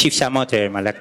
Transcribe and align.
Chief 0.00 0.14
Samote, 0.14 0.68
Malak. 0.70 0.96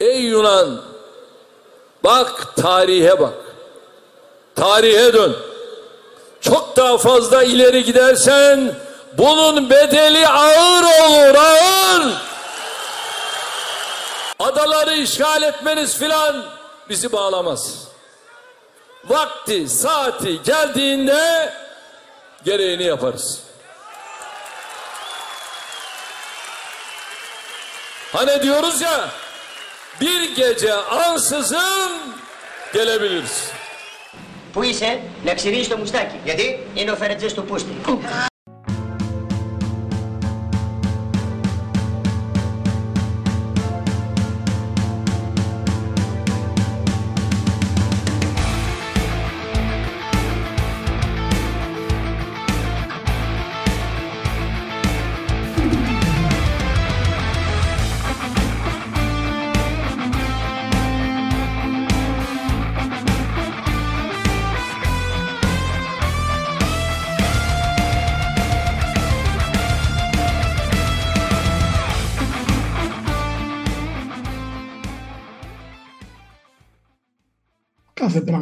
Ey 0.00 0.20
Yunan! 0.22 0.80
Bak 2.04 2.56
tarihe 2.56 3.20
bak. 3.20 3.34
Tarihe 4.56 5.12
dön. 5.12 5.36
Çok 6.40 6.76
daha 6.76 6.98
fazla 6.98 7.42
ileri 7.42 7.84
gidersen 7.84 8.74
bunun 9.18 9.70
bedeli 9.70 10.28
ağır 10.28 10.82
olur, 10.82 11.34
ağır. 11.34 12.12
Adaları 14.38 14.94
işgal 14.94 15.42
etmeniz 15.42 15.98
filan 15.98 16.44
bizi 16.88 17.12
bağlamaz 17.12 17.87
Vakti, 19.05 19.69
saati 19.69 20.41
geldiğinde 20.43 21.53
gereğini 22.45 22.83
yaparız. 22.83 23.43
Hani 28.13 28.41
diyoruz 28.41 28.81
ya 28.81 29.09
bir 30.01 30.35
gece 30.35 30.73
ansızın 30.73 31.91
gelebiliriz. 32.73 33.51
Πού 34.53 34.63
είσαι, 34.63 35.01
να 35.25 35.33
ξυρίσει 35.33 35.69
το 35.69 35.77
μουστάκι. 35.77 36.19
Γιατί? 36.23 36.67
Είναι 36.73 36.91
ο 36.91 36.95
Φερετζές 36.95 37.33
του 37.33 37.43
Πούστη. 37.45 37.75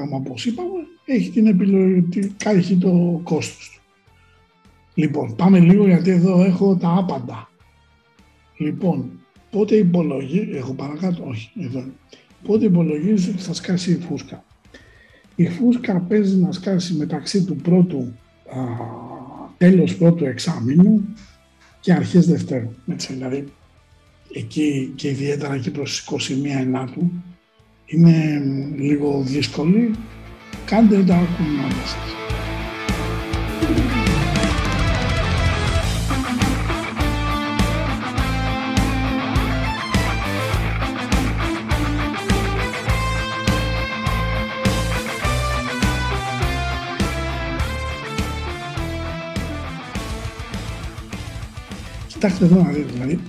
Κάθε 0.07 0.17
πράγμα, 0.17 0.17
όπως 0.17 0.47
είπαμε, 0.47 0.87
έχει 1.05 1.31
την 1.31 1.47
επιλογή, 1.47 2.35
έχει 2.45 2.77
το 2.77 3.21
κόστος 3.23 3.71
του. 3.75 3.81
Λοιπόν, 4.95 5.37
πάμε 5.37 5.59
λίγο 5.59 5.87
γιατί 5.87 6.11
εδώ 6.11 6.45
έχω 6.45 6.77
τα 6.77 6.97
άπαντα. 6.99 7.51
Λοιπόν, 8.59 9.11
πότε 9.51 9.77
υπολογίζει, 9.77 10.57
έχω 10.57 10.73
παρακάτω, 10.75 11.25
όχι, 11.27 11.51
εδώ. 11.61 11.85
Πότε 12.43 12.65
υπολογίζεις 12.65 13.29
ότι 13.29 13.43
θα 13.43 13.53
σκάσει 13.53 13.91
η 13.93 13.99
φούσκα; 14.09 14.45
Η 15.35 15.49
φούσκα 15.49 16.01
παίζει 16.01 16.37
να 16.37 16.53
σκάσει 16.53 16.95
μεταξύ 16.95 17.45
του 17.45 17.57
πρώτου, 17.57 18.13
α, 18.49 18.61
τέλος 19.57 19.97
πρώτου 19.97 20.25
εξάμηνου 20.25 21.15
και 21.81 21.93
αρχές 21.93 22.27
δευτέρου. 22.27 22.71
Έτσι, 22.87 23.13
δηλαδή, 23.13 23.53
εκεί 24.33 24.93
και 24.95 25.09
ιδιαίτερα 25.09 25.55
εκεί 25.55 25.71
προς 25.71 26.01
21 26.01 26.61
Ενάτου, 26.61 27.11
είναι 27.87 28.43
λίγο 28.77 29.23
δύσκολη. 29.27 29.91
Κάντε 30.65 31.03
τα 31.03 31.29
κουνάματα 31.37 31.87
σας. 31.87 32.15
Κοιτάξτε 52.09 52.45
εδώ 52.45 52.63
να 52.63 52.71
δείτε, 52.71 52.93
δηλαδή, 52.93 53.21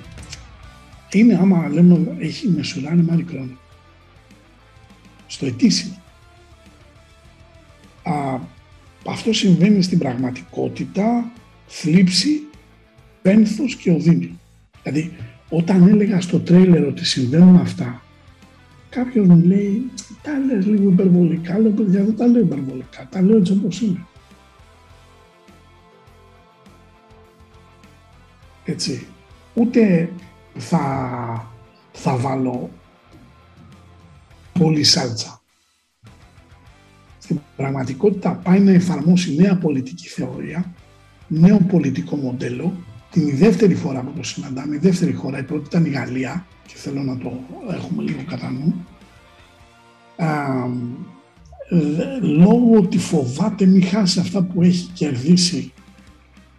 είναι 1.11 1.37
άμα 1.41 1.69
λέμε 1.73 2.15
έχει 2.19 2.47
μεσουράνει 2.47 3.01
μάρι 3.01 3.25
χρόνο 3.29 3.57
στο 5.37 5.45
ετήσιο. 5.45 5.91
Α, 8.03 8.39
αυτό 9.07 9.33
συμβαίνει 9.33 9.81
στην 9.81 9.97
πραγματικότητα 9.97 11.31
θλίψη, 11.67 12.41
πένθος 13.21 13.75
και 13.75 13.91
οδύνη. 13.91 14.39
Δηλαδή, 14.83 15.15
όταν 15.49 15.87
έλεγα 15.87 16.21
στο 16.21 16.39
τρέιλερ 16.39 16.83
ότι 16.83 17.05
συμβαίνουν 17.05 17.55
αυτά, 17.55 18.01
κάποιος 18.89 19.27
μου 19.27 19.43
λέει, 19.45 19.91
τα 20.21 20.31
λες 20.37 20.65
λίγο 20.65 20.89
υπερβολικά, 20.89 21.59
λέω 21.59 21.71
παιδιά 21.71 22.03
δεν 22.03 22.15
τα 22.15 22.27
λέω 22.27 22.41
υπερβολικά, 22.41 23.07
τα 23.11 23.21
λέω 23.21 23.37
έτσι 23.37 23.51
όπως 23.51 23.81
είναι. 23.81 24.05
Έτσι. 28.65 29.05
Ούτε 29.53 30.09
θα, 30.57 31.51
θα 31.91 32.15
βάλω 32.15 32.69
πολύ 34.57 34.83
σάλτσα. 34.83 35.41
Στην 37.17 37.39
πραγματικότητα 37.55 38.31
πάει 38.31 38.59
να 38.59 38.71
εφαρμόσει 38.71 39.35
νέα 39.35 39.57
πολιτική 39.57 40.07
θεωρία, 40.07 40.73
νέο 41.27 41.57
πολιτικό 41.57 42.15
μοντέλο, 42.15 42.73
την 43.11 43.37
δεύτερη 43.37 43.75
φορά 43.75 44.01
που 44.01 44.11
το 44.15 44.23
συναντάμε, 44.23 44.75
η 44.75 44.79
δεύτερη 44.79 45.13
χώρα, 45.13 45.39
η 45.39 45.43
πρώτη 45.43 45.65
ήταν 45.65 45.85
η 45.85 45.89
Γαλλία 45.89 46.45
και 46.67 46.75
θέλω 46.75 47.03
να 47.03 47.17
το 47.17 47.39
έχουμε 47.71 48.03
λίγο 48.03 48.23
κατά 48.27 48.51
νου. 48.51 48.85
Α, 50.15 50.65
λόγω 52.21 52.77
ότι 52.77 52.97
φοβάται 52.97 53.65
μη 53.65 53.81
χάσει 53.81 54.19
αυτά 54.19 54.41
που 54.41 54.61
έχει 54.61 54.89
κερδίσει 54.93 55.73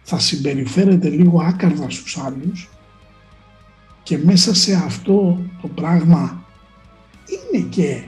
θα 0.03 0.19
συμπεριφέρεται 0.19 1.09
λίγο 1.09 1.41
άκαρδα 1.41 1.89
στους 1.89 2.17
άλλους 2.17 2.69
και 4.03 4.17
μέσα 4.17 4.55
σε 4.55 4.73
αυτό 4.73 5.39
το 5.61 5.67
πράγμα 5.67 6.38
είναι 7.29 7.65
και 7.69 8.03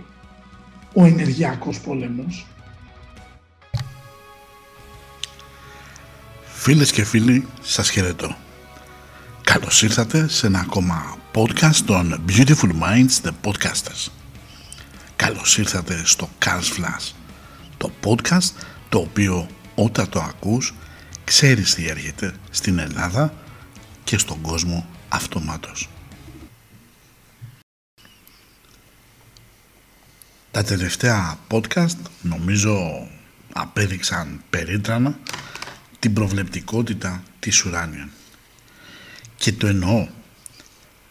ο 0.93 1.05
ενεργειακός 1.05 1.79
πόλεμος. 1.79 2.45
Φίλες 6.43 6.91
και 6.91 7.03
φίλοι, 7.03 7.47
σας 7.61 7.89
χαιρετώ. 7.89 8.35
Καλώς 9.43 9.81
ήρθατε 9.81 10.27
σε 10.27 10.47
ένα 10.47 10.59
ακόμα 10.59 11.17
podcast 11.33 11.75
των 11.85 12.23
Beautiful 12.27 12.71
Minds 12.81 13.27
The 13.27 13.31
Podcasters. 13.43 14.07
Καλώς 15.15 15.57
ήρθατε 15.57 16.01
στο 16.05 16.29
Cars 16.45 16.79
Flash, 16.79 17.11
το 17.77 17.91
podcast 18.03 18.51
το 18.89 18.97
οποίο 18.97 19.47
όταν 19.75 20.09
το 20.09 20.19
ακούς 20.19 20.73
ξέρεις 21.23 21.75
τι 21.75 21.87
έρχεται 21.87 22.33
στην 22.49 22.79
Ελλάδα 22.79 23.33
και 24.03 24.17
στον 24.17 24.41
κόσμο 24.41 24.85
αυτομάτως. 25.09 25.89
Τα 30.51 30.63
τελευταία 30.63 31.37
podcast 31.49 31.97
νομίζω 32.21 33.07
απέδειξαν 33.53 34.41
περίτρανα 34.49 35.19
την 35.99 36.13
προβλεπτικότητα 36.13 37.23
της 37.39 37.65
ουράνιων. 37.65 38.09
Και 39.35 39.51
το 39.51 39.67
εννοώ. 39.67 40.07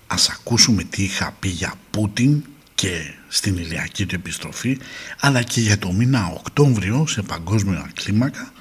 Ας 0.06 0.28
ακούσουμε 0.28 0.84
τι 0.84 1.02
είχα 1.02 1.37
πει 1.40 1.48
για 1.48 1.75
Πούτιν 1.90 2.44
και 2.75 3.14
στην 3.28 3.56
ηλιακή 3.56 4.06
του 4.06 4.14
επιστροφή 4.14 4.78
αλλά 5.20 5.43
και 5.43 5.60
για 5.60 5.78
το 5.78 5.93
μήνα 5.93 6.26
Οκτώβριο 6.26 7.06
σε 7.06 7.22
παγκόσμια 7.22 7.90
κλίμακα 7.94 8.52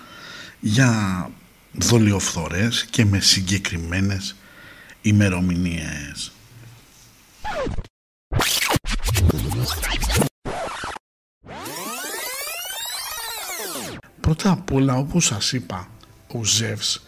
για 0.60 1.30
δολιοφθορές 1.72 2.86
και 2.90 3.06
με 3.06 3.20
συγκεκριμένες 3.20 4.36
ημερομηνίες. 5.02 6.32
Πρώτα 14.20 14.52
απ' 14.52 14.72
όλα 14.74 14.96
όπως 14.96 15.26
σας 15.26 15.54
είπα 15.54 15.88
ο 16.28 16.44
Ζεύς 16.44 17.06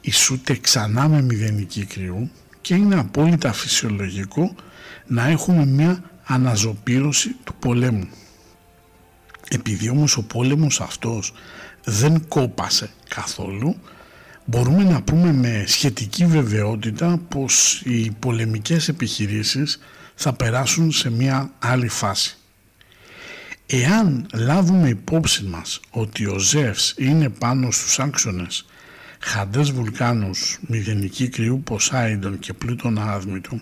ισούται 0.00 0.56
ξανά 0.56 1.08
με 1.08 1.22
μηδενική 1.22 1.84
κρυού 1.84 2.30
και 2.60 2.74
είναι 2.74 2.98
απόλυτα 2.98 3.52
φυσιολογικό 3.52 4.54
να 5.06 5.26
έχουμε 5.26 5.66
μια 5.66 6.02
αναζωπήρωση 6.24 7.36
του 7.44 7.54
πολέμου. 7.54 8.08
Επειδή 9.48 9.88
όμως 9.88 10.16
ο 10.16 10.22
πόλεμος 10.22 10.80
αυτός 10.80 11.32
δεν 11.84 12.28
κόπασε 12.28 12.90
καθόλου 13.08 13.76
μπορούμε 14.44 14.84
να 14.84 15.02
πούμε 15.02 15.32
με 15.32 15.64
σχετική 15.66 16.26
βεβαιότητα 16.26 17.20
πως 17.28 17.82
οι 17.84 18.10
πολεμικές 18.10 18.88
επιχειρήσεις 18.88 19.78
θα 20.14 20.32
περάσουν 20.32 20.92
σε 20.92 21.10
μια 21.10 21.50
άλλη 21.58 21.88
φάση. 21.88 22.36
Εάν 23.74 24.26
λάβουμε 24.34 24.88
υπόψη 24.88 25.44
μας 25.44 25.80
ότι 25.90 26.26
ο 26.26 26.38
Ζεύς 26.38 26.94
είναι 26.98 27.28
πάνω 27.28 27.70
στους 27.70 27.98
άξονες 27.98 28.66
χαντές 29.18 29.70
βουλκάνους, 29.70 30.58
μηδενική 30.66 31.28
κρυού 31.28 31.62
Ποσάιντον 31.64 32.38
και 32.38 32.52
πλούτον 32.52 32.98
άδμητου 32.98 33.60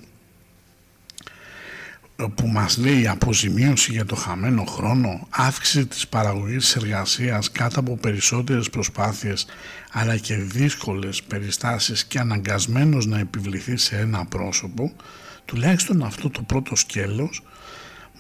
που 2.34 2.46
μας 2.46 2.76
λέει 2.76 3.06
αποζημίωση 3.06 3.92
για 3.92 4.04
το 4.04 4.14
χαμένο 4.14 4.64
χρόνο, 4.64 5.26
αύξηση 5.30 5.86
της 5.86 6.08
παραγωγής 6.08 6.64
της 6.64 6.76
εργασίας 6.76 7.50
κάτω 7.50 7.80
από 7.80 7.96
περισσότερες 7.96 8.70
προσπάθειες 8.70 9.46
αλλά 9.92 10.16
και 10.16 10.36
δύσκολες 10.36 11.22
περιστάσεις 11.22 12.04
και 12.04 12.18
αναγκασμένος 12.18 13.06
να 13.06 13.18
επιβληθεί 13.18 13.76
σε 13.76 13.96
ένα 13.96 14.24
πρόσωπο, 14.24 14.92
τουλάχιστον 15.44 16.02
αυτό 16.02 16.30
το 16.30 16.42
πρώτο 16.42 16.76
σκέλος 16.76 17.42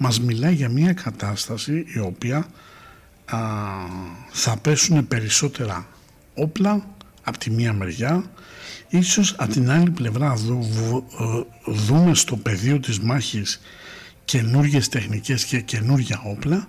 μας 0.02 0.20
μιλάει 0.20 0.54
για 0.54 0.68
μια 0.68 0.92
κατάσταση 0.92 1.84
η 1.94 1.98
οποία 1.98 2.46
α, 3.24 3.38
θα 4.30 4.56
πέσουν 4.56 5.08
περισσότερα 5.08 5.86
όπλα 6.34 6.86
από 7.22 7.38
τη 7.38 7.50
μία 7.50 7.72
μεριά 7.72 8.30
ίσως 8.88 9.34
από 9.38 9.52
την 9.52 9.70
άλλη 9.70 9.90
πλευρά 9.90 10.34
δου, 10.34 10.58
ε, 11.20 11.42
δούμε 11.72 12.14
στο 12.14 12.36
πεδίο 12.36 12.80
της 12.80 13.00
μάχης 13.00 13.60
καινούργιες 14.24 14.88
τεχνικές 14.88 15.44
και 15.44 15.60
καινούργια 15.60 16.22
όπλα 16.24 16.68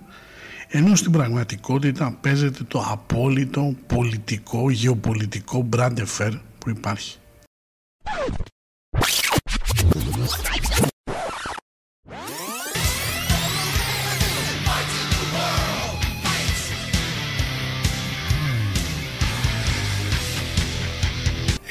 ενώ 0.68 0.94
στην 0.94 1.12
πραγματικότητα 1.12 2.18
παίζεται 2.20 2.64
το 2.64 2.84
απόλυτο 2.88 3.74
πολιτικό, 3.86 4.70
γεωπολιτικό 4.70 5.62
μπραντεφέρ 5.62 6.32
που 6.58 6.70
υπάρχει. 6.70 7.16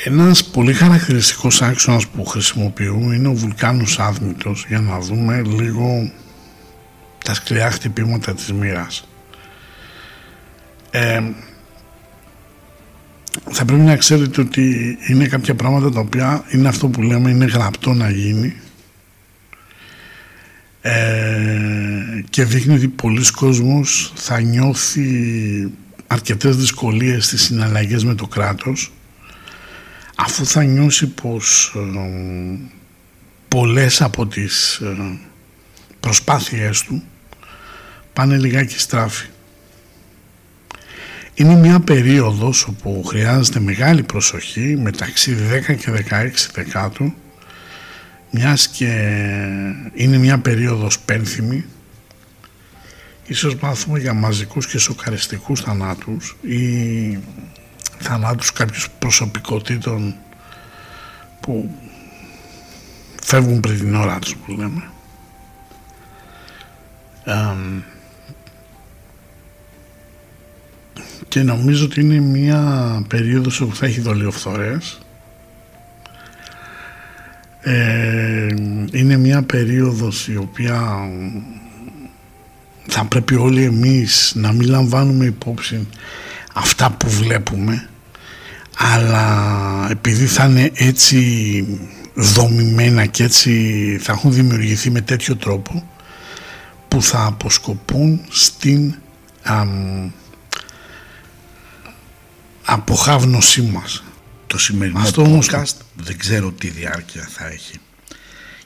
Ένας 0.04 0.44
πολύ 0.44 0.74
χαρακτηριστικός 0.74 1.62
άξονας 1.62 2.08
που 2.08 2.26
χρησιμοποιούν 2.26 3.12
είναι 3.12 3.28
ο 3.28 3.34
βουλκάνος 3.34 4.00
άδμητος 4.00 4.66
για 4.68 4.80
να 4.80 5.00
δούμε 5.00 5.42
λίγο 5.42 6.12
τα 7.26 7.34
σκληρά 7.34 7.72
χτυπήματα 7.72 8.34
της 8.34 8.54
μοίρας. 8.54 9.08
Ε, 10.92 11.22
θα 13.52 13.66
πρέπει 13.66 13.82
να 13.82 13.96
ξέρετε 13.96 14.42
ότι 14.42 14.98
είναι 15.08 15.28
κάποια 15.28 15.56
πράγματα 15.56 15.92
τα 15.92 16.00
οποία 16.00 16.44
είναι 16.50 16.68
αυτό 16.68 16.88
που 16.88 17.02
λέμε 17.02 17.30
είναι 17.30 17.46
γραπτό 17.46 17.94
να 17.94 18.10
γίνει 18.10 18.56
ε, 20.82 22.24
και 22.30 22.44
δείχνει 22.44 22.74
ότι 22.74 22.88
πολλοί 22.88 23.32
κόσμος 23.32 24.14
θα 24.16 24.42
νιώθει 24.42 25.72
αρκετές 26.08 26.58
δυσκολίες 26.58 27.26
στις 27.26 27.42
συναλλαγές 27.42 28.04
με 28.04 28.16
το 28.16 28.28
κράτος 28.28 28.92
αφού 30.24 30.46
θα 30.46 30.64
νιώσει 30.64 31.08
πως 31.08 31.74
ε, 31.76 32.60
πολλές 33.48 34.02
από 34.02 34.28
τις 34.28 34.76
ε, 34.76 35.20
προσπάθειές 36.00 36.82
του 36.82 37.04
πάνε 38.14 38.38
λιγάκι 38.38 38.80
στράφη. 38.80 39.28
Είναι 41.34 41.56
μια 41.56 41.80
περίοδος 41.80 42.64
όπου 42.64 43.04
χρειάζεται 43.04 43.60
μεγάλη 43.60 44.04
προσοχή 44.04 44.78
μεταξύ 44.78 45.36
10 45.70 45.76
και 45.76 46.06
16 46.10 46.30
δεκάτου 46.54 47.14
μιας 48.32 48.68
και 48.68 48.86
είναι 49.94 50.18
μια 50.18 50.40
περίοδος 50.40 51.00
πένθυμη 51.00 51.66
ίσως 53.28 53.56
μάθουμε 53.56 54.00
για 54.00 54.14
μαζικούς 54.14 54.68
και 54.68 54.78
σοκαριστικούς 54.78 55.62
θανάτους 55.62 56.38
ή 56.42 57.18
θανάτους 58.02 58.54
κάποιους 58.54 58.90
προσωπικότητων 59.00 60.16
που 61.40 61.76
φεύγουν 63.24 63.60
πριν 63.60 63.78
την 63.78 63.96
ώρα 63.96 64.20
τους 64.20 64.36
που 64.36 64.52
λέμε. 64.52 64.84
και 71.28 71.44
νομίζω 71.44 71.86
ότι 71.86 72.02
είναι 72.02 72.20
μια 72.20 73.04
περίοδος 73.08 73.62
όπου 73.62 73.76
θα 73.76 73.86
έχει 73.86 74.02
δολιοφθορές 74.02 75.00
ε, 77.62 78.48
είναι 78.92 79.18
μια 79.18 79.44
περίοδος 79.44 80.28
η 80.28 80.38
οποία 80.38 81.10
θα 82.88 83.06
πρέπει 83.06 83.36
όλοι 83.36 83.64
εμείς 83.64 84.32
να 84.36 84.52
μην 84.52 84.70
λαμβάνουμε 84.70 85.26
υπόψη 85.26 85.88
αυτά 86.54 86.92
που 86.92 87.10
βλέπουμε 87.10 87.90
αλλά 88.78 89.88
επειδή 89.90 90.26
θα 90.26 90.46
είναι 90.46 90.72
έτσι 90.74 91.66
δομημένα 92.14 93.06
και 93.06 93.24
έτσι 93.24 93.98
θα 94.02 94.12
έχουν 94.12 94.34
δημιουργηθεί 94.34 94.90
με 94.90 95.02
τέτοιο 95.02 95.36
τρόπο 95.36 95.90
που 96.88 97.02
θα 97.02 97.24
αποσκοπούν 97.26 98.22
στην 98.30 98.96
α, 99.44 99.66
αποχάβνωσή 102.66 103.62
μας. 103.62 104.04
Το 104.48 104.58
σημερινό 104.58 105.00
Αυτό 105.00 105.40
podcast 105.40 105.76
δεν 105.96 106.18
ξέρω 106.18 106.52
τι 106.52 106.68
διάρκεια 106.68 107.28
θα 107.32 107.48
έχει. 107.48 107.80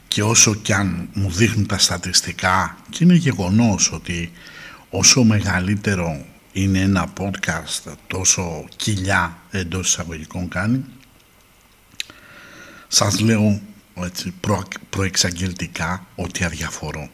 Και 0.08 0.22
όσο 0.22 0.54
κι 0.54 0.72
αν 0.72 1.08
μου 1.12 1.30
δείχνουν 1.30 1.66
τα 1.66 1.78
στατιστικά 1.78 2.76
και 2.90 3.04
είναι 3.04 3.14
γεγονός 3.14 3.92
ότι 3.92 4.32
όσο 4.90 5.24
μεγαλύτερο 5.24 6.24
είναι 6.56 6.80
ένα 6.80 7.12
podcast 7.18 7.92
τόσο 8.06 8.64
κοιλιά 8.76 9.38
εντός 9.50 9.88
εισαγωγικών 9.88 10.48
κάνει. 10.48 10.84
Σας 12.88 13.20
λέω 13.20 13.60
έτσι, 13.94 14.34
προ, 14.40 14.62
προεξαγγελτικά 14.90 16.06
ότι 16.14 16.44
αδιαφορώ. 16.44 17.08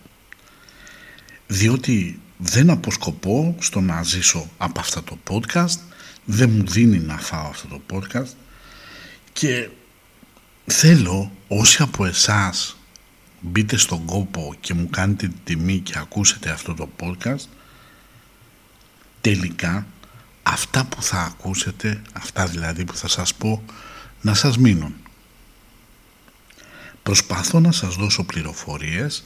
Διότι 1.46 2.20
δεν 2.37 2.70
αποσκοπώ 2.70 3.56
στο 3.58 3.80
να 3.80 4.02
ζήσω 4.02 4.50
από 4.56 4.80
αυτό 4.80 5.02
το 5.02 5.18
podcast 5.30 5.78
δεν 6.25 6.50
μου 6.50 6.66
δίνει 6.66 6.99
να 6.99 7.18
φάω 7.18 7.46
αυτό 7.46 7.68
το 7.68 7.80
podcast 7.92 8.30
και 9.32 9.68
θέλω 10.64 11.32
όσοι 11.49 11.82
από 11.82 12.04
εσάς 12.04 12.76
μπείτε 13.40 13.76
στον 13.76 14.04
κόπο 14.04 14.54
και 14.61 14.75
μου 14.75 14.90
κάνετε 14.90 15.28
τη 15.28 15.34
τιμή 15.44 15.78
και 15.78 15.99
ακούσετε 15.99 16.50
αυτό 16.50 16.75
το 16.75 16.88
podcast 17.00 17.46
τελικά 19.23 19.87
αυτά 20.43 20.85
που 20.85 21.02
θα 21.02 21.21
ακούσετε, 21.21 22.02
αυτά 22.12 22.47
δηλαδή 22.47 22.85
που 22.85 22.97
θα 22.97 23.09
σας 23.09 23.35
πω, 23.35 23.64
να 24.21 24.35
σας 24.35 24.59
μείνουν. 24.59 24.95
Προσπαθώ 27.02 27.61
να 27.61 27.73
σας 27.73 27.95
δώσω 27.95 28.25
πληροφορίες 28.25 29.23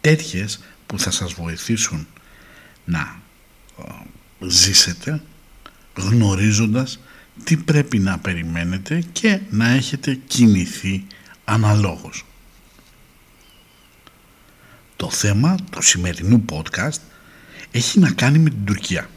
τέτοιες 0.00 0.60
που 0.86 0.98
θα 0.98 1.10
σας 1.10 1.32
βοηθήσουν 1.32 2.06
να 2.84 3.20
ε, 3.78 3.82
ζήσετε 4.48 5.22
γνωρίζοντας 5.94 6.98
τι 7.44 7.56
πρέπει 7.56 7.98
να 7.98 8.18
περιμένετε 8.18 9.02
και 9.12 9.40
να 9.50 9.68
έχετε 9.68 10.14
κινηθεί 10.14 11.06
αναλόγως. 11.44 12.24
Το 14.96 15.10
θέμα 15.10 15.54
του 15.70 15.82
σημερινού 15.82 16.44
podcast 16.50 16.98
έχει 17.70 17.98
να 17.98 18.10
κάνει 18.10 18.38
με 18.38 18.50
την 18.50 18.64
Τουρκία 18.64 19.08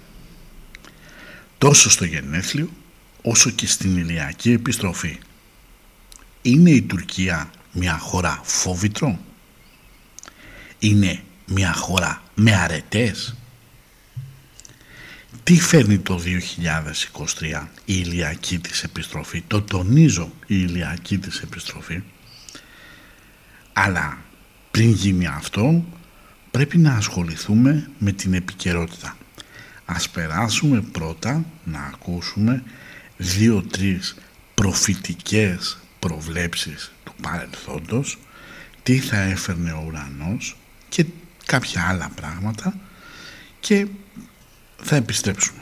τόσο 1.61 1.89
στο 1.89 2.05
γενέθλιο 2.05 2.69
όσο 3.21 3.49
και 3.49 3.67
στην 3.67 3.97
ηλιακή 3.97 4.51
επιστροφή. 4.51 5.17
Είναι 6.41 6.69
η 6.69 6.81
Τουρκία 6.81 7.51
μια 7.71 7.97
χώρα 7.97 8.41
φόβητρο; 8.43 9.19
Είναι 10.79 11.23
μια 11.45 11.73
χώρα 11.73 12.23
με 12.35 12.55
αρετές; 12.55 13.35
Τι 15.43 15.59
φέρνει 15.59 15.99
το 15.99 16.21
2023 16.23 17.67
η 17.85 17.93
ηλιακή 18.05 18.59
της 18.59 18.83
επιστροφή, 18.83 19.41
το 19.47 19.61
τονίζω 19.61 20.31
η 20.47 20.55
ηλιακή 20.67 21.17
της 21.17 21.39
επιστροφή, 21.39 22.01
Αλλά 23.73 24.17
πριν 24.71 24.91
γίνει 24.91 25.27
αυτό 25.27 25.85
πρέπει 26.51 26.77
να 26.77 26.93
ασχοληθούμε 26.95 27.89
με 27.97 28.11
την 28.11 28.33
επικαιρότητα. 28.33 29.17
Ας 29.93 30.09
περάσουμε 30.09 30.81
πρώτα 30.81 31.45
να 31.63 31.79
ακούσουμε 31.79 32.63
δύο-τρεις 33.17 34.15
προφητικές 34.53 35.77
προβλέψεις 35.99 36.91
του 37.03 37.13
παρελθόντος 37.21 38.17
τι 38.83 38.99
θα 38.99 39.21
έφερνε 39.21 39.71
ο 39.71 39.83
ουρανός 39.87 40.57
και 40.89 41.05
κάποια 41.45 41.87
άλλα 41.87 42.11
πράγματα 42.15 42.73
και 43.59 43.87
θα 44.81 44.95
επιστρέψουμε. 44.95 45.61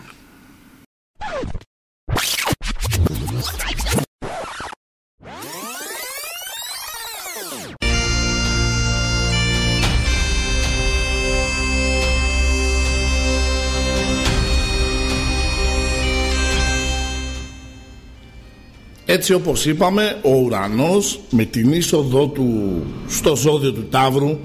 Έτσι 19.11 19.33
όπως 19.33 19.65
είπαμε, 19.65 20.19
ο 20.23 20.35
ουρανός 20.35 21.19
με 21.29 21.45
την 21.45 21.73
είσοδό 21.73 22.27
του 22.27 22.81
στο 23.07 23.35
ζώδιο 23.35 23.73
του 23.73 23.87
Ταύρου 23.89 24.37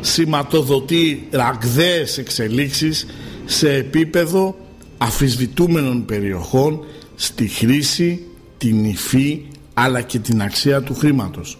σηματοδοτεί 0.00 1.28
ραγδαίες 1.30 2.18
εξελίξεις 2.18 3.06
σε 3.44 3.72
επίπεδο 3.74 4.56
αφισβητούμενων 4.98 6.04
περιοχών 6.04 6.84
στη 7.14 7.48
χρήση, 7.48 8.26
την 8.58 8.84
υφή 8.84 9.42
αλλά 9.74 10.00
και 10.00 10.18
την 10.18 10.42
αξία 10.42 10.82
του 10.82 10.94
χρήματος. 10.94 11.58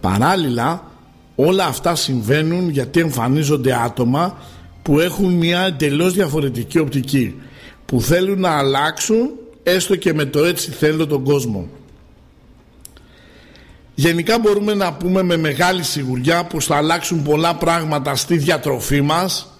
Παράλληλα 0.00 0.90
όλα 1.34 1.64
αυτά 1.64 1.94
συμβαίνουν 1.94 2.68
γιατί 2.68 3.00
εμφανίζονται 3.00 3.82
άτομα 3.84 4.38
που 4.82 5.00
έχουν 5.00 5.32
μια 5.32 5.60
εντελώς 5.60 6.12
διαφορετική 6.12 6.78
οπτική 6.78 7.34
που 7.86 8.00
θέλουν 8.00 8.40
να 8.40 8.50
αλλάξουν 8.50 9.30
έστω 9.62 9.96
και 9.96 10.14
με 10.14 10.24
το 10.24 10.44
έτσι 10.44 10.70
θέλω 10.70 11.06
τον 11.06 11.24
κόσμο. 11.24 11.68
Γενικά 13.94 14.38
μπορούμε 14.38 14.74
να 14.74 14.92
πούμε 14.92 15.22
με 15.22 15.36
μεγάλη 15.36 15.82
σιγουριά 15.82 16.44
πως 16.44 16.66
θα 16.66 16.76
αλλάξουν 16.76 17.22
πολλά 17.22 17.54
πράγματα 17.54 18.14
στη 18.14 18.36
διατροφή 18.36 19.00
μας 19.00 19.58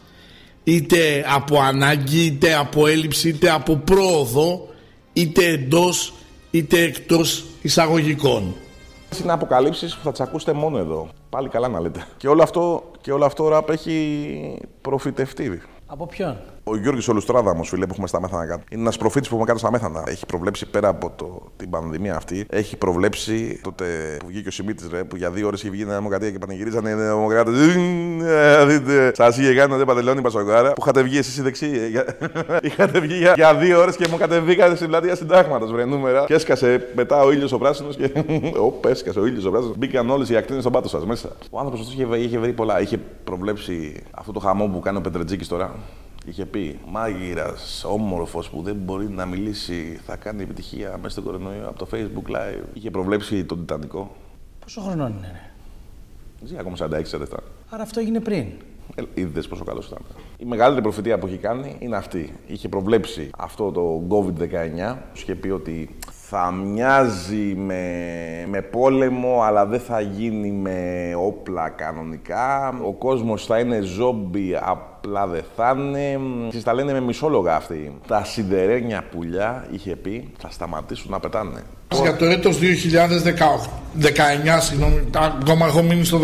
είτε 0.64 1.24
από 1.34 1.60
ανάγκη, 1.60 2.24
είτε 2.24 2.54
από 2.54 2.86
έλλειψη, 2.86 3.28
είτε 3.28 3.50
από 3.50 3.76
πρόοδο 3.76 4.68
είτε 5.12 5.46
εντός 5.46 6.12
είτε 6.50 6.82
εκτός 6.82 7.44
εισαγωγικών. 7.62 8.54
Είναι 9.22 9.32
αποκαλύψεις 9.32 9.94
που 9.94 10.02
θα 10.02 10.10
τις 10.10 10.20
ακούσετε 10.20 10.52
μόνο 10.52 10.78
εδώ. 10.78 11.08
Πάλι 11.30 11.48
καλά 11.48 11.68
να 11.68 11.80
λέτε. 11.80 12.04
Και 12.16 12.28
όλο 12.28 12.42
αυτό, 12.42 12.90
και 13.00 13.12
όλο 13.12 13.24
αυτό 13.24 13.48
ραπ 13.48 13.70
έχει 13.70 14.58
προφητευτεί. 14.80 15.62
Από 15.86 16.06
ποιον; 16.06 16.36
Ο 16.64 16.76
Γιώργης 16.76 17.08
Ολουστράδαμος, 17.08 17.68
φίλε, 17.68 17.84
που 17.84 17.92
έχουμε 17.92 18.06
στα 18.06 18.20
μέθανα 18.20 18.46
κάτω. 18.46 18.62
Είναι 18.70 18.80
ένας 18.80 18.96
προφήτης 18.96 19.28
που 19.28 19.34
έχουμε 19.34 19.48
κάτω 19.48 19.58
στα 19.58 19.70
μέθανα. 19.70 20.02
Έχει 20.06 20.26
προβλέψει 20.26 20.66
πέρα 20.66 20.88
από 20.88 21.12
το, 21.16 21.42
την 21.56 21.70
πανδημία 21.70 22.16
αυτή, 22.16 22.46
έχει 22.50 22.76
προβλέψει 22.76 23.60
τότε 23.62 24.16
που 24.20 24.26
βγήκε 24.26 24.48
ο 24.48 24.50
Σιμίτης, 24.50 24.88
ρε, 24.90 25.04
που 25.04 25.16
για 25.16 25.30
δύο 25.30 25.46
ώρες 25.46 25.60
είχε 25.60 25.70
βγει 25.70 25.82
η 25.82 25.84
Δημοκρατία 25.84 26.30
και 26.30 26.38
πανηγυρίζανε 26.38 26.90
οι 26.90 26.94
Δημοκράτε. 26.94 27.50
Δείτε, 28.66 29.12
σας 29.14 29.38
είχε 29.38 29.54
κάνει 29.54 29.82
ο 29.82 29.84
Παντελόνι 29.84 30.20
Πασογκάρα 30.20 30.72
που 30.72 30.82
είχατε 30.82 31.02
βγει 31.02 31.18
εσείς 31.18 31.36
οι 31.36 31.42
δεξιοί. 31.42 31.92
Είχατε 32.62 33.00
βγει 33.00 33.16
για, 33.16 33.32
για 33.36 33.54
δύο 33.54 33.80
ώρες 33.80 33.96
και 33.96 34.08
μου 34.10 34.16
κατεβήκατε 34.16 34.76
στην 34.76 34.88
πλατεία 34.88 35.14
συντάγματος, 35.14 35.72
βρε 35.72 35.84
νούμερα. 35.84 36.24
Και 36.24 36.34
έσκασε 36.34 36.88
μετά 36.94 37.22
ο 37.22 37.32
ήλιος 37.32 37.52
ο 37.52 37.58
πράσινος 37.58 37.96
και. 37.96 38.12
Ωπ, 38.66 38.86
έσκασε 38.86 39.20
ο 39.20 39.26
ήλιος 39.26 39.44
ο 39.44 39.50
πράσινος. 39.50 39.76
Μπήκαν 39.76 40.10
όλες 40.10 40.28
οι 40.28 40.36
ακτίνες 40.36 40.60
στον 40.60 40.72
πάτο 40.72 40.88
σας 40.88 41.06
μέσα. 41.06 41.28
Ο 41.50 41.58
άνθρωπος 41.58 41.80
αυτός 41.80 41.94
είχε, 41.94 42.16
είχε 42.16 42.38
βρει 42.38 42.52
πολλά. 42.52 42.80
Είχε 42.80 42.98
προβλέψει 43.24 44.02
αυτό 44.10 44.32
το 44.32 44.40
χαμό 44.40 44.66
που 44.66 44.80
κάνει 44.80 44.96
ο 44.96 45.00
Πετρετζίκης 45.00 45.48
τώρα. 45.48 45.74
Είχε 46.26 46.46
πει 46.46 46.78
μάγειρας, 46.86 47.84
όμορφος 47.84 48.50
που 48.50 48.62
δεν 48.62 48.76
μπορεί 48.76 49.08
να 49.08 49.26
μιλήσει, 49.26 50.00
θα 50.06 50.16
κάνει 50.16 50.42
επιτυχία 50.42 50.96
μέσα 50.96 51.08
στο 51.08 51.22
κορονοϊό 51.22 51.68
από 51.68 51.78
το 51.78 51.88
Facebook 51.92 52.30
Live. 52.36 52.62
Είχε 52.72 52.90
προβλέψει 52.90 53.44
τον 53.44 53.58
Τιτανικό. 53.58 54.16
Πόσο 54.60 54.80
χρονών 54.80 55.12
είναι, 55.12 55.30
ρε; 55.32 55.50
Ζει 56.46 56.58
ακόμα 56.58 56.76
46 56.78 57.18
λεπτά. 57.18 57.38
Άρα 57.70 57.82
αυτό 57.82 58.00
έγινε 58.00 58.20
πριν. 58.20 58.46
Ε, 58.94 59.02
Είδες 59.14 59.48
πόσο 59.48 59.64
καλός 59.64 59.86
ήταν. 59.86 59.98
Η 60.38 60.44
μεγαλύτερη 60.44 60.82
προφητεία 60.82 61.18
που 61.18 61.26
έχει 61.26 61.36
κάνει 61.36 61.76
είναι 61.78 61.96
αυτή. 61.96 62.32
Είχε 62.46 62.68
προβλέψει 62.68 63.30
αυτό 63.38 63.70
το 63.70 64.02
COVID-19. 64.08 64.96
Είχε 65.14 65.34
πει 65.34 65.48
ότι 65.48 65.96
θα 66.34 66.50
μοιάζει 66.50 67.54
με, 67.56 67.82
με 68.48 68.62
πόλεμο, 68.62 69.42
αλλά 69.42 69.66
δεν 69.66 69.80
θα 69.80 70.00
γίνει 70.00 70.50
με 70.50 70.78
όπλα 71.16 71.68
κανονικά. 71.68 72.74
Ο 72.84 72.92
κόσμος 72.92 73.46
θα 73.46 73.58
είναι 73.58 73.80
ζόμπι, 73.80 74.58
απλά 74.62 75.26
δεν 75.26 75.42
θα 75.56 75.74
είναι. 75.78 76.18
Τις 76.50 76.62
τα 76.62 76.74
λένε 76.74 76.92
με 76.92 77.00
μισόλογα 77.00 77.56
αυτοί. 77.56 77.98
Τα 78.06 78.24
σιδερένια 78.24 79.04
πουλιά, 79.10 79.66
είχε 79.70 79.96
πει, 79.96 80.28
θα 80.38 80.50
σταματήσουν 80.50 81.10
να 81.10 81.20
πετάνε. 81.20 81.62
Για 82.02 82.16
το 82.16 82.24
έτος 82.24 82.58
2019, 82.58 82.60
συγγνώμη, 84.60 85.04
ακόμα 85.40 85.66
έχω 85.66 85.82
μείνει 85.82 86.04
στο 86.04 86.18
18, 86.18 86.22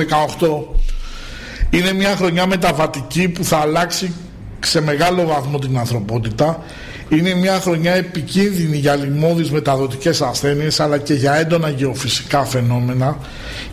είναι 1.70 1.92
μια 1.92 2.16
χρονιά 2.16 2.46
μεταβατική 2.46 3.28
που 3.28 3.44
θα 3.44 3.56
αλλάξει 3.56 4.14
σε 4.60 4.80
μεγάλο 4.80 5.26
βαθμό 5.26 5.58
την 5.58 5.78
ανθρωπότητα. 5.78 6.62
Είναι 7.08 7.34
μια 7.34 7.60
χρονιά 7.60 7.94
επικίνδυνη 7.94 8.76
για 8.76 8.96
λοιμώδεις 8.96 9.50
μεταδοτικές 9.50 10.22
ασθένειες 10.22 10.80
αλλά 10.80 10.98
και 10.98 11.14
για 11.14 11.34
έντονα 11.34 11.68
γεωφυσικά 11.68 12.44
φαινόμενα. 12.44 13.18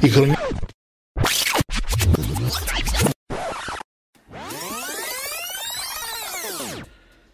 Η 0.02 0.10
χρονιά... 0.10 0.40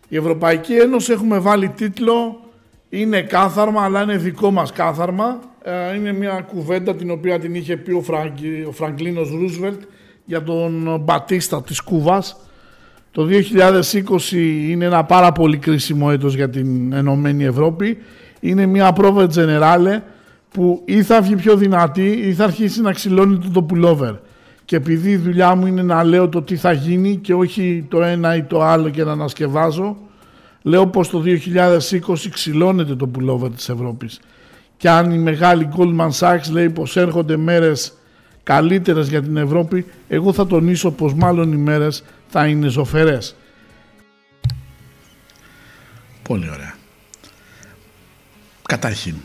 Η 0.08 0.18
Ευρωπαϊκή 0.18 0.74
Ένωση 0.74 1.12
έχουμε 1.12 1.40
βάλει 1.40 1.70
τίτλο 1.70 2.40
είναι 2.90 3.22
κάθαρμα 3.22 3.84
αλλά 3.84 4.02
είναι 4.02 4.18
δικό 4.18 4.52
μας 4.52 4.72
κάθαρμα. 4.72 5.40
Ε, 5.64 5.96
είναι 5.96 6.14
μια 6.14 6.46
κουβέντα 6.52 6.96
την 6.96 7.12
οποία 7.12 7.40
την 7.40 7.56
είχε 7.56 7.78
πει 7.78 7.92
ο, 7.92 8.02
Φραγκ, 8.02 8.38
ο 8.68 8.72
Φραγκλίνος 8.72 9.30
Ρούσβελτ 9.30 9.82
για 10.26 10.44
τον 10.44 11.00
Μπατίστα 11.02 11.64
της 11.64 11.82
Κούβας. 11.82 12.38
Το 13.12 13.28
2020 14.32 14.32
είναι 14.70 14.86
ένα 14.86 15.04
πάρα 15.04 15.32
πολύ 15.32 15.58
κρίσιμο 15.58 16.10
έτος 16.12 16.36
για 16.36 16.50
την 16.50 16.94
Ενωμένη 16.94 17.44
Ευρώπη. 17.44 17.98
Είναι 18.40 18.66
μια 18.66 18.94
πρόβα 18.94 19.28
τζενεράλε 19.28 20.02
που 20.52 20.82
ή 20.86 21.04
θα 21.04 21.22
βγει 21.22 21.36
πιο 21.36 21.56
δυνατή 21.56 22.10
ή 22.10 22.34
θα 22.34 22.44
αρχίσει 22.44 22.82
να 22.82 22.92
ξυλώνει 22.92 23.40
το 23.54 23.66
pullover. 23.70 24.16
Και 24.66 24.76
επειδή 24.76 25.12
η 25.12 25.18
δουλειά 25.18 25.56
μου 25.56 25.68
είναι 25.68 25.82
να 25.82 26.04
λέω 26.04 26.30
το 26.30 26.42
τι 26.42 26.56
θα 26.56 26.72
γίνει 26.72 27.16
και 27.16 27.34
όχι 27.34 27.86
το 27.90 28.04
ένα 28.04 28.36
ή 28.36 28.44
το 28.44 28.64
άλλο 28.64 28.90
και 28.90 29.04
να 29.04 29.12
ανασκευάζω, 29.12 29.98
λέω 30.62 30.88
πως 30.88 31.10
το 31.10 31.24
2020 31.26 32.30
ξυλώνεται 32.30 32.96
το 32.96 33.10
pullover 33.16 33.50
της 33.56 33.70
Ευρώπης. 33.70 34.20
Και 34.78 34.90
αν 34.90 35.12
η 35.12 35.18
μεγάλη 35.18 35.70
Goldman 35.78 36.10
Sachs 36.20 36.52
λέει 36.52 36.70
πως 36.70 36.98
έρχονται 36.98 37.38
μέρες 37.38 37.94
καλύτερες 38.44 39.10
για 39.10 39.22
την 39.22 39.38
Ευρώπη, 39.38 39.86
εγώ 40.08 40.34
θα 40.34 40.48
τονίσω 40.48 40.92
πως 40.92 41.14
μάλλον 41.14 41.52
οι 41.52 41.58
μέρες 41.58 42.04
θα 42.32 42.48
είναι 42.48 42.68
ζωφερές. 42.68 43.36
Πολύ 46.24 46.50
ωραία. 46.50 46.76
Καταρχήν, 48.68 49.16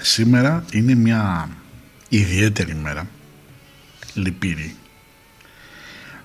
σήμερα 0.00 0.64
είναι 0.72 0.94
μια 0.94 1.48
ιδιαίτερη 2.08 2.74
μέρα, 2.74 3.08
λυπήρη, 4.14 4.76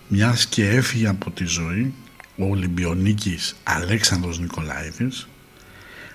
μιας 0.07 0.45
και 0.45 0.69
έφυγε 0.69 1.07
από 1.07 1.31
τη 1.31 1.45
ζωή 1.45 1.93
ο 2.37 2.45
Ολυμπιονίκης 2.45 3.55
Αλέξανδρος 3.63 4.39
Νικολαίδης 4.39 5.27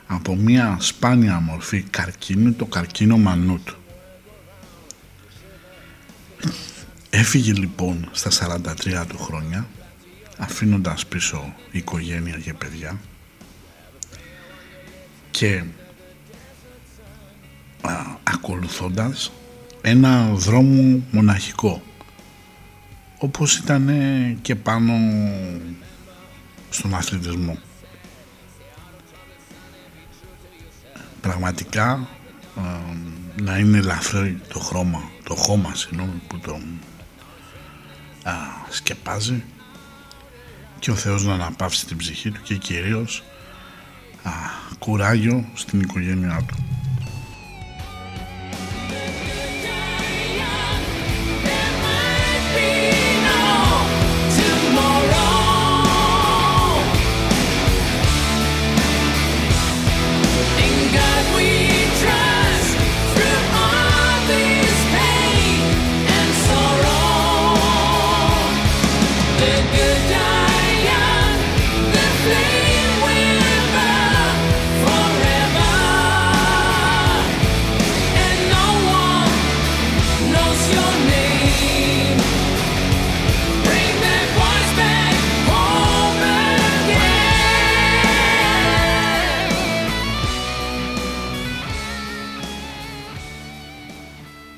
από 0.07 0.37
μια 0.37 0.77
σπάνια 0.81 1.41
μορφή 1.41 1.83
καρκίνου, 1.83 2.55
το 2.55 2.65
καρκίνο 2.65 3.19
μανούτ. 3.19 3.69
Έφυγε 7.19 7.53
λοιπόν 7.53 8.09
στα 8.13 8.61
43 8.85 9.05
του 9.09 9.19
χρόνια 9.19 9.67
αφήνοντας 10.39 11.07
πίσω 11.07 11.55
οικογένεια 11.71 12.39
και 12.39 12.55
παιδιά 12.55 13.01
και 15.31 15.65
α, 17.81 17.91
ακολουθώντας 18.23 19.33
ένα 19.83 20.29
δρόμο 20.33 21.03
μοναχικό 21.11 21.83
όπως 23.19 23.57
ήταν 23.57 23.91
και 24.43 24.55
πάνω 24.55 24.93
στον 26.71 26.95
αθλητισμό. 26.95 27.59
Πραγματικά 31.21 32.09
να 33.43 33.59
είναι 33.59 33.79
ελαφρύ 33.79 34.41
το 34.49 34.59
χρώμα, 34.59 35.11
το 35.23 35.35
χώμα 35.35 35.75
συγγνώμη, 35.75 36.23
που 36.29 36.39
τον 36.39 36.63
α, 38.27 38.33
σκεπάζει 38.71 39.43
και 40.79 40.91
ο 40.91 40.95
Θεός 40.95 41.25
να 41.25 41.35
αναπαύσει 41.35 41.87
την 41.87 41.97
ψυχή 41.97 42.31
του 42.31 42.41
και 42.43 42.55
κυρίως 42.55 43.23
α, 44.23 44.31
κουράγιο 44.79 45.45
στην 45.55 45.81
οικογένειά 45.81 46.45
του. 46.47 46.57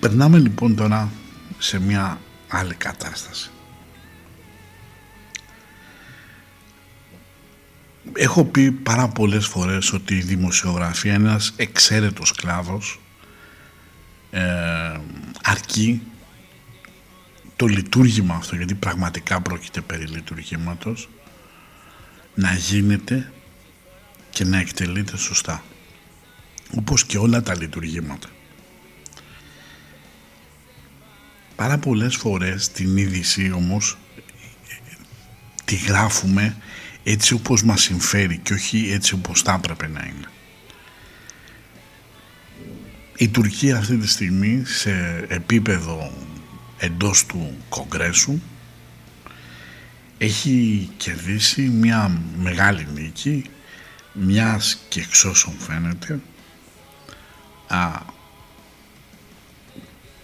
Περνάμε 0.09 0.39
λοιπόν 0.39 0.77
τώρα 0.77 1.13
σε 1.59 1.81
μια 1.81 2.21
άλλη 2.49 2.75
κατάσταση. 2.75 3.51
Έχω 8.13 8.45
πει 8.45 8.71
πάρα 8.71 9.09
πολλές 9.09 9.47
φορές 9.47 9.93
ότι 9.93 10.15
η 10.15 10.21
δημοσιογραφία 10.21 11.15
είναι 11.15 11.29
ένας 11.29 11.53
εξαίρετος 11.57 12.33
κλάδος 12.33 13.01
ε, 14.31 15.01
αρκεί 15.43 16.03
το 17.57 17.67
λειτουργήμα 17.67 18.35
αυτό 18.35 18.57
γιατί 18.57 18.75
πραγματικά 18.75 19.41
πρόκειται 19.41 19.81
περί 19.81 20.07
λειτουργήματος 20.07 21.09
να 22.35 22.55
γίνεται 22.55 23.33
και 24.31 24.45
να 24.45 24.59
εκτελείται 24.59 25.17
σωστά 25.17 25.63
όπως 26.77 27.05
και 27.05 27.19
όλα 27.19 27.43
τα 27.43 27.57
λειτουργήματα 27.57 28.29
πάρα 31.59 31.79
πολλές 31.79 32.17
φορές 32.17 32.71
την 32.71 32.97
είδηση 32.97 33.53
όμως 33.53 33.99
τη 35.65 35.77
γράφουμε 35.77 36.57
έτσι 37.05 37.35
όπως 37.35 37.63
μας 37.63 37.83
συμφέρει 37.83 38.39
και 38.39 38.53
όχι 38.53 38.91
έτσι 38.93 39.15
όπως 39.15 39.43
θα 39.43 39.53
έπρεπε 39.53 39.89
να 39.89 40.01
είναι. 40.01 40.29
Η 43.17 43.29
Τουρκία 43.29 43.77
αυτή 43.77 43.97
τη 43.97 44.09
στιγμή 44.09 44.63
σε 44.65 45.25
επίπεδο 45.29 46.13
εντός 46.79 47.27
του 47.27 47.57
Κογκρέσου 47.69 48.41
έχει 50.19 50.89
κερδίσει 50.97 51.63
μια 51.63 52.21
μεγάλη 52.39 52.87
νίκη 52.95 53.45
μιας 54.13 54.79
και 54.89 55.01
εξ 55.01 55.25
όσων 55.25 55.55
φαίνεται 55.59 56.21
α, 57.67 58.17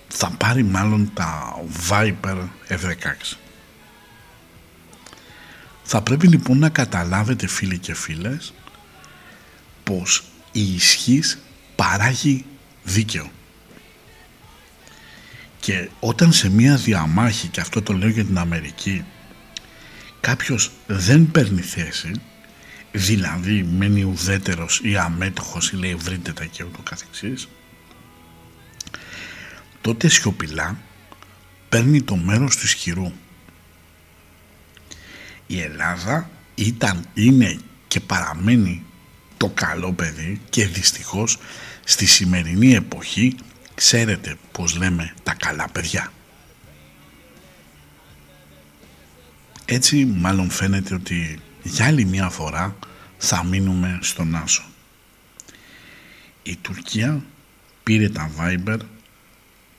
θα 0.09 0.31
πάρει 0.31 0.63
μάλλον 0.63 1.11
τα 1.15 1.55
Viper 1.89 2.49
F-16. 2.69 3.37
Θα 5.83 6.03
πρέπει 6.03 6.27
λοιπόν 6.27 6.59
να 6.59 6.69
καταλάβετε 6.69 7.47
φίλοι 7.47 7.79
και 7.79 7.95
φίλες 7.95 8.55
πως 9.85 10.25
η 10.53 10.75
ισχύς 10.75 11.39
παράγει 11.77 12.45
δίκαιο. 12.83 13.31
Και 15.61 15.89
όταν 16.01 16.33
σε 16.33 16.51
μία 16.51 16.77
διαμάχη, 16.77 17.49
και 17.49 17.61
αυτό 17.61 17.83
το 17.83 17.93
λέω 17.93 18.09
για 18.09 18.25
την 18.25 18.39
Αμερική, 18.39 19.05
κάποιος 20.21 20.71
δεν 20.87 21.31
παίρνει 21.31 21.61
θέση, 21.61 22.11
δηλαδή 22.93 23.63
μένει 23.63 24.03
ουδέτερος 24.03 24.81
ή 24.83 24.97
αμέτωχος 24.97 25.71
ή 25.71 25.77
λέει 25.77 25.95
βρείτε 25.95 26.33
τα 26.33 26.45
και 26.45 26.65
ούτω 26.65 26.83
καθεξής, 26.83 27.49
τότε 29.85 30.09
σιωπηλά 30.09 30.79
παίρνει 31.69 32.03
το 32.03 32.17
μέρος 32.17 32.57
του 32.57 32.65
ισχυρού. 32.65 33.13
Η 35.47 35.61
Ελλάδα 35.61 36.31
ήταν, 36.55 37.05
είναι 37.15 37.59
και 37.89 38.01
παραμένει 38.01 38.83
το 39.37 39.49
καλό 39.49 39.93
παιδί 39.93 40.41
και 40.51 40.67
δυστυχώς 40.67 41.39
στη 41.85 42.07
σημερινή 42.07 42.75
εποχή 42.75 43.37
ξέρετε 43.75 44.37
πως 44.53 44.77
λέμε 44.77 45.15
τα 45.23 45.35
καλά 45.35 45.69
παιδιά. 45.73 46.13
Έτσι 49.65 50.05
μάλλον 50.05 50.51
φαίνεται 50.51 50.95
ότι 50.95 51.41
για 51.63 51.87
άλλη 51.87 52.05
μια 52.05 52.31
φορά 52.31 52.77
θα 53.19 53.45
μείνουμε 53.45 53.99
στον 54.03 54.35
Άσο. 54.35 54.65
Η 56.43 56.57
Τουρκία 56.57 57.25
πήρε 57.83 58.09
τα 58.09 58.31
Viber 58.39 58.79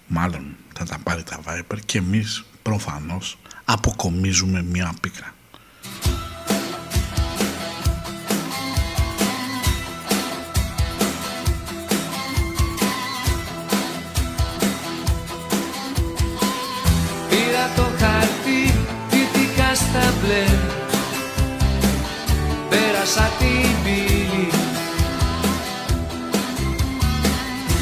μάλλον 0.08 0.56
θα 0.76 0.86
τα 0.86 0.98
πάρει 1.04 1.24
τα 1.24 1.40
Viper 1.48 1.78
και 1.86 1.98
εμείς 1.98 2.46
προφανώς 2.62 3.38
αποκομίζουμε 3.66 4.64
μία 4.64 4.94
πίκρα. 5.02 5.34
Πήρα 17.30 17.74
το 17.76 17.82
χαρτί, 17.82 18.74
τίτικα 19.10 19.76
στα 19.76 20.14
μπλε 20.22 20.46
Πέρασα 22.70 23.30
την 23.40 23.84
πύλη 23.84 24.50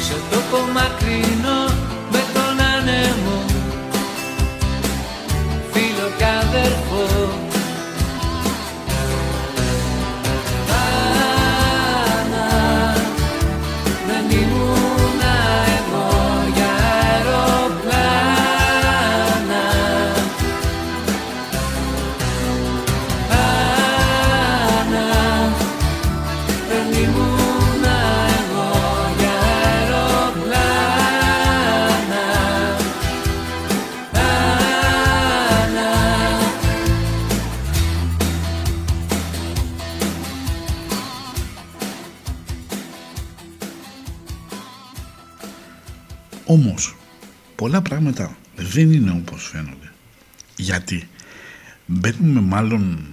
Σε 0.00 0.14
τόπο 0.30 0.72
μακρινό 0.72 1.73
πολλά 47.74 47.88
πράγματα 47.88 48.36
δεν 48.56 48.92
είναι 48.92 49.10
όπως 49.10 49.48
φαίνονται. 49.48 49.92
Γιατί 50.56 51.08
μπαίνουμε 51.86 52.40
μάλλον 52.40 53.06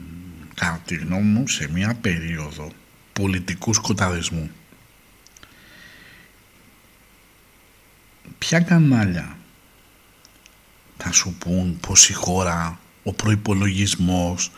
κατά 0.56 0.82
τη 0.86 0.96
γνώμη 0.96 1.24
μου 1.24 1.48
σε 1.48 1.70
μια 1.72 1.94
περίοδο 1.94 2.72
πολιτικού 3.14 3.74
σκοταδισμού. 3.74 4.52
Ποια 8.38 8.60
κανάλια 8.60 9.38
θα 10.98 11.12
σου 11.12 11.36
πούν 11.40 11.78
πως 11.80 12.10
η 12.10 12.14
χώρα, 12.14 12.80
ο 13.04 13.14
προϋπολογισμός, 13.14 14.52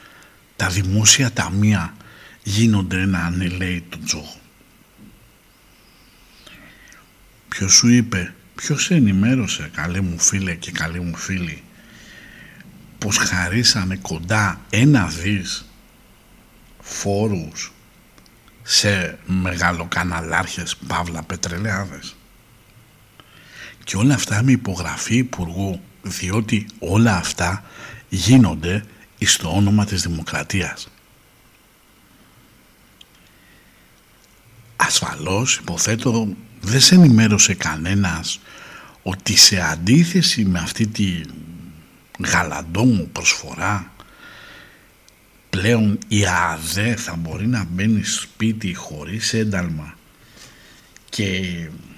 τα 0.55 0.69
δημόσια 0.69 1.31
ταμεία 1.31 1.95
γίνονται 2.43 3.01
ένα 3.01 3.25
ανελαίει 3.25 3.85
τον 3.89 4.05
τζόγο; 4.05 4.35
Ποιος 7.47 7.73
σου 7.73 7.87
είπε, 7.87 8.33
ποιος 8.65 8.83
σε 8.83 8.95
ενημέρωσε 8.95 9.69
καλέ 9.73 10.01
μου 10.01 10.19
φίλε 10.19 10.55
και 10.55 10.71
καλή 10.71 10.99
μου 10.99 11.15
φίλη 11.15 11.63
πως 12.97 13.17
χαρίσανε 13.17 13.95
κοντά 13.95 14.61
ένα 14.69 15.07
δις 15.07 15.65
φόρους 16.79 17.73
σε 18.63 19.19
μεγαλοκαναλάρχες 19.25 20.75
παύλα 20.87 21.23
πετρελαιάδες 21.23 22.15
και 23.83 23.97
όλα 23.97 24.13
αυτά 24.13 24.43
με 24.43 24.51
υπογραφή 24.51 25.15
υπουργού 25.17 25.81
διότι 26.01 26.65
όλα 26.79 27.15
αυτά 27.15 27.63
γίνονται 28.09 28.85
εις 29.17 29.37
το 29.37 29.49
όνομα 29.49 29.85
της 29.85 30.01
δημοκρατίας. 30.01 30.87
Ασφαλώς 34.75 35.55
υποθέτω 35.55 36.27
δεν 36.65 36.79
σε 36.79 36.95
ενημέρωσε 36.95 37.53
κανένας 37.53 38.39
ότι 39.03 39.37
σε 39.37 39.61
αντίθεση 39.61 40.45
με 40.45 40.59
αυτή 40.59 40.87
τη 40.87 41.21
γαλαντόμου 42.25 43.09
προσφορά 43.11 43.91
πλέον 45.49 45.99
η 46.07 46.25
ΑΔΕ 46.25 46.95
θα 46.95 47.15
μπορεί 47.15 47.47
να 47.47 47.67
μπαίνει 47.69 48.03
σπίτι 48.03 48.73
χωρίς 48.73 49.33
ένταλμα 49.33 49.97
και 51.09 51.41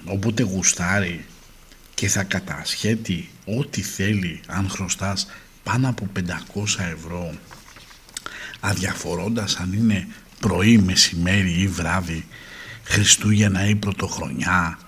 όποτε 0.04 0.42
γουστάρει 0.42 1.24
και 1.94 2.08
θα 2.08 2.22
κατασχέτει 2.22 3.30
ό,τι 3.44 3.82
θέλει 3.82 4.40
αν 4.46 4.68
χρωστάς 4.68 5.26
πάνω 5.62 5.88
από 5.88 6.08
500 6.54 6.64
ευρώ 6.92 7.34
αδιαφορώντας 8.60 9.56
αν 9.56 9.72
είναι 9.72 10.08
πρωί, 10.40 10.78
μεσημέρι 10.78 11.60
ή 11.60 11.66
βράδυ 11.68 12.26
Χριστούγεννα 12.88 13.68
ή 13.68 13.74
Πρωτοχρονιά 13.74 14.78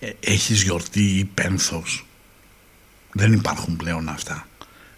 ε, 0.00 0.10
έχεις 0.20 0.62
γιορτή 0.62 1.18
ή 1.18 1.24
πένθος. 1.24 2.06
Δεν 3.12 3.32
υπάρχουν 3.32 3.76
πλέον 3.76 4.08
αυτά. 4.08 4.46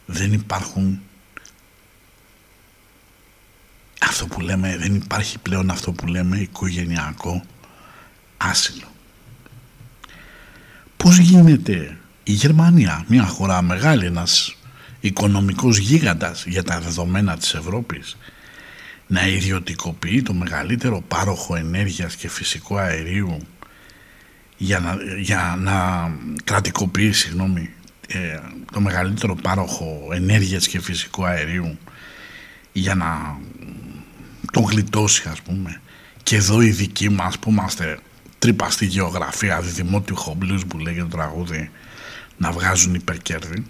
Δεν 0.06 0.32
υπάρχουν 0.32 1.00
αυτό 4.00 4.26
που 4.26 4.40
λέμε 4.40 4.76
δεν 4.76 4.94
υπάρχει 4.94 5.38
πλέον 5.38 5.70
αυτό 5.70 5.92
που 5.92 6.06
λέμε 6.06 6.38
οικογενειακό 6.38 7.44
άσυλο. 8.36 8.86
Πώς 10.96 11.18
γίνεται 11.18 11.96
η 12.24 12.32
Γερμανία, 12.32 13.04
μια 13.08 13.26
χώρα 13.26 13.62
μεγάλη, 13.62 14.06
ένας 14.06 14.56
οικονομικός 15.00 15.78
γίγαντας 15.78 16.44
για 16.46 16.62
τα 16.62 16.80
δεδομένα 16.80 17.36
της 17.36 17.54
Ευρώπης, 17.54 18.16
να 19.10 19.26
ιδιωτικοποιεί 19.26 20.22
το 20.22 20.32
μεγαλύτερο 20.32 21.00
πάροχο 21.08 21.56
ενέργειας 21.56 22.16
και 22.16 22.28
φυσικού 22.28 22.78
αερίου 22.78 23.38
για 24.56 24.80
να, 24.80 24.96
για 25.18 25.56
να 25.58 26.10
κρατικοποιεί 26.44 27.12
συγγνώμη, 27.12 27.70
ε, 28.08 28.38
το 28.72 28.80
μεγαλύτερο 28.80 29.34
πάροχο 29.34 30.08
ενέργειας 30.12 30.68
και 30.68 30.80
φυσικού 30.80 31.24
αερίου 31.24 31.78
για 32.72 32.94
να 32.94 33.38
τον 34.52 34.64
γλιτώσει 34.64 35.28
ας 35.28 35.40
πούμε. 35.40 35.80
Και 36.22 36.36
εδώ 36.36 36.60
οι 36.60 36.70
δικοί 36.70 37.08
μας 37.08 37.38
που 37.38 37.50
είμαστε 37.50 37.98
τρύπα 38.38 38.70
στη 38.70 38.86
γεωγραφία 38.86 39.60
δημότυχο 39.60 40.38
blues 40.42 40.62
που 40.68 40.78
λέγεται 40.78 41.02
το 41.02 41.16
τραγούδι 41.16 41.70
να 42.36 42.52
βγάζουν 42.52 42.94
υπερκέρδη. 42.94 43.64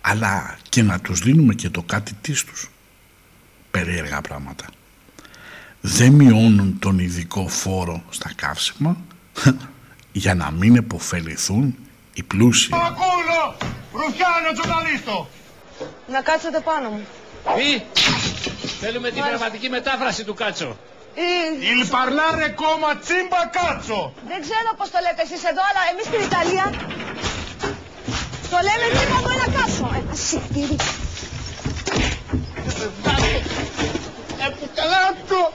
Αλλά 0.00 0.58
και 0.68 0.82
να 0.82 1.00
τους 1.00 1.20
δίνουμε 1.20 1.54
και 1.54 1.68
το 1.70 1.82
κάτι 1.82 2.12
της 2.20 2.44
τους 2.44 2.70
περίεργα 3.72 4.20
πράγματα 4.20 4.64
δεν 5.84 6.12
μειώνουν 6.12 6.78
τον 6.78 6.98
ειδικό 6.98 7.48
φόρο 7.48 8.02
στα 8.10 8.30
καύσιμα 8.36 8.96
για 10.22 10.34
να 10.34 10.50
μην 10.50 10.76
επωφεληθούν 10.76 11.76
οι 12.14 12.22
πλούσιοι. 12.22 12.70
Ακούνο! 12.74 13.42
Ρουφιάνο 13.92 14.52
τζορναλίστο! 14.52 15.28
Να 16.12 16.20
κάτσετε 16.20 16.60
πάνω 16.60 16.88
μου. 16.88 17.06
Μη! 17.56 17.82
Θέλουμε 18.80 19.10
την 19.10 19.22
γραμματική 19.22 19.68
μετάφραση 19.68 20.24
του 20.24 20.34
Κάτσο. 20.34 20.76
Ε, 21.14 21.22
Il 21.70 21.82
parlare 21.96 22.46
κόμμα 22.62 22.96
τσίμπα 22.96 23.42
κάτσο! 23.56 24.12
Δεν 24.30 24.40
ξέρω 24.46 24.70
πώς 24.78 24.88
το 24.90 24.98
λέτε 25.04 25.22
εσείς 25.26 25.42
εδώ, 25.50 25.62
αλλά 25.70 25.82
εμείς 25.90 26.06
στην 26.10 26.20
Ιταλία 26.28 26.66
το 28.52 28.58
λέμε 28.66 28.86
τσίμπα 28.94 29.18
μου 29.22 29.30
ένα 29.36 29.48
κάτσο. 29.56 29.86
Ένα 30.00 30.14
σιχτήρι. 32.82 33.42
Επουκαλάτο! 34.46 35.52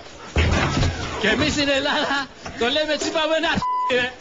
Και 1.22 1.28
εμείς 1.28 1.52
στην 1.52 1.68
Ελλάδα 1.70 2.28
το 2.60 2.66
λέμε 2.66 2.98
τσίπα 2.98 3.20
με 3.30 3.36
ένα 3.36 3.50
ρε. 3.92 4.14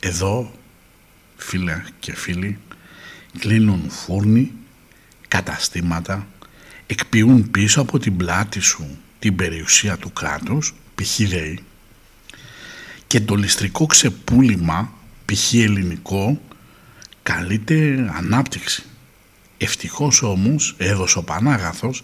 Εδώ, 0.00 0.52
φίλε 1.36 1.82
και 1.98 2.14
φίλοι, 2.16 2.58
κλείνουν 3.38 3.90
φούρνοι, 3.90 4.52
καταστήματα, 5.28 6.26
εκποιούν 6.86 7.50
πίσω 7.50 7.80
από 7.80 7.98
την 7.98 8.16
πλάτη 8.16 8.60
σου 8.60 8.98
την 9.18 9.36
περιουσία 9.36 9.96
του 9.96 10.12
κράτους, 10.12 10.74
π.χ. 10.94 11.18
λέει, 11.18 11.64
και 13.06 13.20
το 13.20 13.34
ληστρικό 13.34 13.86
ξεπούλημα, 13.86 14.92
π.χ. 15.24 15.54
ελληνικό, 15.54 16.40
καλείται 17.22 18.10
ανάπτυξη. 18.16 18.82
Ευτυχώς 19.64 20.22
όμως 20.22 20.74
έδωσε 20.78 21.18
ο 21.18 21.22
Πανάγαθος 21.22 22.02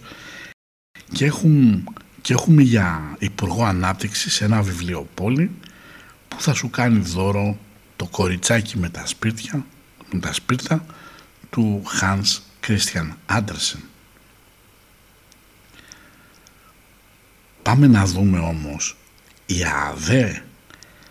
και, 1.11 1.25
έχουν, 1.25 1.83
και 2.21 2.33
έχουμε 2.33 2.61
για 2.61 3.15
Υπουργό 3.19 3.63
Ανάπτυξης 3.63 4.41
ένα 4.41 4.61
βιβλιοπόλι 4.61 5.51
που 6.27 6.41
θα 6.41 6.53
σου 6.53 6.69
κάνει 6.69 6.99
δώρο 6.99 7.57
το 7.95 8.05
κοριτσάκι 8.05 8.77
με 8.77 8.89
τα 8.89 9.05
σπίτια, 9.05 9.65
με 10.11 10.19
τα 10.19 10.33
σπίρτα 10.33 10.85
του 11.49 11.83
Hans 12.01 12.39
Christian 12.67 13.37
Andersen. 13.37 13.79
Πάμε 17.61 17.87
να 17.87 18.05
δούμε 18.05 18.39
όμως 18.39 18.97
η 19.45 19.63
ΑΔΕ 19.63 20.43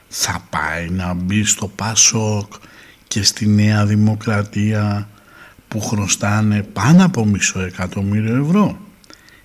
θα 0.08 0.46
πάει 0.50 0.88
να 0.88 1.14
μπει 1.14 1.44
στο 1.44 1.68
ΠΑΣΟΚ 1.68 2.52
και 3.08 3.22
στη 3.22 3.46
Νέα 3.46 3.86
Δημοκρατία 3.86 5.08
που 5.70 5.80
χρωστάνε 5.80 6.62
πάνω 6.62 7.04
από 7.04 7.24
μισό 7.24 7.60
εκατομμύριο 7.60 8.36
ευρώ 8.36 8.80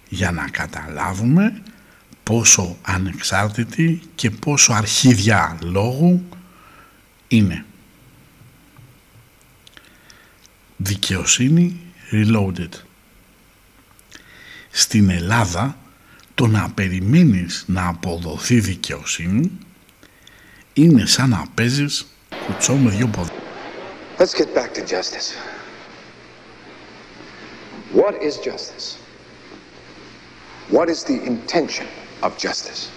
για 0.10 0.32
να 0.32 0.50
καταλάβουμε 0.50 1.62
πόσο 2.24 2.78
ανεξάρτητη 2.82 4.02
και 4.16 4.30
πόσο 4.32 4.74
αρχίδια 4.74 5.58
λόγου 5.62 6.24
είναι. 7.28 7.66
Δικαιοσύνη 10.78 11.80
Reloaded. 12.12 12.70
Στην 14.72 15.10
Ελλάδα 15.10 15.78
το 16.36 16.48
να 16.48 16.70
περιμένεις 16.70 17.64
να 17.68 17.88
αποδοθεί 17.88 18.60
δικαιοσύνη 18.60 19.52
είναι 20.74 21.06
σαν 21.06 21.30
να 21.30 21.46
παίζεις 21.56 22.06
κουτσό 22.46 22.76
με 22.76 22.90
δυο 22.90 23.08
πόδια. 23.08 23.34
Let's 24.18 24.34
get 24.34 24.54
back 24.56 24.74
to 24.74 24.82
justice. 24.82 25.55
What 27.96 28.22
is 28.22 28.38
justice? 28.40 28.98
What 30.70 30.90
is 30.90 31.06
the 31.06 31.24
intention 31.24 31.88
of 32.22 32.38
justice? 32.38 32.92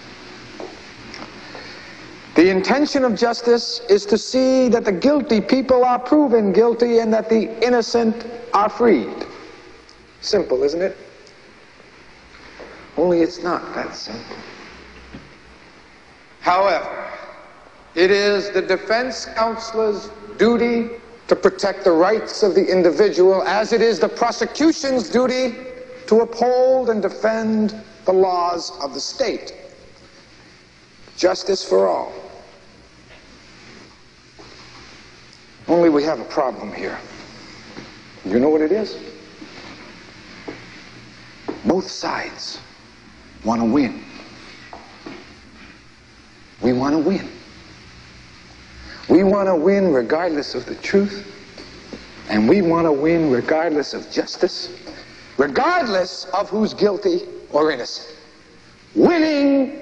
The 2.35 2.51
intention 2.51 3.05
of 3.05 3.15
justice 3.15 3.81
is 3.89 4.05
to 4.07 4.19
see 4.19 4.69
that 4.71 4.85
the 4.85 4.91
guilty 4.91 5.41
people 5.41 5.85
are 5.85 6.01
proven 6.01 6.53
guilty 6.53 6.99
and 6.99 7.13
that 7.13 7.29
the 7.29 7.65
innocent 7.65 8.27
are 8.53 8.69
freed. 8.69 9.25
Simple, 10.21 10.65
isn't 10.65 10.83
it? 10.83 10.97
Only 12.97 13.21
it's 13.21 13.41
not 13.41 13.73
that 13.77 13.95
simple. 13.95 14.37
However, 16.41 17.09
it 17.95 18.11
is 18.11 18.51
the 18.51 18.63
defense 18.63 19.27
counselor's 19.27 20.11
duty 20.39 20.91
to 21.29 21.37
protect 21.37 21.85
the 21.85 21.93
rights 21.93 22.43
of 22.43 22.55
the 22.55 22.67
individual 22.67 23.43
as 23.43 23.73
it 23.73 23.83
is 23.83 23.99
the 24.01 24.09
prosecution's 24.09 25.09
duty 25.09 25.55
to 26.07 26.23
uphold 26.23 26.88
and 26.91 27.03
defend 27.03 27.75
the 28.07 28.12
laws 28.12 28.73
of 28.81 28.95
the 28.95 29.01
state. 29.01 29.55
Justice 31.17 31.62
for 31.62 31.87
all. 31.87 32.12
Only 35.69 35.91
we 35.91 36.03
have 36.05 36.19
a 36.19 36.25
problem 36.25 36.73
here. 36.73 36.99
You 38.25 38.41
know 38.41 38.49
what 38.49 38.62
it 38.62 38.73
is? 38.73 38.99
Both 41.67 41.91
sides 41.91 42.59
want 43.45 43.61
to 43.61 43.67
win. 43.67 44.03
We 46.62 46.73
want 46.73 46.95
to 46.95 46.99
win. 46.99 47.29
We 49.09 49.23
want 49.25 49.49
to 49.49 49.57
win 49.57 49.92
regardless 49.92 50.55
of 50.55 50.66
the 50.66 50.75
truth, 50.90 51.16
and 52.29 52.49
we 52.49 52.61
want 52.61 52.87
to 52.87 52.92
win 52.92 53.31
regardless 53.31 53.94
of 53.94 54.03
justice, 54.12 54.68
regardless 55.38 56.27
of 56.38 56.51
who's 56.51 56.75
guilty 56.75 57.18
or 57.53 57.71
innocent. 57.71 58.09
Winning 58.94 59.73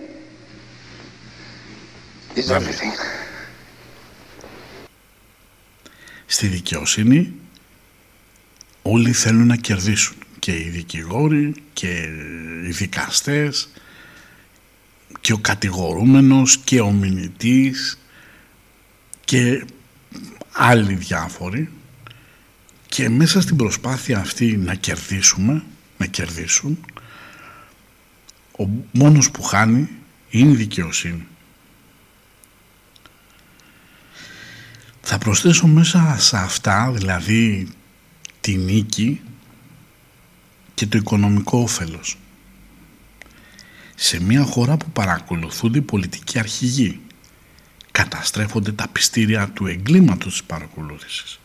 is 2.36 2.50
everything. 2.50 2.92
Στη 6.26 6.46
δικαιοσύνη 6.46 7.34
όλοι 8.82 9.12
θέλουν 9.12 9.46
να 9.46 9.56
κερδίσουν 9.56 10.16
και 10.38 10.52
οι 10.52 10.68
δικηγόροι 10.68 11.54
και 11.72 11.88
οι 12.66 12.70
δικαστές 12.70 13.68
και 15.20 15.32
ο 15.32 15.38
κατηγορούμενος 15.38 16.58
και 16.58 16.80
ο 16.80 16.90
μηνυτής 16.90 17.98
και 19.26 19.64
άλλοι 20.52 20.94
διάφοροι 20.94 21.70
και 22.88 23.08
μέσα 23.08 23.40
στην 23.40 23.56
προσπάθεια 23.56 24.18
αυτή 24.18 24.56
να 24.56 24.74
κερδίσουμε, 24.74 25.62
να 25.96 26.06
κερδίσουν 26.06 26.78
ο 28.58 28.68
μόνος 28.92 29.30
που 29.30 29.42
χάνει 29.42 29.88
είναι 30.30 30.52
η 30.52 30.54
δικαιοσύνη. 30.54 31.26
Θα 35.00 35.18
προσθέσω 35.18 35.66
μέσα 35.66 36.16
σε 36.18 36.36
αυτά, 36.36 36.90
δηλαδή 36.92 37.68
τη 38.40 38.56
νίκη 38.56 39.20
και 40.74 40.86
το 40.86 40.98
οικονομικό 40.98 41.58
όφελος. 41.58 42.18
Σε 43.94 44.20
μια 44.20 44.42
χώρα 44.42 44.76
που 44.76 44.90
παρακολουθούνται 44.90 45.78
οι 45.78 45.82
πολιτικοί 45.82 46.38
αρχηγοί, 46.38 47.00
καταστρέφονται 47.96 48.72
τα 48.72 48.88
πιστήρια 48.92 49.48
του 49.48 49.66
εγκλήματος 49.66 50.32
της 50.32 50.42
παρακολούθησης. 50.44 51.40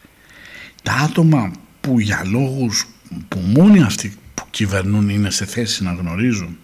Τα 0.84 0.94
άτομα 0.94 1.52
που 1.82 2.00
για 2.00 2.24
λόγους 2.26 2.88
που 3.28 3.40
μόνοι 3.40 3.84
αυτοί 3.84 4.18
που 4.34 4.44
κυβερνούν 4.50 5.10
είναι 5.10 5.30
σε 5.30 5.46
θέση 5.46 5.84
να 5.84 5.94
γνωρίζουν, 5.94 6.58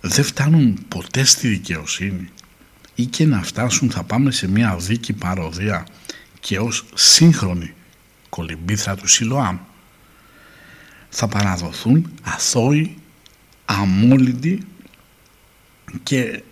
δεν 0.00 0.24
φτάνουν 0.24 0.78
ποτέ 0.88 1.24
στη 1.24 1.48
δικαιοσύνη 1.48 2.28
ή 2.94 3.04
και 3.04 3.26
να 3.26 3.42
φτάσουν 3.42 3.90
θα 3.90 4.02
πάμε 4.02 4.30
σε 4.30 4.48
μια 4.48 4.76
δίκη 4.76 5.12
παροδία 5.12 5.86
και 6.40 6.58
ως 6.58 6.84
σύγχρονη 6.94 7.74
κολυμπήθρα 8.28 8.96
του 8.96 9.06
Σιλοάμ 9.08 9.58
θα 11.08 11.28
παραδοθούν 11.28 12.12
αθώοι, 12.22 12.96
αμόλυντοι 13.64 14.62
και 16.02 16.42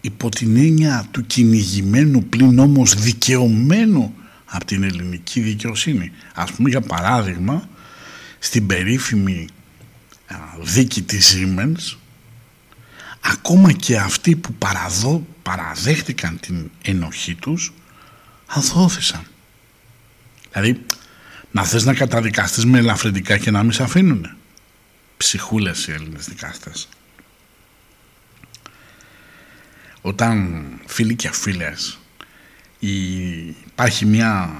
υπό 0.00 0.28
την 0.28 0.56
έννοια 0.56 1.08
του 1.10 1.26
κυνηγημένου 1.26 2.24
πλην 2.24 2.58
όμως 2.58 2.94
δικαιωμένου 2.94 4.14
από 4.44 4.64
την 4.64 4.82
ελληνική 4.82 5.40
δικαιοσύνη. 5.40 6.12
Ας 6.34 6.52
πούμε 6.52 6.68
για 6.68 6.80
παράδειγμα 6.80 7.68
στην 8.38 8.66
περίφημη 8.66 9.48
δίκη 10.62 11.02
της 11.02 11.36
Siemens 11.36 11.96
ακόμα 13.20 13.72
και 13.72 13.96
αυτοί 13.96 14.36
που 14.36 14.54
παραδό, 14.54 15.26
παραδέχτηκαν 15.42 16.40
την 16.40 16.70
ενοχή 16.82 17.34
τους 17.34 17.72
αθώθησαν. 18.46 19.22
Δηλαδή 20.52 20.84
να 21.50 21.64
θες 21.64 21.84
να 21.84 21.94
καταδικαστείς 21.94 22.64
με 22.64 22.78
ελαφρυντικά 22.78 23.38
και 23.38 23.50
να 23.50 23.62
μην 23.62 23.72
σε 23.72 23.82
αφήνουνε. 23.82 24.34
Ψυχούλες 25.16 25.86
οι 25.86 25.92
Έλληνες 25.92 26.28
δικάστες. 26.28 26.88
Όταν 30.00 30.64
φίλοι 30.86 31.14
και 31.14 31.30
φίλες 31.32 31.98
υπάρχει 32.78 34.06
μια 34.06 34.50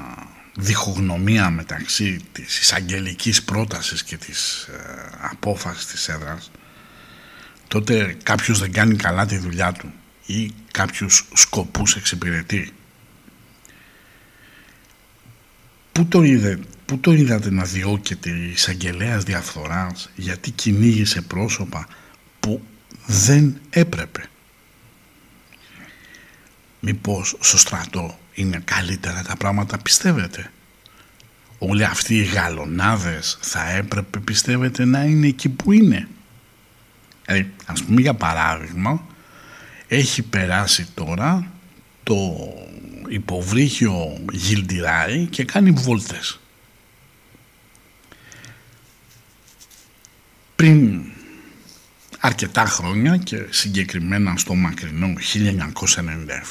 διχογνωμία 0.54 1.50
μεταξύ 1.50 2.20
της 2.32 2.58
εισαγγελικής 2.58 3.42
πρότασης 3.42 4.02
και 4.02 4.16
της 4.16 4.62
ε, 4.62 5.10
απόφασης 5.20 5.86
της 5.86 6.08
έδρας 6.08 6.50
τότε 7.70 8.16
κάποιος 8.22 8.58
δεν 8.58 8.72
κάνει 8.72 8.96
καλά 8.96 9.26
τη 9.26 9.38
δουλειά 9.38 9.72
του 9.72 9.92
ή 10.26 10.52
κάποιους 10.70 11.28
σκοπούς 11.34 11.96
εξυπηρετεί. 11.96 12.72
Πού 15.92 16.06
το, 16.06 16.22
είδε, 16.22 16.58
πού 16.84 16.98
το 16.98 17.12
είδατε 17.12 17.50
να 17.50 17.64
διώκεται 17.64 18.30
η 18.30 18.50
εισαγγελέα 18.50 19.18
διαφθοράς 19.18 20.10
γιατί 20.14 20.50
κυνήγησε 20.50 21.20
πρόσωπα 21.20 21.86
που 22.40 22.62
δεν 23.06 23.60
έπρεπε; 23.70 24.29
Μήπως 26.80 27.36
στο 27.40 27.58
στρατό 27.58 28.18
είναι 28.34 28.62
καλύτερα 28.64 29.22
τα 29.22 29.36
πράγματα 29.36 29.78
πιστεύετε; 29.78 30.52
Όλοι 31.58 31.84
αυτοί 31.84 32.14
οι 32.14 32.22
γαλονάδες 32.24 33.38
θα 33.40 33.70
έπρεπε 33.70 34.18
πιστεύετε 34.18 34.84
να 34.84 35.04
είναι 35.04 35.26
εκεί 35.26 35.48
που 35.48 35.72
είναι; 35.72 36.08
Ε, 37.24 37.44
ας 37.66 37.82
πούμε 37.82 38.00
για 38.00 38.14
παράδειγμα 38.14 39.06
έχει 39.88 40.22
περάσει 40.22 40.86
τώρα 40.94 41.52
το 42.02 42.38
υποβρύχιο 43.08 44.18
γιλτιράι 44.32 45.26
και 45.26 45.44
κάνει 45.44 45.70
βόλτες. 45.70 46.40
Πριν 50.56 51.02
αρκετά 52.20 52.64
χρόνια 52.64 53.16
και 53.16 53.46
συγκεκριμένα 53.50 54.36
στο 54.36 54.54
μακρινό 54.54 55.12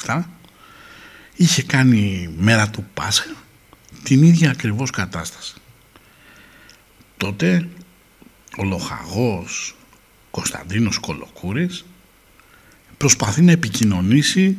1997 0.04 0.22
είχε 1.36 1.62
κάνει 1.62 2.34
μέρα 2.38 2.70
του 2.70 2.86
Πάσχα 2.94 3.34
την 4.02 4.22
ίδια 4.22 4.50
ακριβώς 4.50 4.90
κατάσταση. 4.90 5.54
Τότε 7.16 7.68
ο 8.58 8.64
λοχαγός 8.64 9.74
Κωνσταντίνος 10.30 10.98
Κολοκούρης 10.98 11.84
προσπαθεί 12.96 13.42
να 13.42 13.52
επικοινωνήσει 13.52 14.56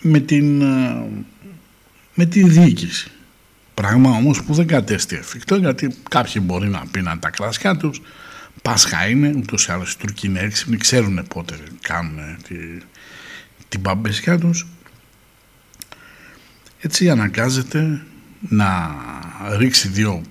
με 0.00 0.20
την, 0.20 0.62
ε, 0.62 1.06
με 2.14 2.26
την 2.26 2.48
διοίκηση. 2.48 3.10
Πράγμα 3.74 4.10
όμως 4.10 4.42
που 4.42 4.54
δεν 4.54 4.66
κατέστη 4.66 5.16
εφικτό 5.16 5.56
γιατί 5.56 5.96
κάποιοι 6.10 6.42
μπορεί 6.44 6.68
να 6.68 6.86
πίναν 6.90 7.18
τα 7.18 7.30
κρασιά 7.30 7.76
τους 7.76 8.00
Πάσχα 8.62 9.08
είναι, 9.08 9.32
ούτως 9.36 9.66
ή 9.66 9.72
άλλως 9.72 9.92
οι 9.92 9.98
Τούρκοι 9.98 10.26
είναι 10.26 10.40
έξυπνοι, 10.40 10.76
ξέρουν 10.76 11.26
πότε 11.28 11.58
κάνουν 11.80 12.36
τη, 12.48 12.56
την 13.68 13.82
παμπεσιά 13.82 14.38
τους. 14.38 14.66
Έτσι 16.80 17.10
αναγκάζεται 17.10 18.02
να 18.48 18.94
ρίξει 19.56 19.88
δύο 19.88 20.22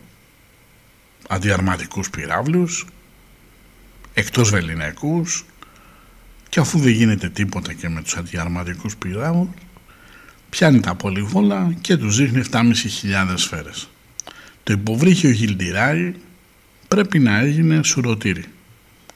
αντιαρματικούς 1.27 2.09
πυράβλους 2.09 2.85
εκτός 4.13 4.49
βεληνικούς 4.49 5.45
και 6.49 6.59
αφού 6.59 6.79
δεν 6.79 6.91
γίνεται 6.91 7.29
τίποτα 7.29 7.73
και 7.73 7.89
με 7.89 8.01
τους 8.01 8.17
αντιαρματικούς 8.17 8.95
πυράβλους 8.95 9.49
πιάνει 10.49 10.79
τα 10.79 10.95
πολυβόλα 10.95 11.75
και 11.81 11.97
τους 11.97 12.17
δείχνει 12.17 12.43
7.500 12.51 13.33
σφαίρες. 13.35 13.89
Το 14.63 14.73
υποβρύχιο 14.73 15.29
γιλτιράρι 15.29 16.15
πρέπει 16.93 17.19
να 17.19 17.37
έγινε 17.37 17.83
σουρωτήρι. 17.83 18.45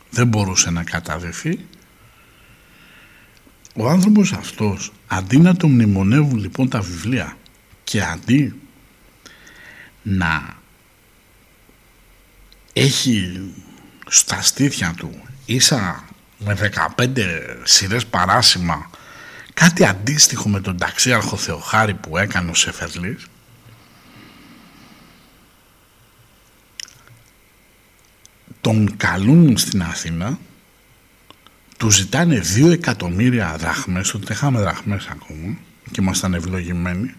Δεν 0.09 0.27
μπορούσε 0.27 0.69
να 0.69 0.83
καταδεθεί. 0.83 1.65
Ο 3.75 3.89
άνθρωπος 3.89 4.33
αυτός 4.33 4.91
αντί 5.07 5.37
να 5.37 5.55
το 5.55 5.67
μνημονεύουν 5.67 6.37
λοιπόν 6.37 6.69
τα 6.69 6.81
βιβλία 6.81 7.37
και 7.83 8.01
αντί 8.03 8.61
να 10.03 10.55
έχει 12.73 13.41
στα 14.07 14.41
στήθια 14.41 14.93
του 14.97 15.21
ίσα 15.45 16.03
με 16.37 16.71
15 16.97 17.09
σειρές 17.63 18.05
παράσημα 18.05 18.89
κάτι 19.53 19.85
αντίστοιχο 19.85 20.49
με 20.49 20.59
τον 20.59 20.77
ταξίαρχο 20.77 21.37
Θεοχάρη 21.37 21.93
που 21.93 22.17
έκανε 22.17 22.49
ο 22.49 22.53
Σεφερλής 22.53 23.27
τον 28.67 28.97
καλούν 28.97 29.57
στην 29.57 29.81
Αθήνα 29.81 30.39
του 31.77 31.89
ζητάνε 31.89 32.39
δύο 32.39 32.71
εκατομμύρια 32.71 33.55
δραχμές 33.57 34.11
τότε 34.11 34.33
είχαμε 34.33 34.59
δραχμές 34.59 35.07
ακόμα 35.07 35.57
και 35.91 36.01
ήμασταν 36.01 36.33
ευλογημένοι 36.33 37.13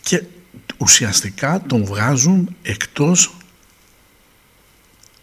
και 0.00 0.22
ουσιαστικά 0.76 1.62
τον 1.66 1.84
βγάζουν 1.84 2.56
εκτός 2.62 3.36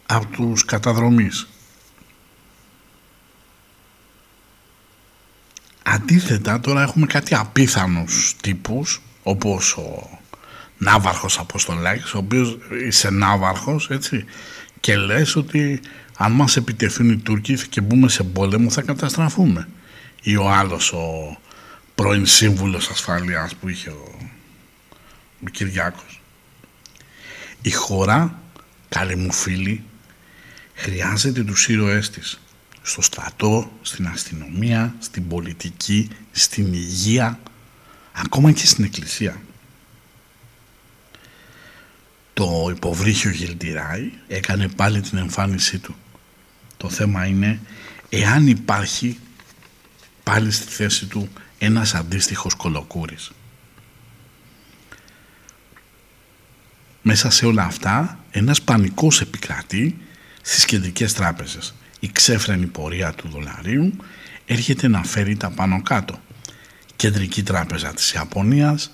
από 0.06 0.26
τους 0.26 0.65
καταδρομείς. 0.65 1.48
Αντίθετα 5.84 6.60
τώρα 6.60 6.82
έχουμε 6.82 7.06
κάτι 7.06 7.36
απίθανους 7.36 8.36
τύπους 8.42 9.02
όπως 9.24 9.78
ο 9.78 10.18
Ναύαρχος 10.82 11.39
Αποστολάκης 11.39 12.13
ο 12.13 12.18
οποίος 12.18 12.58
είσαι 12.88 13.10
Ναύαρχος 13.10 13.89
έτσι 13.89 14.26
και 14.80 14.96
λες 14.96 15.36
ότι 15.36 15.80
αν 16.18 16.32
μας 16.32 16.58
επιτεθούν 16.58 17.10
οι 17.10 17.18
Τούρκοι 17.18 17.68
και 17.68 17.82
μπούμε 17.82 18.10
σε 18.10 18.24
πόλεμο 18.24 18.70
θα 18.70 18.82
καταστραφούμε. 18.82 19.68
Ή 20.22 20.36
ο 20.36 20.50
άλλος 20.50 20.94
ο 20.94 21.38
πρώην 21.96 22.26
σύμβουλος 22.26 22.89
ασφαλείας 22.89 23.56
που 23.56 23.70
είχε 23.70 23.89
ο, 23.89 24.18
ο 25.46 25.50
Κυριάκος. 25.52 26.22
Η 27.62 27.72
χώρα 27.72 28.42
καλή 28.89 29.15
μου 29.15 29.34
φίλη 29.34 29.84
χρειάζεται 30.74 31.44
τους 31.44 31.68
ήρωές 31.68 32.10
της. 32.10 32.39
Στο 32.82 33.02
στρατό, 33.02 33.72
στην 33.82 34.08
αστυνομία, 34.08 34.96
στην 35.00 35.28
πολιτική, 35.28 36.10
στην 36.32 36.74
υγεία 36.74 37.39
ακόμα 38.12 38.52
και 38.52 38.65
στην 38.65 38.84
εκκλησία 38.84 39.42
το 42.39 42.71
υποβρύχιο 42.75 43.30
Γιλτιράη 43.32 44.12
έκανε 44.28 44.67
πάλι 44.67 45.02
την 45.02 45.17
εμφάνισή 45.17 45.78
του. 45.78 45.95
Το 46.78 46.89
θέμα 46.89 47.25
είναι 47.25 47.60
εάν 48.10 48.47
υπάρχει 48.47 49.19
πάλι 50.23 50.52
στη 50.52 50.71
θέση 50.71 51.06
του 51.06 51.30
ένας 51.58 51.93
αντίστοιχος 51.95 52.54
κολοκούρης. 52.54 53.32
Μέσα 57.02 57.30
σε 57.30 57.45
όλα 57.45 57.63
αυτά 57.63 58.19
ένας 58.32 58.62
πανικός 58.62 59.21
επικρατεί 59.21 59.97
στις 60.41 60.65
κεντρικές 60.65 61.13
τράπεζες. 61.13 61.73
Η 61.99 62.10
ξέφρενη 62.12 62.65
πορεία 62.65 63.13
του 63.13 63.28
δολαρίου 63.30 63.93
έρχεται 64.45 64.88
να 64.88 65.04
φέρει 65.04 65.38
τα 65.38 65.49
πάνω 65.49 65.82
κάτω. 65.82 66.19
Κεντρική 66.95 67.43
τράπεζα 67.43 67.93
της 67.93 68.12
Ιαπωνίας, 68.12 68.91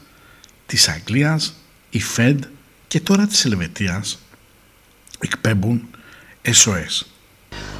της 0.66 0.88
Αγγλίας, 0.88 1.54
η 1.90 2.02
Fed 2.16 2.40
και 2.88 3.00
τώρα 3.00 3.28
της 3.28 3.46
Ελβετίας 3.46 4.20
εκπέμπουν 5.20 5.90
SOS. 6.46 7.06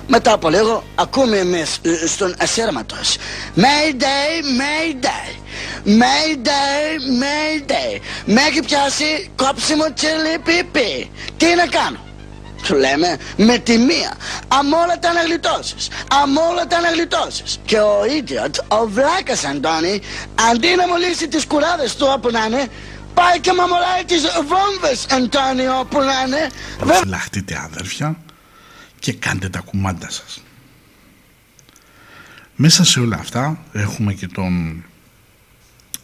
Μετά 0.08 0.34
από 0.34 0.50
λίγο 0.50 0.84
ακούμε 0.96 1.38
εμείς 1.38 1.80
ε, 1.82 2.08
στον 2.08 2.36
ασέρματος 2.40 3.18
Mayday, 3.56 4.44
Mayday 4.60 5.46
Mayday, 5.86 7.22
Mayday. 7.22 8.00
Με 8.26 8.42
έχει 8.42 8.60
πιάσει 8.60 9.30
κόψιμο 9.36 9.94
τσίλι 9.94 10.40
πίπι 10.44 11.12
Τι 11.38 11.46
να 11.56 11.66
κάνω; 11.68 12.00
Του 12.64 12.76
λέμε 12.76 13.18
με 13.38 13.58
τη 13.58 13.78
μία 13.78 14.18
αμόλατα 14.48 15.14
να 15.14 15.22
γλιτώσεις 15.22 15.88
αμόλατα 16.24 16.80
να 16.80 16.90
γλιτώσεις 16.90 17.60
και 17.66 17.80
ο 17.80 18.02
idiot, 18.02 18.78
ο 18.80 18.88
βλάκας 18.88 19.46
Αντώνη 19.46 20.02
αντί 20.52 20.76
να 20.76 20.88
μολύσει 20.88 21.28
τις 21.28 21.46
κουράδες 21.46 21.96
του 21.96 22.08
όπου 22.16 22.32
να 22.32 22.46
είναι 22.46 22.68
Πάει 23.16 23.40
και 23.40 23.54
μαμολάει 23.54 24.04
τις 24.06 24.24
βόμβες, 24.48 25.06
Αντώνιο, 25.10 25.86
που 25.90 26.00
να 26.00 26.22
είναι. 26.28 26.50
Προφυλαχτείτε 26.78 27.60
αδέρφια 27.64 28.18
και 29.00 29.14
κάντε 29.14 29.50
τα 29.50 29.60
κουμάντα 29.60 30.10
σας. 30.10 30.44
Μέσα 32.56 32.84
σε 32.84 33.00
όλα 33.00 33.16
αυτά 33.16 33.60
έχουμε 33.72 34.14
και 34.14 34.28
τον 34.28 34.84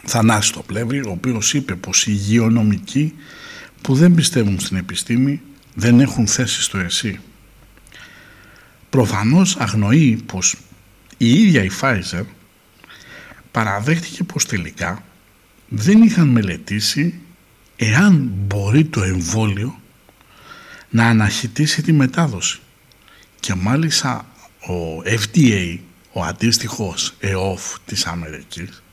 Θανάση 0.06 0.54
το 0.54 0.62
Πλεύρη, 0.62 1.00
ο 1.00 1.10
οποίος 1.12 1.54
είπε 1.54 1.76
πως 1.76 2.08
οι 2.08 2.12
υγειονομικοί 2.12 3.15
που 3.82 3.95
δεν 3.95 4.13
πιστεύουν 4.13 4.60
στην 4.60 4.78
επιστήμη 4.78 5.41
δεν 5.74 6.00
έχουν 6.00 6.28
θέση 6.28 6.62
στο 6.62 6.78
ΕΣΥ. 6.78 7.19
Προφανώς 8.89 9.56
αγνοεί 9.56 10.24
πως 10.26 10.56
η 11.17 11.34
ίδια 11.41 11.63
η 11.63 11.69
Pfizer 11.82 12.24
παραδέχτηκε 13.52 14.24
πως 14.24 14.45
τελικά 14.45 15.04
δεν 15.73 16.01
είχαν 16.01 16.27
μελετήσει 16.27 17.13
εάν 17.75 18.31
μπορεί 18.47 18.86
το 18.86 19.03
εμβόλιο 19.03 19.81
να 20.89 21.05
αναχαιτήσει 21.05 21.81
τη 21.81 21.91
μετάδοση. 21.91 22.60
Και 23.39 23.53
μάλιστα 23.53 24.25
ο 24.60 25.01
FDA, 25.05 25.77
ο 26.12 26.23
αντίστοιχος 26.23 27.13
ΕΟΦ 27.19 27.77
της 27.86 28.05
Αμερικής, 28.05 28.84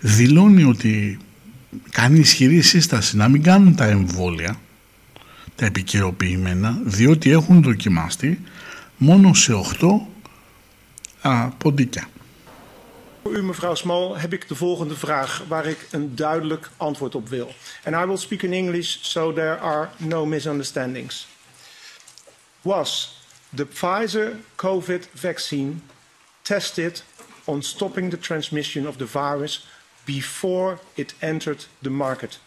δηλώνει 0.00 0.62
ότι 0.64 1.18
κάνει 1.90 2.18
ισχυρή 2.18 2.60
σύσταση 2.60 3.16
να 3.16 3.28
μην 3.28 3.42
κάνουν 3.42 3.74
τα 3.74 3.84
εμβόλια, 3.84 4.60
τα 5.54 5.66
επικαιροποιημένα, 5.66 6.80
διότι 6.84 7.30
έχουν 7.30 7.62
δοκιμαστεί 7.62 8.40
μόνο 8.96 9.34
σε 9.34 9.52
8 9.80 9.86
α, 11.20 11.48
ποντίκια. 11.48 12.08
Voor 13.24 13.36
u, 13.36 13.42
mevrouw 13.42 13.74
Small, 13.74 14.12
heb 14.12 14.32
ik 14.32 14.48
de 14.48 14.54
volgende 14.54 14.96
vraag 14.96 15.44
waar 15.48 15.66
ik 15.66 15.86
een 15.90 16.16
duidelijk 16.16 16.70
antwoord 16.76 17.14
op 17.14 17.28
wil. 17.28 17.54
And 17.84 17.96
I 17.96 18.06
will 18.06 18.16
speak 18.16 18.42
in 18.42 18.52
English 18.52 18.98
so 19.00 19.32
there 19.32 19.56
are 19.58 19.88
no 19.96 20.26
misunderstandings. 20.26 21.26
Was 22.60 23.18
the 23.54 23.66
Pfizer 23.66 24.36
COVID 24.54 25.08
vaccine 25.14 25.74
tested 26.42 27.04
on 27.44 27.62
stopping 27.62 28.10
the 28.10 28.18
transmission 28.18 28.86
of 28.86 28.96
the 28.96 29.06
virus 29.06 29.66
before 30.04 30.78
it 30.94 31.14
entered 31.18 31.66
the 31.82 31.90
market? 31.90 32.40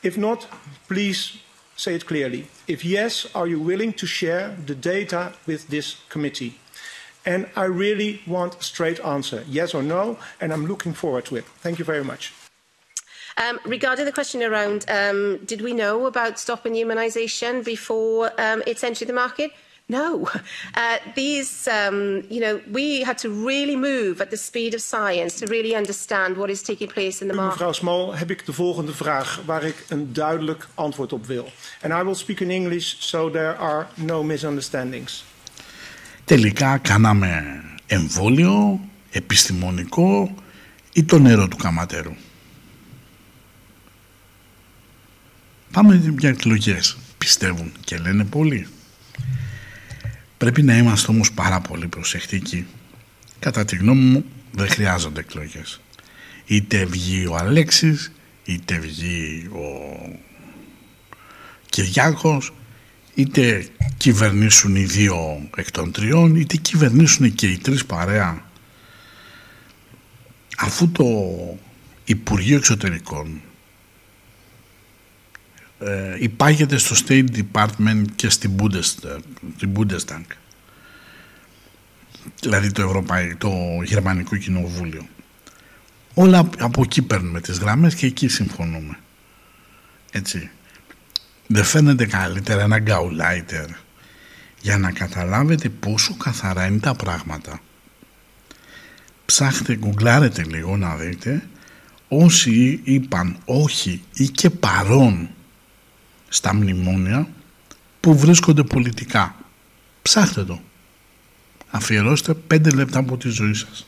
If 0.00 0.16
not, 0.16 0.48
please 0.86 1.38
say 1.74 1.94
it 1.94 2.04
clearly. 2.04 2.46
If 2.64 2.84
yes, 2.84 3.28
are 3.34 3.48
you 3.48 3.64
willing 3.64 3.94
to 3.94 4.06
share 4.06 4.56
the 4.66 4.78
data 4.78 5.32
with 5.44 5.68
this 5.68 5.96
committee? 6.08 6.61
And 7.24 7.46
I 7.56 7.64
really 7.64 8.20
want 8.26 8.60
a 8.60 8.62
straight 8.62 9.00
answer, 9.00 9.44
yes 9.48 9.74
or 9.74 9.82
no, 9.82 10.18
and 10.40 10.52
I'm 10.52 10.66
looking 10.66 10.94
forward 10.94 11.24
to 11.26 11.36
it. 11.36 11.44
Thank 11.62 11.78
you 11.78 11.84
very 11.84 12.04
much. 12.04 12.32
Um, 13.36 13.58
regarding 13.64 14.04
the 14.04 14.12
question 14.12 14.42
around, 14.42 14.84
um, 14.88 15.38
did 15.44 15.60
we 15.62 15.72
know 15.72 16.06
about 16.06 16.38
stopping 16.38 16.74
immunisation 16.74 17.64
before 17.64 18.30
um, 18.38 18.62
it's 18.66 18.84
entered 18.84 19.08
the 19.08 19.14
market? 19.14 19.52
No. 19.88 20.28
Uh, 20.74 20.98
these, 21.14 21.68
um, 21.68 22.22
you 22.30 22.40
know, 22.40 22.60
we 22.72 23.02
had 23.02 23.18
to 23.18 23.28
really 23.28 23.76
move 23.76 24.20
at 24.20 24.30
the 24.30 24.36
speed 24.36 24.74
of 24.74 24.80
science 24.80 25.38
to 25.38 25.46
really 25.46 25.76
understand 25.76 26.36
what 26.36 26.50
is 26.50 26.62
taking 26.62 26.88
place 26.88 27.20
in 27.22 27.28
the 27.28 27.34
market. 27.34 27.58
Mevrouw 27.58 27.72
Small, 27.72 28.12
heb 28.14 28.30
ik 28.30 28.46
de 28.46 28.52
volgende 28.52 28.92
vraag 28.92 29.42
waar 29.46 29.64
ik 29.64 29.84
een 29.88 30.12
duidelijk 30.12 30.66
antwoord 30.74 31.12
op 31.12 31.26
wil. 31.26 31.48
And 31.82 31.92
I 31.92 32.02
will 32.04 32.14
speak 32.14 32.40
in 32.40 32.50
English 32.50 32.94
so 32.98 33.30
there 33.30 33.54
are 33.54 33.86
no 33.94 34.22
misunderstandings. 34.22 35.24
Τελικά 36.24 36.78
κάναμε 36.78 37.62
εμβόλιο, 37.86 38.80
επιστημονικό 39.10 40.34
ή 40.92 41.04
το 41.04 41.18
νερό 41.18 41.48
του 41.48 41.56
καματέρου. 41.56 42.12
Πάμε 45.72 46.14
για 46.18 46.28
εκλογές. 46.28 46.96
Πιστεύουν 47.18 47.72
και 47.84 47.96
λένε 47.96 48.24
πολλοί. 48.24 48.66
Πρέπει 50.38 50.62
να 50.62 50.76
είμαστε 50.76 51.10
όμως 51.10 51.32
πάρα 51.32 51.60
πολύ 51.60 51.88
προσεκτικοί. 51.88 52.66
Κατά 53.38 53.64
τη 53.64 53.76
γνώμη 53.76 54.04
μου 54.04 54.24
δεν 54.52 54.68
χρειάζονται 54.68 55.20
εκλογές. 55.20 55.80
Είτε 56.46 56.84
βγει 56.84 57.26
ο 57.26 57.36
Αλέξης, 57.36 58.12
είτε 58.44 58.78
βγει 58.78 59.50
ο 59.52 59.66
Κυριάκος, 61.68 62.52
είτε 63.14 63.68
κυβερνήσουν 63.96 64.76
οι 64.76 64.84
δύο 64.84 65.48
εκ 65.56 65.70
των 65.70 65.92
τριών, 65.92 66.36
είτε 66.36 66.56
κυβερνήσουν 66.56 67.34
και 67.34 67.46
οι 67.46 67.58
τρεις 67.58 67.86
παρέα. 67.86 68.44
Αφού 70.56 70.90
το 70.90 71.04
Υπουργείο 72.04 72.56
Εξωτερικών 72.56 73.40
ε, 75.78 76.16
υπάγεται 76.18 76.76
στο 76.76 76.96
State 77.06 77.28
Department 77.36 78.04
και 78.16 78.28
στην 78.28 78.52
Bundestag, 78.58 79.18
στην 79.56 79.72
Bundestag 79.76 80.22
δηλαδή 82.40 82.72
το, 82.72 82.82
Ευρωπαϊκό, 82.82 83.36
το 83.38 83.82
Γερμανικό 83.82 84.36
Κοινοβούλιο. 84.36 85.06
Όλα 86.14 86.50
από 86.58 86.82
εκεί 86.82 87.02
παίρνουμε 87.02 87.40
τις 87.40 87.58
γραμμές 87.58 87.94
και 87.94 88.06
εκεί 88.06 88.28
συμφωνούμε. 88.28 88.98
Έτσι. 90.10 90.50
Δεν 91.54 91.64
φαίνεται 91.64 92.06
καλύτερα 92.06 92.62
ένα 92.62 92.78
γκαουλάιτερ 92.78 93.66
για 94.60 94.78
να 94.78 94.92
καταλάβετε 94.92 95.68
πόσο 95.68 96.14
καθαρά 96.14 96.66
είναι 96.66 96.78
τα 96.78 96.94
πράγματα. 96.94 97.60
Ψάχτε, 99.24 99.74
γκουγκλάρετε 99.74 100.42
λίγο 100.42 100.76
να 100.76 100.96
δείτε 100.96 101.48
όσοι 102.08 102.80
είπαν 102.84 103.38
όχι 103.44 104.02
ή 104.14 104.28
και 104.28 104.50
παρόν 104.50 105.28
στα 106.28 106.54
μνημόνια 106.54 107.28
που 108.00 108.18
βρίσκονται 108.18 108.62
πολιτικά. 108.62 109.36
Ψάχτε 110.02 110.44
το. 110.44 110.60
Αφιερώστε 111.70 112.34
πέντε 112.34 112.70
λεπτά 112.70 112.98
από 112.98 113.16
τη 113.16 113.28
ζωή 113.28 113.54
σας. 113.54 113.86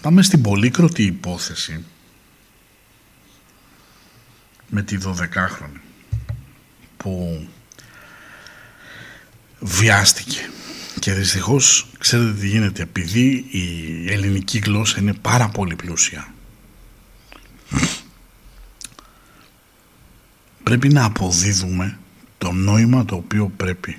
Πάμε 0.00 0.22
στην 0.22 0.42
πολύκροτη 0.42 1.02
υπόθεση 1.02 1.84
με 4.74 4.82
τη 4.82 4.96
12χρονη 5.04 5.80
που 6.96 7.46
βιάστηκε 9.60 10.48
και 10.98 11.12
δυστυχώς 11.12 11.86
ξέρετε 11.98 12.32
τι 12.32 12.48
γίνεται 12.48 12.82
επειδή 12.82 13.46
η 13.50 14.04
ελληνική 14.12 14.58
γλώσσα 14.58 15.00
είναι 15.00 15.14
πάρα 15.14 15.48
πολύ 15.48 15.76
πλούσια 15.76 16.34
πρέπει 20.64 20.88
να 20.88 21.04
αποδίδουμε 21.04 21.98
το 22.38 22.52
νόημα 22.52 23.04
το 23.04 23.14
οποίο 23.14 23.52
πρέπει. 23.56 23.98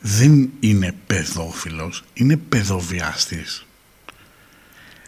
Δεν 0.00 0.50
είναι 0.60 0.94
παιδόφιλος, 1.06 2.04
είναι 2.14 2.36
παιδοβιαστής. 2.36 3.66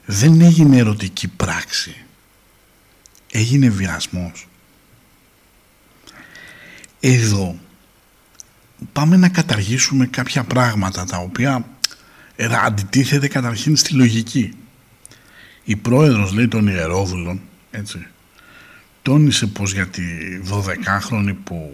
Δεν 0.04 0.40
έγινε 0.40 0.76
ερωτική 0.76 1.28
πράξη. 1.28 2.04
Έγινε 3.32 3.68
βιασμός. 3.68 4.48
Εδώ 7.00 7.58
πάμε 8.92 9.16
να 9.16 9.28
καταργήσουμε 9.28 10.06
κάποια 10.06 10.44
πράγματα 10.44 11.04
τα 11.04 11.16
οποία 11.16 11.68
αντιτίθεται 12.64 13.28
καταρχήν 13.28 13.76
στη 13.76 13.94
λογική. 13.94 14.52
Η 15.64 15.76
πρόεδρος 15.76 16.32
λέει 16.32 16.48
των 16.48 16.66
ιερόδουλων, 16.66 17.40
έτσι, 17.70 18.06
τόνισε 19.02 19.46
πως 19.46 19.72
για 19.72 19.86
τη 19.86 20.02
12χρονη 20.50 21.34
που 21.44 21.72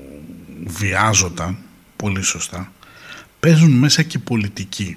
βιάζονταν, 0.66 1.56
πολύ 1.96 2.22
σωστά, 2.22 2.72
παίζουν 3.40 3.70
μέσα 3.70 4.02
και 4.02 4.18
πολιτικοί 4.18 4.96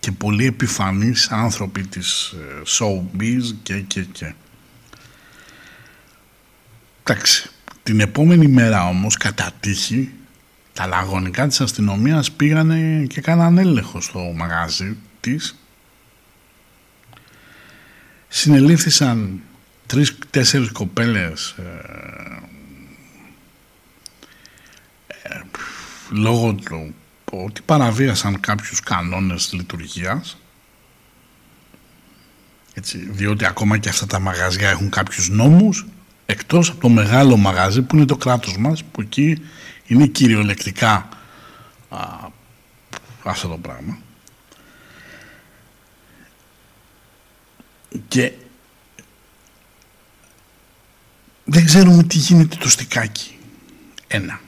και 0.00 0.12
πολύ 0.12 0.46
επιφανείς 0.46 1.30
άνθρωποι 1.30 1.86
της 1.86 2.32
ε, 2.32 2.62
showbiz 2.66 3.54
και 3.62 3.80
και 3.80 4.02
και. 4.02 4.34
Εντάξει, 7.06 7.50
την 7.82 8.00
επόμενη 8.00 8.48
μέρα 8.48 8.88
όμως 8.88 9.16
κατά 9.16 9.50
τύχη 9.60 10.12
τα 10.72 10.86
λαγωνικά 10.86 11.46
της 11.46 11.60
αστυνομίας 11.60 12.32
πήγανε 12.32 13.06
και 13.08 13.20
κάναν 13.20 13.58
έλεγχο 13.58 14.00
στο 14.00 14.18
μαγάζι 14.18 14.96
της. 15.20 15.58
Συνελήφθησαν 18.28 19.40
τρεις-τέσσερις 19.86 20.70
κοπέλες 20.72 21.54
ε, 21.58 21.62
ε, 25.08 25.40
λόγω 26.10 26.54
του 26.54 26.94
ότι 27.24 27.60
παραβίασαν 27.64 28.40
κάποιους 28.40 28.80
κανόνες 28.80 29.52
λειτουργίας. 29.52 30.38
Έτσι, 32.74 32.98
διότι 33.10 33.46
ακόμα 33.46 33.78
και 33.78 33.88
αυτά 33.88 34.06
τα 34.06 34.18
μαγαζιά 34.18 34.70
έχουν 34.70 34.90
κάποιους 34.90 35.28
νόμους 35.28 35.86
εκτός 36.26 36.70
από 36.70 36.80
το 36.80 36.88
μεγάλο 36.88 37.36
μαγαζί 37.36 37.82
που 37.82 37.96
είναι 37.96 38.04
το 38.04 38.16
κράτος 38.16 38.56
μας 38.58 38.84
που 38.84 39.00
εκεί 39.00 39.42
είναι 39.86 40.06
κυριολεκτικά 40.06 41.08
α, 41.88 41.98
αυτό 43.22 43.48
το 43.48 43.56
πράγμα 43.56 43.98
και 48.08 48.32
δεν 51.44 51.64
ξέρουμε 51.64 52.02
τι 52.02 52.18
γίνεται 52.18 52.56
το 52.56 52.68
στικάκι. 52.68 53.38
Ένα. 54.06 54.40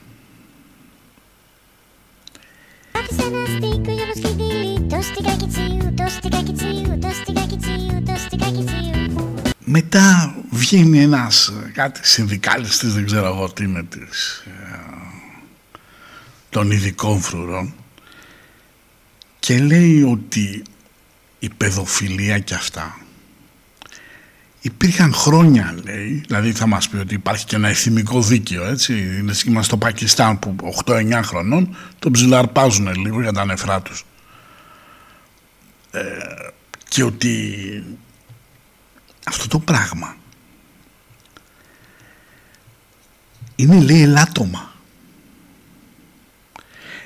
ένα 2.93 3.45
στίκο 3.45 3.91
για 3.91 4.05
βοσκητήλι 4.13 4.81
Το 4.89 5.01
στικάκι 5.01 5.47
τσιού, 5.47 5.93
το 5.95 6.05
στικάκι 6.07 6.53
τσιού, 6.53 6.99
το 6.99 7.09
στικάκι 7.13 7.57
τσιού, 7.57 8.03
το 8.05 8.15
στικάκι 8.15 8.63
τσιού 8.63 8.96
Μετά 9.69 10.35
βγαίνει 10.49 10.99
ένας 10.99 11.47
ε, 11.47 11.71
κάτι 11.73 12.07
συνδικάλιστης, 12.07 12.93
δεν 12.93 13.05
ξέρω 13.05 13.25
εγώ 13.25 13.49
τι 13.49 13.63
είναι 13.63 13.83
της, 13.83 14.43
ε, 14.45 14.79
των 16.49 16.71
ειδικών 16.71 17.21
φρουρών 17.21 17.73
και 19.39 19.59
λέει 19.59 20.03
ότι 20.03 20.63
η 21.39 21.49
παιδοφιλία 21.57 22.39
και 22.39 22.53
αυτά 22.53 22.97
υπήρχαν 24.61 25.13
χρόνια 25.13 25.75
λέει 25.83 26.23
δηλαδή 26.27 26.51
θα 26.51 26.67
μας 26.67 26.89
πει 26.89 26.97
ότι 26.97 27.13
υπάρχει 27.13 27.45
και 27.45 27.55
ένα 27.55 27.67
εθιμικό 27.67 28.21
δίκαιο 28.21 28.65
έτσι 28.65 28.93
είναι 28.93 29.33
είμαστε 29.45 29.61
στο 29.61 29.77
Πακιστάν 29.77 30.39
που 30.39 30.55
8-9 30.85 31.21
χρονών 31.23 31.75
τον 31.99 32.11
ψιλαρπάζουν 32.11 32.93
λίγο 32.95 33.21
για 33.21 33.31
τα 33.31 33.45
νεφρά 33.45 33.81
τους. 33.81 34.05
Ε, 35.91 36.01
και 36.87 37.03
ότι 37.03 37.57
αυτό 39.27 39.47
το 39.47 39.59
πράγμα 39.59 40.15
είναι 43.55 43.79
λέει 43.79 44.01
ελάττωμα. 44.01 44.71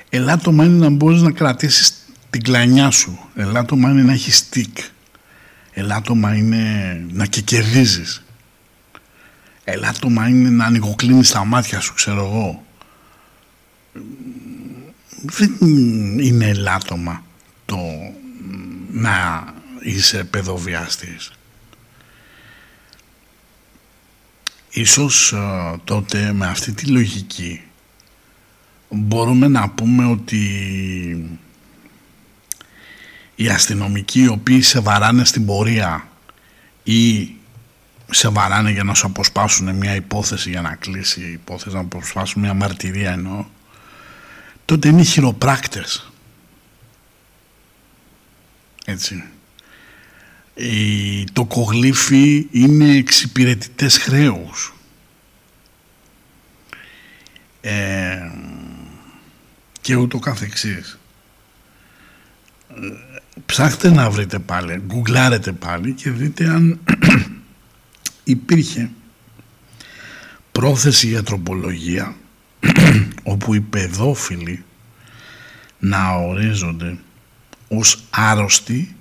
Ελάττωμα 0.08 0.64
είναι 0.64 0.78
να 0.78 0.90
μπορείς 0.90 1.20
να 1.20 1.30
κρατήσεις 1.30 1.94
την 2.30 2.42
κλανιά 2.42 2.90
σου. 2.90 3.18
Ελάττωμα 3.34 3.90
είναι 3.90 4.02
να 4.02 4.12
έχεις 4.12 4.36
στικ. 4.36 4.78
Ελάττωμα 5.72 6.34
είναι 6.34 7.04
να 7.12 7.26
και 7.26 7.40
κερδίζεις 7.40 8.22
ελάττωμα 9.64 10.28
είναι 10.28 10.50
να 10.50 10.64
ανοιγοκλίνεις 10.64 11.30
τα 11.30 11.44
μάτια 11.44 11.80
σου 11.80 11.94
ξέρω 11.94 12.24
εγώ. 12.24 12.64
Δεν 15.22 15.56
είναι 16.20 16.48
ελάττωμα 16.48 17.24
το 17.64 17.78
να 18.90 19.44
είσαι 19.80 20.24
παιδοβιάστης 20.24 21.32
ίσως 24.72 25.32
ε, 25.32 25.74
τότε 25.84 26.32
με 26.32 26.46
αυτή 26.46 26.72
τη 26.72 26.86
λογική 26.86 27.60
μπορούμε 28.88 29.48
να 29.48 29.70
πούμε 29.70 30.04
ότι 30.04 30.46
οι 33.34 33.48
αστυνομικοί 33.48 34.20
οι 34.20 34.28
οποίοι 34.28 34.62
σε 34.62 34.80
βαράνε 34.80 35.24
στην 35.24 35.46
πορεία 35.46 36.08
ή 36.82 37.30
σε 38.10 38.28
βαράνε 38.28 38.70
για 38.70 38.84
να 38.84 38.94
σου 38.94 39.06
αποσπάσουν 39.06 39.74
μια 39.76 39.94
υπόθεση 39.94 40.50
για 40.50 40.60
να 40.60 40.74
κλείσει 40.74 41.20
η 41.20 41.32
υπόθεση, 41.32 41.74
να 41.74 41.80
αποσπάσουν 41.80 42.42
μια 42.42 42.54
μαρτυρία 42.54 43.10
εννοώ, 43.10 43.44
τότε 44.64 44.88
είναι 44.88 45.00
οι 45.00 45.04
χειροπράκτες. 45.04 46.12
Έτσι. 48.84 49.24
Οι 50.54 51.24
τοκογλύφοι 51.32 52.46
είναι 52.50 52.96
εξυπηρετητές 52.96 53.98
χρέους. 53.98 54.74
Ε, 57.60 58.30
και 59.80 59.94
ούτω 59.94 60.18
καθεξής. 60.18 60.98
Ε, 62.68 62.74
ψάχτε 63.46 63.90
να 63.90 64.10
βρείτε 64.10 64.38
πάλι, 64.38 64.82
γκουγκλάρετε 64.86 65.52
πάλι 65.52 65.92
και 65.92 66.10
δείτε 66.10 66.48
αν 66.48 66.80
υπήρχε 68.24 68.90
πρόθεση 70.52 71.06
για 71.06 71.22
τροπολογία 71.22 72.16
όπου 73.22 73.54
οι 73.54 73.60
παιδόφιλοι 73.60 74.64
να 75.78 76.10
ορίζονται 76.10 76.98
ως 77.68 78.04
άρρωστοι 78.10 78.96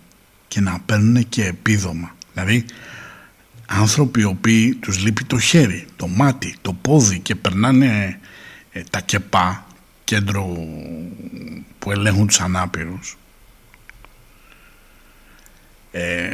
και 0.51 0.61
να 0.61 0.79
παίρνουν 0.85 1.29
και 1.29 1.45
επίδομα. 1.45 2.15
Δηλαδή 2.33 2.65
άνθρωποι 3.65 4.21
οι 4.21 4.23
οποίοι 4.23 4.75
τους 4.75 4.99
λείπει 5.03 5.23
το 5.23 5.39
χέρι, 5.39 5.85
το 5.95 6.07
μάτι, 6.07 6.55
το 6.61 6.73
πόδι 6.73 7.19
και 7.19 7.35
περνάνε 7.35 8.19
ε, 8.71 8.81
τα 8.89 8.99
ΚΕΠΑ, 8.99 9.67
κέντρο 10.03 10.57
που 11.79 11.91
ελέγχουν 11.91 12.27
τους 12.27 12.39
ανάπηρους 12.39 13.17
ε, 15.91 16.29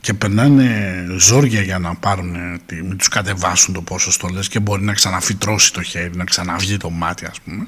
και 0.00 0.14
περνάνε 0.14 1.06
ζόρια 1.18 1.60
για 1.62 1.78
να 1.78 1.94
πάρουν, 1.94 2.36
μην 2.70 2.96
τους 2.96 3.08
κατεβάσουν 3.08 3.74
το 3.74 3.82
πόσο 3.82 4.28
λες 4.32 4.48
και 4.48 4.60
μπορεί 4.60 4.82
να 4.82 4.92
ξαναφυτρώσει 4.92 5.72
το 5.72 5.82
χέρι, 5.82 6.16
να 6.16 6.24
ξαναβγεί 6.24 6.76
το 6.76 6.90
μάτι 6.90 7.24
ας 7.24 7.40
πούμε. 7.40 7.66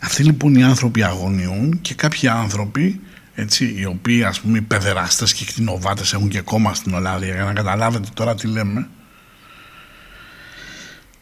Αυτοί 0.00 0.22
λοιπόν 0.22 0.54
οι 0.54 0.64
άνθρωποι 0.64 1.02
αγωνιούν 1.02 1.80
και 1.80 1.94
κάποιοι 1.94 2.28
άνθρωποι 2.28 3.00
έτσι, 3.34 3.74
οι 3.76 3.84
οποίοι 3.84 4.24
ας 4.24 4.40
πούμε 4.40 4.58
οι 4.58 4.62
παιδεράστες 4.62 5.34
και 5.34 5.42
οι 5.42 5.46
κτηνοβάτες 5.46 6.12
έχουν 6.12 6.28
και 6.28 6.40
κόμμα 6.40 6.74
στην 6.74 6.94
Ελλάδα. 6.94 7.24
Για 7.24 7.44
να 7.44 7.52
καταλάβετε 7.52 8.08
τώρα 8.14 8.34
τι 8.34 8.46
λέμε 8.46 8.88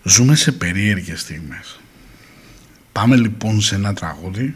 ζούμε 0.03 0.35
σε 0.35 0.53
περίεργες 0.53 1.21
στιγμές. 1.21 1.81
Πάμε 2.93 3.17
λοιπόν 3.17 3.61
σε 3.61 3.75
ένα 3.75 3.95
τραγούδι 3.95 4.55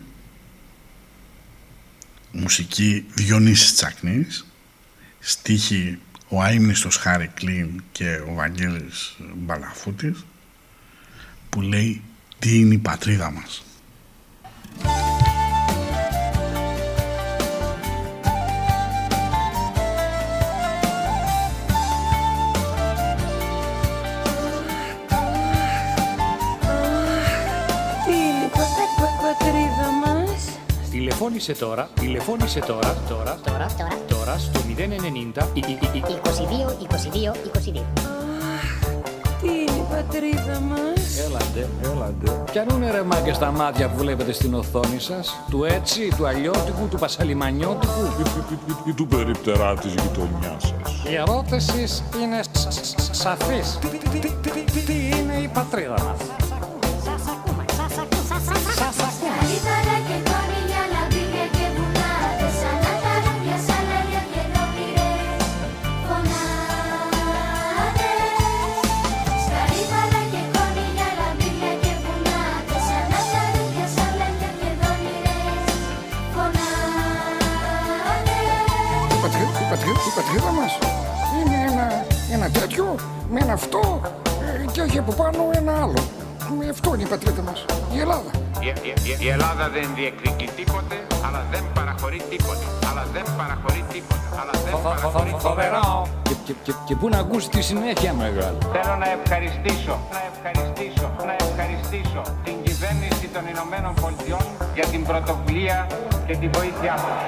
μουσική 2.32 3.04
Διονύσης 3.14 3.74
Τσακνής 3.74 4.46
στίχη 5.20 5.98
ο 6.28 6.42
αείμνηστος 6.42 6.96
Χάρη 6.96 7.30
Κλίν 7.34 7.82
και 7.92 8.20
ο 8.28 8.34
Βαγγέλης 8.34 9.16
Μπαλαφούτης 9.36 10.24
που 11.48 11.60
λέει 11.60 12.02
τι 12.38 12.58
είναι 12.58 12.74
η 12.74 12.78
πατρίδα 12.78 13.30
μας 13.30 13.64
Τηλεφώνησε 31.06 31.52
τώρα, 31.52 31.88
τηλεφώνησε 32.00 32.60
τώρα, 32.60 32.96
τώρα, 33.08 33.38
Τώρα, 33.44 33.66
τώρα 33.78 33.98
τώρα 34.08 34.38
στο 34.38 34.60
090 34.76 35.42
22, 35.54 35.60
22, 36.94 37.32
22 37.32 37.82
Τι 39.40 39.48
είναι 39.48 39.70
η 39.70 39.86
πατρίδα 39.90 40.60
μας 40.60 41.18
Έλαντε, 41.26 41.68
έλαντε. 41.82 42.42
Πιανούνε 42.52 42.90
ρε 42.90 43.02
μάγκες 43.02 43.38
τα 43.38 43.50
μάτια 43.50 43.88
που 43.88 43.96
βλέπετε 43.98 44.32
στην 44.32 44.54
οθόνη 44.54 45.00
σας. 45.00 45.34
Του 45.50 45.64
έτσι, 45.64 46.08
του 46.16 46.26
αλλιώτικου, 46.26 46.88
του 46.90 46.98
πασαλιμανιώτικου. 46.98 47.92
ή 48.84 48.92
του 48.92 49.06
περιπτερά 49.06 49.74
της 49.74 49.92
γειτονιάς 49.92 50.62
σας. 50.82 51.02
Η 51.10 51.14
ερώτηση 51.14 52.02
είναι 52.22 52.42
σ- 52.42 52.72
σ- 52.72 52.84
σ- 52.84 53.14
σαφής. 53.14 53.78
Τι- 53.80 53.88
τι- 53.88 54.08
τι- 54.08 54.18
τι- 54.18 54.50
τι- 54.50 54.80
Τι 54.80 54.92
είναι 55.18 55.34
η 55.42 55.48
πατρίδα 55.48 55.94
μας. 56.04 56.45
Ένα 82.46 82.58
τέτοιο 82.60 82.94
με 83.30 83.38
ένα 83.42 83.52
αυτό 83.52 84.00
ε, 84.62 84.64
και 84.72 84.80
έχει 84.80 84.98
από 84.98 85.12
πάνω 85.12 85.38
ένα 85.60 85.72
άλλο. 85.82 86.02
Με 86.58 86.68
αυτό 86.74 86.94
είναι 86.94 87.02
η 87.02 87.06
πατρίδα 87.06 87.42
μας, 87.42 87.64
η 87.94 87.98
Ελλάδα. 88.04 88.30
Η, 88.60 88.66
η- 88.66 89.16
η 89.24 89.28
Ελλάδα 89.28 89.64
δεν 89.76 89.86
διεκδικεί 89.98 90.48
τίποτε, 90.56 90.96
αλλά 91.26 91.40
δεν 91.52 91.64
παραχωρεί 91.74 92.20
τίποτε. 92.30 92.64
Αλλά 92.90 93.02
δεν 93.14 93.24
παραχωρεί 93.38 93.82
τίποτε. 93.92 94.24
Αλλά 94.40 94.52
δεν 94.64 94.74
παραχωρεί 94.86 95.24
τίποτε. 95.24 95.48
Φοβερό. 95.48 96.06
Και, 96.28 96.34
και, 96.46 96.52
και, 96.64 96.72
και 96.86 96.94
πού 97.00 97.08
να 97.08 97.18
ακούσει 97.18 97.48
τη 97.48 97.60
συνέχεια 97.70 98.12
μεγάλο. 98.12 98.58
Θέλω 98.76 98.94
να 99.04 99.08
ευχαριστήσω, 99.18 99.94
να 100.16 100.20
ευχαριστήσω, 100.30 101.06
να 101.28 101.34
ευχαριστήσω 101.46 102.20
την 102.46 102.56
κυβέρνηση 102.66 103.26
των 103.34 103.42
Ηνωμένων 103.52 103.92
Πολιτειών 104.02 104.44
για 104.74 104.86
την 104.92 105.02
πρωτοβουλία 105.08 105.86
και 106.26 106.34
τη 106.40 106.46
βοήθειά 106.56 106.94
τους. 107.04 107.20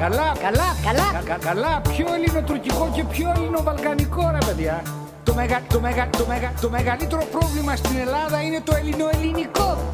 Καλά, 0.00 0.32
καλά, 0.42 0.76
καλά. 0.84 1.22
Κα- 1.24 1.38
καλά, 1.48 1.80
πιο 1.88 2.06
ελληνοτουρκικό 2.14 2.90
και 2.94 3.04
πιο 3.04 3.32
ελληνοβαλκανικό 3.36 4.30
ρε 4.32 4.38
παιδιά. 4.46 4.82
Το, 5.24 5.34
μεγα, 5.34 5.60
το, 5.72 5.80
μεγα, 5.80 6.08
το, 6.10 6.24
μεγα, 6.28 6.52
το 6.60 6.70
μεγαλύτερο 6.70 7.24
πρόβλημα 7.30 7.76
στην 7.76 7.96
Ελλάδα 7.98 8.42
είναι 8.42 8.60
το 8.64 8.74
ελληνοελληνικό. 8.76 9.92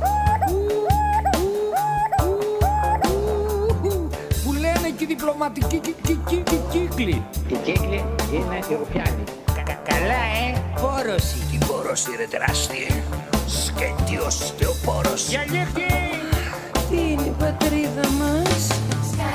Που 4.44 4.52
λένε 4.52 4.88
και 4.96 5.04
οι 5.04 5.06
διπλωματικοί 5.06 5.78
κι- 5.78 5.94
κι- 6.02 6.20
κι- 6.26 6.42
κι- 6.42 6.62
κύκλοι. 6.70 7.22
Οι 7.48 7.54
κύκλοι 7.64 8.04
είναι 8.32 8.58
οι 8.68 8.74
ρουφιάνοι. 8.78 9.24
Καλά, 9.84 10.20
ε. 10.44 10.58
Πόρωση. 10.80 11.36
Η 11.52 11.58
πόρωση 11.66 12.10
είναι 12.14 12.26
τεράστια. 12.30 12.94
Σκέτιος 13.46 14.52
θεοπόρος. 14.58 15.28
Για 15.28 15.44
λίχτη. 15.50 15.82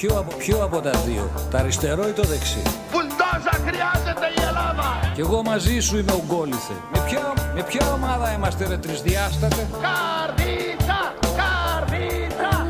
Ποιο 0.00 0.18
από, 0.18 0.34
ποιο 0.36 0.62
από 0.62 0.80
τα 0.80 0.90
δύο, 0.90 1.30
τα 1.50 1.58
αριστερό 1.58 2.08
ή 2.08 2.12
το 2.12 2.22
δεξί. 2.22 2.62
Μπουλντόζα 2.92 3.52
χρειάζεται 3.66 4.26
η 4.36 4.42
Ελλάδα! 4.48 5.12
Κι 5.14 5.20
εγώ 5.20 5.42
μαζί 5.42 5.80
σου 5.80 5.98
είμαι 5.98 6.12
ο 6.12 6.22
Γκόλιθε. 6.26 6.72
Με 6.92 7.00
ποια, 7.06 7.32
με 7.54 7.62
ποια 7.62 7.92
ομάδα 7.92 8.32
είμαστε 8.32 8.66
ρε 8.66 8.76
τρισδιάστατε; 8.76 9.66
Καρδίτσα! 9.86 11.00
Καρδίτσα! 11.40 12.66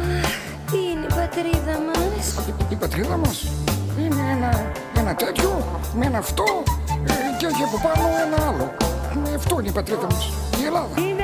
Τι 0.71 0.77
είναι 0.77 1.07
η 1.11 1.15
πατρίδα 1.15 1.75
μας; 1.87 2.35
Η 2.69 2.75
πατρίδα 2.75 3.17
μας 3.17 3.47
είναι 3.99 4.23
ένα, 4.37 4.73
ένα 4.97 5.15
τέτοιο 5.15 5.81
με 5.95 6.07
ένα 6.07 6.19
αυτό 6.19 6.45
ε, 7.07 7.13
και 7.39 7.47
έχει 7.47 7.63
από 7.63 7.79
πάνω 7.89 8.09
ένα 8.27 8.49
άλλο. 8.49 8.73
Ε, 9.31 9.35
Αυτό 9.35 9.59
είναι 9.59 9.69
η 9.69 9.73
πατρίδα 9.73 10.07
μας, 10.11 10.25
η 10.61 10.65
Ελλάδα. 10.67 11.18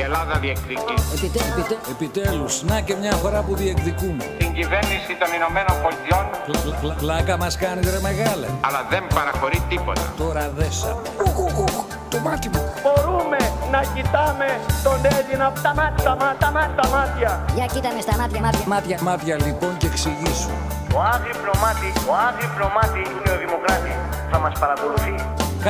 Η 0.00 0.02
Ελλάδα 0.02 0.34
διεκδικεί 0.44 0.94
Επιτε, 1.16 1.40
επιτε, 1.50 1.76
επιτέλους, 1.90 2.62
να 2.62 2.80
και 2.80 2.94
μια 3.02 3.12
φορά 3.22 3.40
που 3.46 3.54
διεκδικούμε. 3.62 4.24
την 4.38 4.52
κυβέρνηση 4.58 5.12
των 5.20 5.28
Ηνωμένων 5.38 5.74
Πολιτειών, 5.84 6.24
Πλ- 6.46 6.58
πλ- 6.64 6.76
πλ- 6.82 6.96
Πλάκα 7.02 7.34
μας 7.42 7.54
κάνεις 7.64 7.86
ρε 7.94 8.00
μεγάλε. 8.08 8.46
αλλά 8.66 8.80
δεν 8.92 9.02
παραχωρεί 9.16 9.60
τίποτα. 9.72 10.02
Τώρα 10.22 10.44
δέσαμε. 10.58 11.00
Οχ, 11.26 11.38
οχ, 11.46 11.58
οχ, 11.64 11.74
το 12.12 12.18
μάτι 12.26 12.48
μου. 12.52 12.62
Μπορούμε 12.84 13.38
να 13.74 13.80
κοιτάμε 13.94 14.48
τον 14.86 14.98
Έλληνα 15.18 15.44
από 15.50 15.58
τα 15.66 15.72
μάτια, 15.78 16.02
τα 16.08 16.14
μάτια, 16.20 16.38
τα 16.44 16.50
μάτια, 16.56 16.74
τα 16.82 16.86
μάτια. 16.96 17.30
Για 17.56 17.66
κοίταμε 17.72 18.00
στα 18.06 18.14
μάτια, 18.20 18.40
μάτια. 18.46 18.64
Μάτια, 18.74 18.96
μάτια 19.08 19.34
λοιπόν 19.46 19.72
και 19.80 19.86
εξηγήσου. 19.92 20.50
Ο 20.96 20.98
άγρυπνο 21.14 21.52
μάτι, 21.64 21.88
ο 22.10 22.12
άγρυπνο 22.28 22.66
μάτι 22.76 23.00
είναι 23.14 23.30
ο 23.34 23.38
Δημοκράτης. 23.44 23.96
Θα 24.32 24.38
μας 24.44 24.52
παρακολουθεί. 24.62 25.14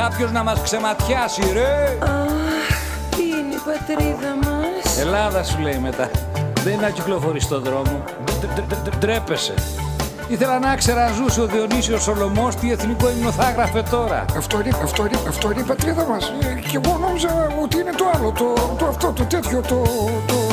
Κάποιος 0.01 0.31
να 0.31 0.41
μας 0.47 0.57
ξεματιάσει 0.67 1.43
ρε. 1.57 1.69
Τι 3.15 3.23
είναι 3.23 3.55
η 3.55 3.61
πατρίδα 3.65 4.35
μας. 4.43 4.97
Ελλάδα 4.99 5.43
σου 5.43 5.59
λέει 5.59 5.77
μετά. 5.81 6.09
Δεν 6.63 6.73
είναι 6.73 6.81
να 6.81 6.89
κυκλοφορείς 6.89 7.43
στον 7.43 7.63
δρόμο. 7.63 8.03
Ντ- 8.25 8.59
ντ- 8.59 8.89
ντ- 8.89 8.95
Ντρέπεσαι. 8.99 9.53
Ήθελα 10.27 10.59
να 10.59 10.75
ξέρα 10.75 11.05
αν 11.05 11.13
ζούσε 11.13 11.41
ο 11.41 11.45
Διονύσιος 11.45 12.03
Σολομός 12.03 12.55
τι 12.55 12.71
εθνικό 12.71 13.09
ύμνο 13.09 13.31
θα 13.31 13.49
έγραφε 13.49 13.81
τώρα. 13.89 14.25
Αυτό 14.37 14.59
είναι, 14.59 14.77
αυτό 14.83 15.05
είναι, 15.05 15.17
αυτό 15.27 15.51
είναι 15.51 15.59
η 15.61 15.63
πατρίδα 15.63 16.05
μας. 16.05 16.31
Ε, 16.41 16.59
Και 16.69 16.79
εγώ 16.85 16.97
νόμιζα 16.97 17.29
ότι 17.63 17.77
είναι 17.79 17.91
το 17.97 18.05
άλλο, 18.15 18.31
το, 18.31 18.75
το 18.77 18.85
αυτό, 18.85 19.11
το 19.11 19.23
τέτοιο, 19.23 19.61
το... 19.61 19.83
το... 20.27 20.50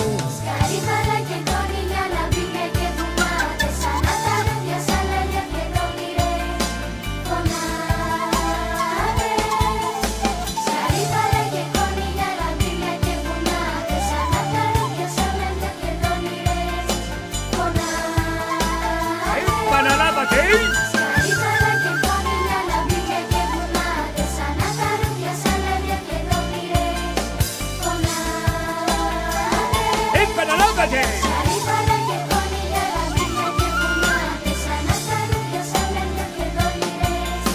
Επαναλάβατε! 30.79 31.17
Σκαρίπαλα 31.19 31.97
και 32.09 32.17
κόνιλια, 32.29 32.85
λαμπίκια 32.95 33.49
και 33.59 33.69
βουνάδες 33.79 34.59
Σαν 34.65 34.83
να 34.89 34.97
τα 35.07 35.19
ρούδια, 35.31 35.63
σαν 35.73 35.89
λαλιά 35.95 36.27
και 36.37 36.47
δόνηρες 36.57 37.47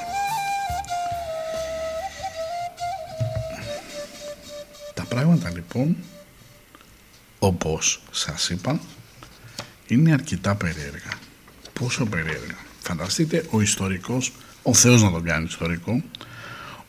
Τα 4.94 5.04
πράγματα 5.04 5.50
λοιπόν, 5.50 5.96
όπως 7.40 8.02
σας 8.12 8.50
είπα, 8.50 8.80
είναι 9.88 10.14
αρκετά 10.14 10.56
περίεργα. 10.56 11.12
Πόσο 11.74 12.06
περίεργα. 12.06 12.56
Φανταστείτε 12.82 13.46
ο 13.50 13.62
ιστορικός, 13.62 14.34
ο 14.64 14.74
Θεός 14.74 15.02
να 15.02 15.12
τον 15.12 15.24
κάνει 15.24 15.46
ιστορικό, 15.46 16.04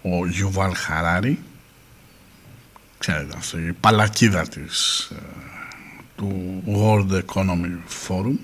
ο 0.03 0.27
Γιουβάλ 0.27 0.75
Χαράρη, 0.75 1.39
ξέρετε 2.99 3.37
αυτό, 3.37 3.59
η 3.59 3.73
παλακίδα 3.73 4.49
της, 4.49 5.09
ε, 5.13 5.17
του 6.17 6.63
World 6.67 7.23
Economic 7.25 7.79
Forum, 8.09 8.37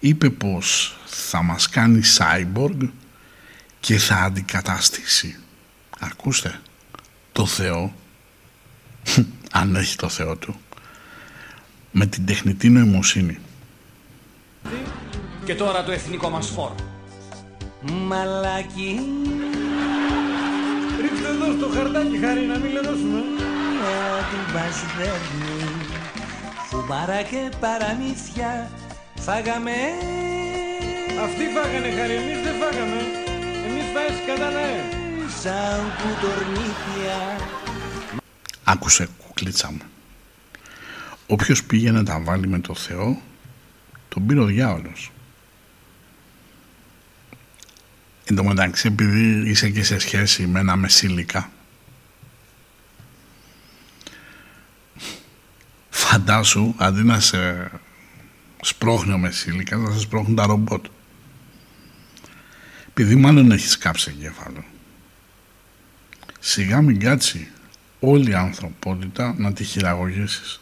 είπε 0.00 0.30
πως 0.30 0.98
θα 1.06 1.42
μας 1.42 1.68
κάνει 1.68 2.00
cyborg 2.18 2.88
και 3.80 3.98
θα 3.98 4.14
αντικαταστήσει. 4.14 5.36
Ακούστε 5.98 6.60
το 7.32 7.46
Θεό 7.46 7.92
αν 9.52 9.76
έχει 9.76 9.96
το 9.96 10.08
Θεό 10.08 10.36
του 10.36 10.60
με 11.90 12.06
την 12.06 12.26
τεχνητή 12.26 12.68
νοημοσύνη. 12.68 13.38
Και 15.44 15.54
τώρα 15.54 15.84
το 15.84 15.92
εθνικό 15.92 16.30
μας 16.30 16.46
φόρο. 16.46 16.97
Μαλάκι. 18.06 19.00
Ρίξτε 21.00 21.28
εδώ 21.28 21.52
στο 21.58 21.68
χαρτάκι, 21.74 22.18
χάρη, 22.18 22.46
να 22.46 22.58
μην 22.58 22.72
λερώσουμε. 22.72 23.20
Του 24.30 24.52
μας 24.54 24.78
δέρνει 24.96 25.56
Φουμάρα 26.70 27.22
και 27.22 27.50
παραμύθια 27.60 28.70
Φάγαμε 29.14 29.76
Αυτοί 31.24 31.44
φάγανε, 31.54 31.90
χάρη, 31.96 32.14
εμείς 32.14 32.40
δεν 32.44 32.54
φάγαμε. 32.60 33.00
Εμείς 33.66 33.84
φάγαμε 33.94 34.20
κατά 34.26 34.50
ναι. 34.50 34.70
Σαν 35.42 35.80
κουτορνίκια 35.98 37.18
άκουσε 38.64 39.08
κουκλίτσα 39.26 39.70
μου 39.70 39.80
όποιος 41.26 41.64
πήγε 41.64 41.90
να 41.90 42.04
τα 42.04 42.20
βάλει 42.20 42.48
με 42.48 42.58
το 42.58 42.74
Θεό 42.74 43.20
τον 44.08 44.26
πήρε 44.26 44.40
ο 44.40 44.44
διάολος 44.44 45.10
Εν 48.30 48.36
τω 48.36 48.44
μεταξύ 48.44 48.86
επειδή 48.86 49.50
είσαι 49.50 49.70
και 49.70 49.82
σε 49.82 49.98
σχέση 49.98 50.46
με 50.46 50.60
ένα 50.60 50.76
μεσήλικα 50.76 51.50
φαντάσου 55.90 56.74
αντί 56.76 57.02
να 57.02 57.20
σε 57.20 57.70
σπρώχνει 58.62 59.12
ο 59.12 59.18
μεσήλικας 59.18 59.80
να 59.80 59.90
σε 59.90 59.98
σπρώχνουν 59.98 60.36
τα 60.36 60.46
ρομπότ. 60.46 60.86
Επειδή 62.88 63.14
μάλλον 63.14 63.50
έχεις 63.50 63.78
κάψει 63.78 64.14
εγκέφαλο 64.16 64.64
σιγά 66.38 66.82
μην 66.82 67.00
κάτσει 67.00 67.48
όλη 68.00 68.30
η 68.30 68.34
ανθρωπότητα 68.34 69.34
να 69.38 69.52
τη 69.52 69.64
χειραγωγήσεις. 69.64 70.60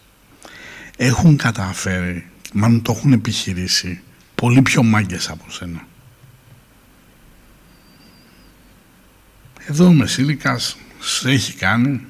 Έχουν 0.97 1.37
καταφέρει 1.37 2.27
μάλλον 2.53 2.83
το 2.83 2.93
έχουν 2.93 3.13
επιχειρήσει 3.13 4.01
πολύ 4.35 4.63
πιο 4.63 4.83
μάγκες 4.83 5.31
από 5.31 5.51
σένα 5.51 5.87
εδώ 9.69 9.87
ο 9.87 9.93
Μεσήλικας 9.93 10.77
σε 11.01 11.31
έχει 11.31 11.55
κάνει 11.55 12.07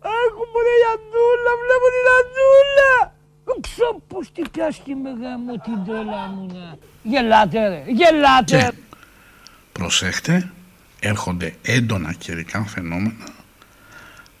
Άκου 0.00 0.44
μωρέ 0.52 0.74
η 0.82 0.86
Αντούλα, 0.94 1.52
βλέπω 1.62 1.86
την 1.94 2.06
Αντούλα. 2.18 3.16
Ξόπους 3.60 4.32
τι 4.32 4.42
πιάστηκε 4.52 4.94
με 4.94 5.10
γάμο 5.10 5.52
την 5.52 5.84
τρέλα 5.86 6.26
μου 6.26 6.46
να. 6.52 6.76
Γελάτε 7.02 7.68
ρε, 7.68 7.84
γελάτε. 7.86 8.58
Και 8.58 8.72
προσέχτε, 9.72 10.50
έρχονται 11.00 11.54
έντονα 11.62 12.12
καιρικά 12.12 12.64
φαινόμενα. 12.64 13.26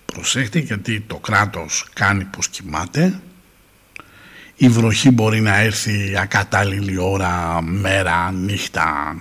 Προσέχτε 0.04 0.58
γιατί 0.58 1.00
το 1.00 1.16
κράτος 1.16 1.86
κάνει 1.92 2.24
πως 2.24 2.48
κοιμάται. 2.48 3.20
Η 4.56 4.68
βροχή 4.68 5.10
μπορεί 5.10 5.40
να 5.40 5.56
έρθει 5.56 6.18
ακατάλληλη 6.18 6.98
ώρα, 6.98 7.62
μέρα, 7.62 8.32
νύχτα 8.32 9.16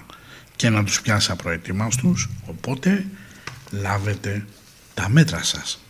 και 0.58 0.70
να 0.70 0.84
τους 0.84 1.02
πιάσει 1.02 1.32
απροετοίμαστους. 1.32 2.30
Οπότε 2.46 3.06
λάβετε 3.72 4.46
τα 4.94 5.10
μέτρα 5.10 5.44
σας. 5.44 5.82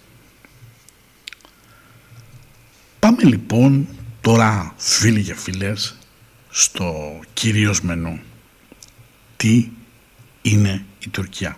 Πάμε 3.00 3.24
λοιπόν 3.24 3.88
τώρα 4.22 4.74
φίλοι 4.78 5.24
και 5.24 5.36
φίλες 5.36 5.98
στο 6.50 7.20
κυρίως 7.34 7.82
μενού. 7.82 8.20
Τι 9.38 9.70
είναι 10.42 10.86
η 11.00 11.10
Τουρκία; 11.10 11.58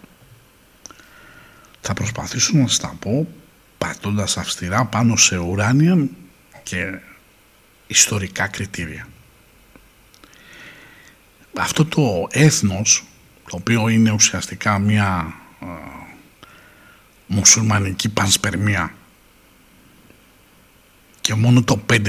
Θα 1.82 1.93
προσπαθήσω 1.93 2.57
να 2.57 2.68
σας 2.68 2.78
τα 2.78 2.95
πω 2.99 3.28
πατώντας 3.78 4.38
αυστηρά 4.38 4.86
πάνω 4.86 5.16
σε 5.16 5.38
ουράνια 5.38 6.07
και 6.64 6.99
ιστορικά 7.88 8.47
κριτήρια. 8.47 9.07
Αυτό 11.58 11.86
το 11.86 12.28
έθνος, 12.32 13.04
το 13.50 13.56
οποίο 13.56 13.88
είναι 13.88 14.12
ουσιαστικά 14.12 14.80
μια 14.80 15.34
ε, 15.62 15.66
μουσουλμανική 17.28 18.10
πανσπερμία 18.10 18.93
και 21.22 21.34
μόνο 21.34 21.64
το 21.64 21.82
5% 21.89 22.04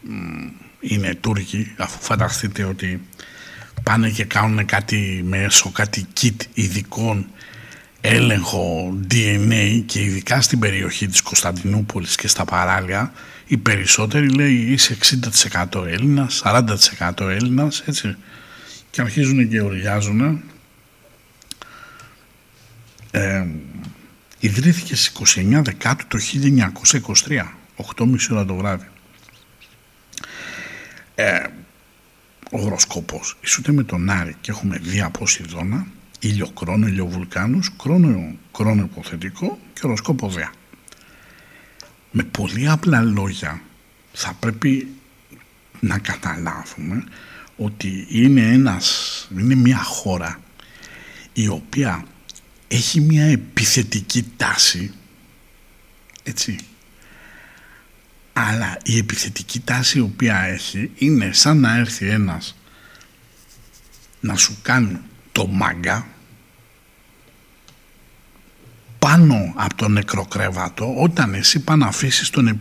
μ, 0.00 0.46
είναι 0.80 1.14
Τούρκοι, 1.14 1.74
αφού 1.76 2.02
φανταστείτε 2.02 2.64
ότι 2.64 3.08
πάνε 3.82 4.10
και 4.10 4.24
κάνουν 4.24 4.66
κάτι 4.66 5.22
μέσω, 5.26 5.70
κάτι 5.70 6.06
kit 6.20 6.36
ειδικών 6.54 7.26
έλεγχο 8.00 8.94
DNA 9.10 9.82
και 9.86 10.02
ειδικά 10.02 10.40
στην 10.40 10.58
περιοχή 10.58 11.06
της 11.06 11.22
Κωνσταντινούπολης 11.22 12.14
και 12.14 12.28
στα 12.28 12.44
παράλια 12.44 13.12
οι 13.46 13.56
περισσότεροι 13.56 14.28
λέει 14.28 14.54
είσαι 14.54 14.96
60% 15.72 15.86
Έλληνας, 15.86 16.42
40% 16.44 17.20
Έλληνας 17.20 17.80
έτσι. 17.86 18.16
Και 18.90 19.00
αρχίζουν 19.00 19.48
και 19.48 19.60
οργιάζουν 19.60 20.42
ε, 23.10 23.46
ιδρύθηκε 24.38 24.96
στις 24.96 25.36
29 25.36 25.60
Δεκάτου 25.64 26.06
το 26.06 26.18
1923 27.26 27.42
8.30 27.96 28.16
ώρα 28.30 28.44
το 28.44 28.54
βράδυ. 28.54 28.88
Ε, 31.14 31.46
ο 32.50 32.58
χοροσκόπος 32.58 33.36
ισούται 33.40 33.72
με 33.72 33.82
τον 33.82 34.10
Άρη 34.10 34.36
και 34.40 34.50
έχουμε 34.50 34.78
δία 34.78 35.10
Ποσειδώνα 35.10 35.86
ήλιο 36.20 36.48
κρόνο, 36.48 36.86
ήλιο 36.86 37.06
βουλκάνους 37.06 37.70
κρόνο, 37.76 38.34
κρόνο 38.52 38.82
υποθετικό 38.82 39.58
και 39.72 39.80
οροσκόπο 39.84 40.28
δέα 40.28 40.50
με 42.16 42.22
πολύ 42.22 42.68
απλά 42.68 43.00
λόγια 43.02 43.62
θα 44.12 44.32
πρέπει 44.32 44.88
να 45.80 45.98
καταλάβουμε 45.98 47.04
ότι 47.56 48.06
είναι 48.08 48.40
ένας, 48.40 49.28
είναι 49.38 49.54
μια 49.54 49.82
χώρα 49.82 50.40
η 51.32 51.48
οποία 51.48 52.04
έχει 52.68 53.00
μια 53.00 53.24
επιθετική 53.24 54.32
τάση 54.36 54.92
έτσι. 56.22 56.58
Αλλά 58.32 58.78
η 58.82 58.98
επιθετική 58.98 59.60
τάση 59.60 59.98
η 59.98 60.00
οποία 60.00 60.38
έχει 60.38 60.90
είναι 60.96 61.32
σαν 61.32 61.60
να 61.60 61.76
έρθει 61.76 62.06
ένας 62.08 62.56
να 64.20 64.36
σου 64.36 64.56
κάνει 64.62 64.98
το 65.32 65.46
μάγκα 65.46 66.06
πάνω 69.08 69.52
από 69.56 69.74
το 69.74 69.88
νεκροκρέβατο 69.88 70.94
όταν 70.96 71.34
εσύ 71.34 71.60
πάνε 71.60 71.84
να 71.84 71.90
αφήσεις 71.90 72.30
τον 72.30 72.58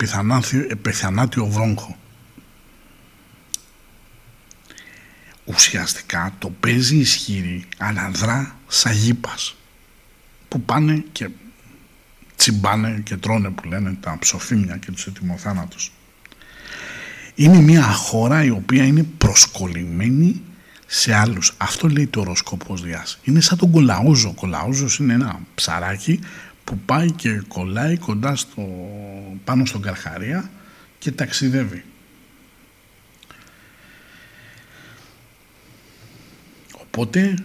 επιθανάτιο 0.70 1.46
βρόγχο. 1.46 1.98
Ουσιαστικά 5.46 6.34
το 6.40 6.50
παίζει 6.60 6.98
ισχυρή 6.98 7.66
αλλά 7.78 8.10
δρά 8.10 8.56
σαγίπας 8.68 9.56
που 10.48 10.62
πάνε 10.62 11.04
και 11.12 11.30
τσιμπάνε 12.36 13.02
και 13.04 13.18
τρώνε 13.18 13.50
που 13.50 13.68
λένε 13.68 13.98
τα 14.00 14.18
ψοφίμια 14.20 14.78
και 14.78 14.92
τους 14.92 15.08
ετοιμοθάνατους. 15.08 15.92
Είναι 17.36 17.62
μια 17.62 17.84
χώρα 17.84 18.44
η 18.44 18.50
οποία 18.50 18.86
είναι 18.86 19.04
προσκολλημένη 19.04 20.42
σε 20.86 21.14
άλλους. 21.14 21.54
Αυτό 21.58 21.88
λέει 21.88 22.08
το 22.08 22.20
οροσκόπος 22.20 22.82
Διάς. 22.82 23.20
Είναι 23.24 23.40
σαν 23.40 23.58
τον 23.58 23.72
κολαούζο. 23.72 24.30
Ο 24.30 24.34
κολαούζος 24.34 24.98
είναι 24.98 25.14
ένα 25.14 25.40
ψαράκι 25.56 26.20
που 26.64 26.78
πάει 26.78 27.12
και 27.12 27.42
κολλάει 27.48 27.98
κοντά 27.98 28.36
στο, 28.36 28.90
πάνω 29.44 29.66
στον 29.66 29.82
Καρχαρία 29.82 30.50
και 31.00 31.12
ταξιδεύει. 31.12 31.84
Οπότε 36.82 37.36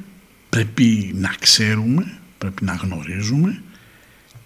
πρέπει 0.48 1.12
να 1.14 1.34
ξέρουμε, 1.38 2.18
πρέπει 2.38 2.64
να 2.64 2.72
γνωρίζουμε 2.72 3.62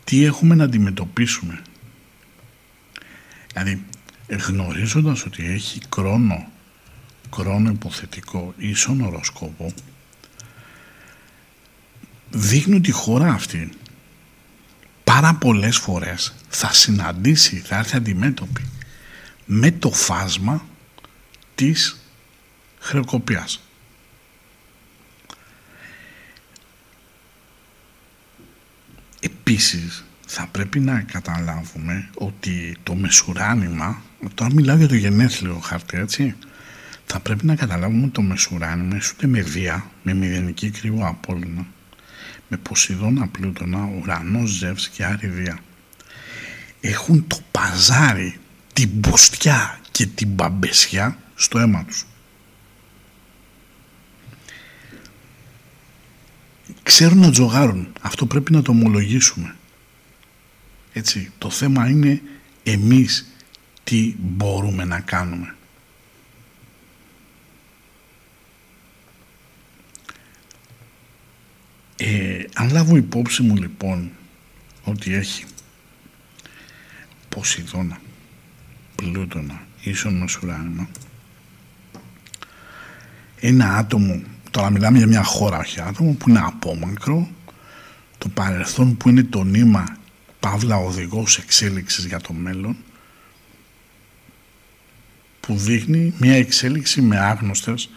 τι 0.05 0.25
έχουμε 0.25 0.55
να 0.55 0.65
αντιμετωπίσουμε. 0.65 1.63
Δηλαδή 3.53 3.85
γνωρίζοντας 4.47 5.25
ότι 5.25 5.47
έχει 5.47 5.81
κρόνο 5.89 6.53
κρόνο 7.37 7.71
υποθετικό 7.71 8.55
ίσον 8.57 9.01
οροσκόπο 9.01 9.73
δείχνει 12.31 12.75
ότι 12.75 12.89
η 12.89 12.93
χώρα 12.93 13.33
αυτή 13.33 13.71
πάρα 15.05 15.35
πολλές 15.35 15.77
φορές 15.77 16.35
θα 16.49 16.73
συναντήσει, 16.73 17.57
θα 17.57 17.77
έρθει 17.77 17.97
αντιμέτωπη 17.97 18.69
με 19.45 19.71
το 19.71 19.91
φάσμα 19.91 20.67
της 21.55 22.01
χρεοκοπίας. 22.79 23.61
Επίσης 29.21 30.05
θα 30.27 30.47
πρέπει 30.47 30.81
να 30.81 31.01
καταλάβουμε 31.01 32.11
ότι 32.15 32.77
το 32.83 32.95
μεσουράνημα, 32.95 34.03
τώρα 34.35 34.53
μιλάω 34.55 34.77
για 34.77 34.89
το 34.89 34.95
γενέθλιο 34.95 35.59
χαρτί 35.59 35.97
έτσι, 35.97 36.37
θα 37.07 37.21
πρέπει 37.21 37.47
να 37.47 37.55
καταλάβουμε 37.55 38.09
το 38.09 38.23
μεσουράνημα 38.23 38.99
ούτε 39.15 39.27
με 39.27 39.41
βία, 39.41 39.91
με 40.03 40.15
μηδενική 40.15 40.71
κρύο 40.71 40.99
απόλυνα, 41.07 41.67
με 42.49 42.57
Ποσειδώνα 42.57 43.27
Πλούτονα, 43.29 43.89
ουρανό 44.01 44.47
Ζεύς 44.47 44.89
και 44.89 45.05
Άρη 45.05 45.55
Έχουν 46.81 47.27
το 47.27 47.39
παζάρι, 47.51 48.39
την 48.73 48.89
μπουστιά 48.93 49.81
και 49.91 50.07
την 50.07 50.29
μπαμπεσιά 50.29 51.19
στο 51.35 51.59
αίμα 51.59 51.85
τους. 51.85 52.07
Ξέρουν 56.83 57.19
να 57.19 57.31
τζογάρουν. 57.31 57.93
Αυτό 58.01 58.27
πρέπει 58.27 58.53
να 58.53 58.63
το 58.63 58.71
ομολογήσουμε. 58.71 59.57
Έτσι, 60.93 61.31
το 61.39 61.51
θέμα 61.51 61.89
είναι 61.89 62.23
εμείς 62.63 63.29
τι 63.85 64.15
μπορούμε 64.19 64.85
να 64.85 65.01
κάνουμε. 65.01 65.55
Ε, 72.07 72.45
αν 72.55 72.71
λάβω 72.71 72.97
υπόψη 72.97 73.43
μου 73.43 73.57
λοιπόν 73.57 74.11
ότι 74.85 75.15
έχει 75.15 75.45
Ποσειδώνα, 77.29 78.01
Πλούτονα, 78.95 79.67
ίσον 79.83 80.15
Μεσουράνημα 80.17 80.89
ένα 83.41 83.77
άτομο, 83.77 84.23
τώρα 84.51 84.71
μιλάμε 84.71 84.99
για 84.99 85.07
μια 85.07 85.23
χώρα 85.23 85.59
όχι 85.59 85.81
άτομο 85.81 86.13
που 86.13 86.29
είναι 86.29 86.41
απόμακρο 86.45 87.29
το 88.19 88.29
παρελθόν 88.29 88.97
που 88.97 89.09
είναι 89.09 89.23
το 89.23 89.45
νήμα 89.45 89.97
παύλα 90.41 90.77
οδηγός 90.77 91.39
εξέλιξης 91.39 92.05
για 92.05 92.21
το 92.21 92.33
μέλλον 92.33 92.77
που 95.41 95.57
δείχνει 95.57 96.15
μια 96.19 96.35
εξέλιξη 96.37 97.03
με 97.03 97.19
άγνωστες 97.19 97.91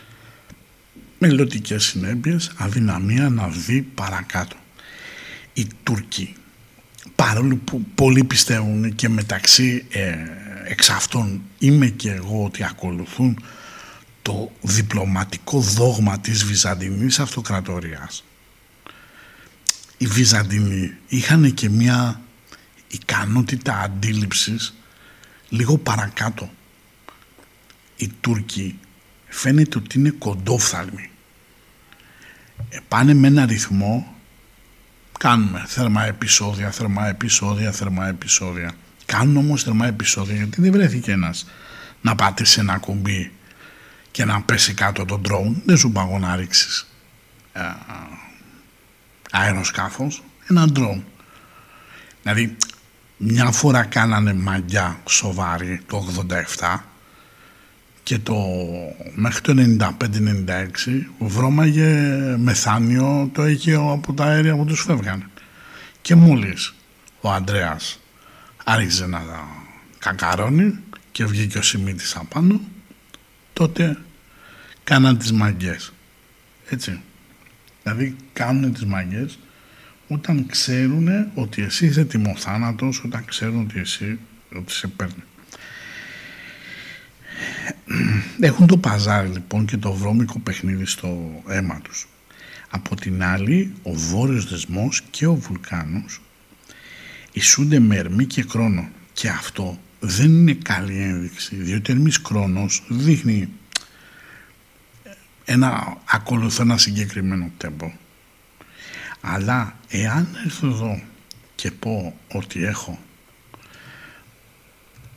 μελλοντικές 1.18 1.84
συνέπειες, 1.84 2.51
αδυναμία 2.57 3.30
να 3.30 3.47
δει 3.47 3.82
παρακάτω. 3.82 4.55
Οι 5.53 5.68
Τούρκοι, 5.84 6.36
παρόλο 7.15 7.55
που 7.55 7.82
πολλοί 7.95 8.24
πιστεύουν 8.24 8.95
και 8.95 9.09
μεταξύ 9.09 9.86
ε, 9.89 10.15
εξ 10.63 10.89
αυτών 10.89 11.41
είμαι 11.59 11.88
και 11.88 12.11
εγώ 12.11 12.43
ότι 12.43 12.63
ακολουθούν 12.63 13.43
το 14.22 14.51
διπλωματικό 14.61 15.59
δόγμα 15.59 16.20
της 16.20 16.43
Βυζαντινής 16.43 17.20
Αυτοκρατορίας. 17.20 18.24
Οι 19.97 20.07
Βυζαντινοί 20.07 20.91
είχαν 21.07 21.53
και 21.53 21.70
μια 21.70 22.22
ικανότητα 22.88 23.80
αντίληψης 23.80 24.74
λίγο 25.49 25.78
παρακάτω. 25.78 26.49
Οι 27.95 28.11
Τούρκοι 28.22 28.80
φαίνεται 29.30 29.78
ότι 29.78 29.99
είναι 29.99 30.09
κοντόφθαλμοι. 30.09 31.09
Ε, 32.69 32.78
πάνε 32.88 33.13
με 33.13 33.28
ένα 33.28 33.45
ρυθμό, 33.45 34.15
κάνουμε 35.19 35.63
θερμά 35.67 36.05
επεισόδια, 36.05 36.71
θερμά 36.71 37.07
επεισόδια, 37.07 37.71
θερμά 37.71 38.07
επεισόδια. 38.07 38.71
Κάνουν 39.05 39.38
όμως 39.38 39.63
θερμά 39.63 39.88
επεισόδια 39.88 40.36
γιατί 40.36 40.61
δεν 40.61 40.71
βρέθηκε 40.71 41.11
ένας 41.11 41.45
να 42.01 42.15
πατήσει 42.15 42.59
ένα 42.59 42.78
κουμπί 42.78 43.32
και 44.11 44.25
να 44.25 44.41
πέσει 44.41 44.73
κάτω 44.73 45.05
το 45.05 45.21
drone. 45.30 45.55
Δεν 45.65 45.78
σου 45.78 45.91
παγώ 45.91 46.19
να 46.19 46.36
ρίξεις 46.36 46.88
ε, 47.53 47.61
αεροσκάφος, 49.32 50.23
ένα 50.47 50.67
drone. 50.75 51.01
Δηλαδή 52.21 52.55
μια 53.17 53.51
φορά 53.51 53.84
κάνανε 53.84 54.34
μαγιά 54.34 54.99
σοβαρή 55.09 55.82
το 55.88 56.25
87 56.59 56.78
και 58.07 58.19
το 58.19 58.35
μέχρι 59.15 59.41
το 59.41 59.53
95-96 59.79 59.95
βρώμαγε 61.19 62.11
μεθάνιο 62.37 63.29
το 63.33 63.47
είχε 63.47 63.73
από 63.73 64.13
τα 64.13 64.25
αέρια 64.25 64.55
που 64.55 64.65
τους 64.65 64.81
φεύγανε. 64.81 65.25
Και 66.01 66.15
μόλις 66.15 66.73
ο 67.21 67.31
Ανδρέας 67.31 67.99
άρχιζε 68.63 69.07
να 69.07 69.21
κακαρώνει 69.99 70.79
και 71.11 71.25
βγήκε 71.25 71.57
ο 71.57 71.61
Σιμίτης 71.61 72.15
απάνω, 72.15 72.61
τότε 73.53 73.97
κάναν 74.83 75.17
τις 75.17 75.31
μαγκές. 75.31 75.93
Έτσι. 76.69 77.01
Δηλαδή 77.83 78.15
κάνουν 78.33 78.73
τις 78.73 78.85
μαγκές 78.85 79.39
όταν 80.07 80.45
ξέρουν 80.45 81.07
ότι 81.33 81.61
εσύ 81.61 81.85
είσαι 81.85 82.05
τιμοθάνατος, 82.05 83.01
όταν 83.05 83.25
ξέρουν 83.25 83.61
ότι 83.61 83.79
εσύ 83.79 84.19
ότι 84.55 84.71
σε 84.71 84.87
παίρνει. 84.87 85.23
Έχουν 88.39 88.67
το 88.67 88.77
παζάρι 88.77 89.29
λοιπόν 89.29 89.65
και 89.65 89.77
το 89.77 89.93
βρώμικο 89.93 90.39
παιχνίδι 90.39 90.85
στο 90.85 91.41
αίμα 91.47 91.79
τους. 91.81 92.07
Από 92.69 92.95
την 92.95 93.23
άλλη, 93.23 93.73
ο 93.83 93.93
βόρειος 93.93 94.49
δεσμός 94.49 95.01
και 95.09 95.25
ο 95.25 95.35
βουλκάνος 95.35 96.21
ισούνται 97.31 97.79
με 97.79 97.95
ερμή 97.95 98.25
και 98.25 98.43
κρόνο 98.43 98.89
και 99.13 99.29
αυτό 99.29 99.79
δεν 99.99 100.25
είναι 100.25 100.53
καλή 100.53 100.97
ένδειξη 100.97 101.55
διότι 101.55 101.91
ερμής 101.91 102.21
κρόνος 102.21 102.83
δείχνει 102.89 103.49
ένα, 105.45 105.97
ακολουθώ 106.05 106.61
ένα 106.61 106.77
συγκεκριμένο 106.77 107.51
τέμπο 107.57 107.91
αλλά 109.21 109.77
εάν 109.88 110.27
έρθω 110.45 110.67
εδώ 110.67 111.01
και 111.55 111.71
πω 111.71 112.15
ότι 112.33 112.63
έχω 112.63 112.99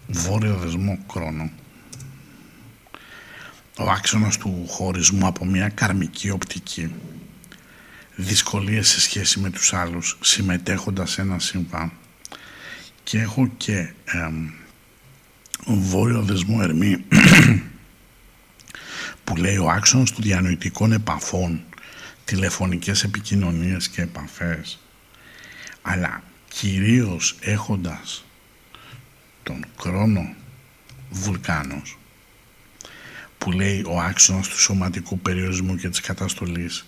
βόρειο 0.06 0.56
δεσμό 0.56 0.98
κρόνο 1.12 1.50
ο 3.80 3.90
άξονας 3.90 4.38
του 4.38 4.64
χωρισμού 4.68 5.26
από 5.26 5.44
μια 5.44 5.68
καρμική 5.68 6.30
οπτική. 6.30 6.94
Δυσκολίες 8.16 8.88
σε 8.88 9.00
σχέση 9.00 9.40
με 9.40 9.50
τους 9.50 9.72
άλλους 9.72 10.18
συμμετέχοντας 10.20 11.10
σε 11.10 11.20
ένα 11.20 11.38
σύμπαν. 11.38 11.92
Και 13.02 13.20
έχω 13.20 13.50
και 13.56 13.92
εμ, 14.04 14.50
βόρειο 15.66 16.22
δεσμό 16.22 16.58
ερμή 16.62 17.04
που 19.24 19.36
λέει 19.36 19.56
ο 19.56 19.70
άξονας 19.70 20.10
του 20.10 20.22
διανοητικών 20.22 20.92
επαφών 20.92 21.62
τηλεφωνικές 22.24 23.04
επικοινωνίες 23.04 23.88
και 23.88 24.02
επαφές 24.02 24.80
αλλά 25.82 26.22
κυρίως 26.48 27.36
έχοντας 27.40 28.24
τον 29.42 29.64
κρόνο 29.76 30.34
βουλκάνος 31.10 31.99
που 33.40 33.50
λέει 33.50 33.84
ο 33.86 34.00
άξονας 34.00 34.48
του 34.48 34.60
σωματικού 34.60 35.18
περιορισμού 35.18 35.76
και 35.76 35.88
της 35.88 36.00
καταστολής. 36.00 36.86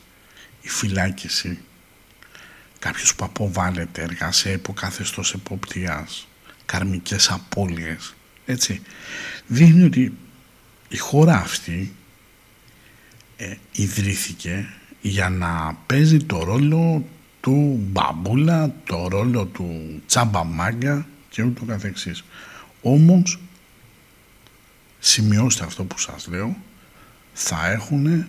Η 0.60 0.68
φυλάκιση. 0.68 1.58
Κάποιος 2.78 3.14
που 3.14 3.24
αποβάλλεται 3.24 4.02
εργασία 4.02 4.52
υποκαθεστώς 4.52 5.34
εποπτείας. 5.34 6.28
Καρμικές 6.66 7.30
απώλειες. 7.30 8.14
Έτσι. 8.46 8.82
Δείχνει 9.46 9.82
ότι 9.82 10.12
η 10.88 10.96
χώρα 10.96 11.36
αυτή 11.36 11.94
ε, 13.36 13.54
ιδρύθηκε 13.72 14.66
για 15.00 15.28
να 15.28 15.78
παίζει 15.86 16.18
το 16.24 16.44
ρόλο 16.44 17.04
του 17.40 17.80
μπαμπούλα, 17.90 18.74
το 18.84 19.08
ρόλο 19.08 19.44
του 19.44 20.00
τσάμπα 20.06 20.44
και 21.28 21.42
ούτω 21.42 21.64
καθεξής. 21.64 22.24
Όμως, 22.82 23.38
σημειώστε 25.04 25.64
αυτό 25.64 25.84
που 25.84 25.98
σας 25.98 26.26
λέω, 26.26 26.56
θα 27.32 27.70
έχουν 27.70 28.28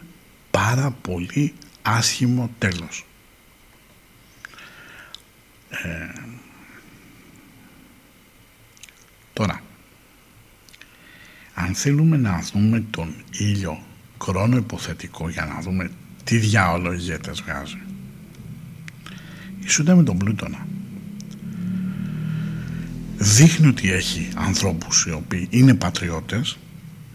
πάρα 0.52 0.92
πολύ 0.92 1.54
άσχημο 1.82 2.50
τέλος. 2.58 3.06
Ε, 5.70 6.22
τώρα, 9.34 9.62
αν 11.54 11.76
θέλουμε 11.76 12.18
να 12.18 12.42
δούμε 12.54 12.84
τον 12.90 13.16
Ήλιο 13.32 13.84
Κρόνο 14.22 14.58
υποθετικό 14.58 15.30
για 15.30 15.46
να 15.46 15.62
δούμε 15.62 15.92
τι 16.24 16.38
διάολο 16.38 16.94
ηγέτες 16.94 17.42
βγάζει. 17.42 17.82
Ισούται 19.60 19.96
με 19.96 20.04
τον 20.04 20.18
Πλούτωνα. 20.18 20.68
Δείχνει 23.18 23.68
ότι 23.68 23.92
έχει 23.92 24.30
ανθρώπους 24.36 25.06
οι 25.06 25.12
οποίοι 25.12 25.48
είναι 25.50 25.74
πατριώτες, 25.74 26.58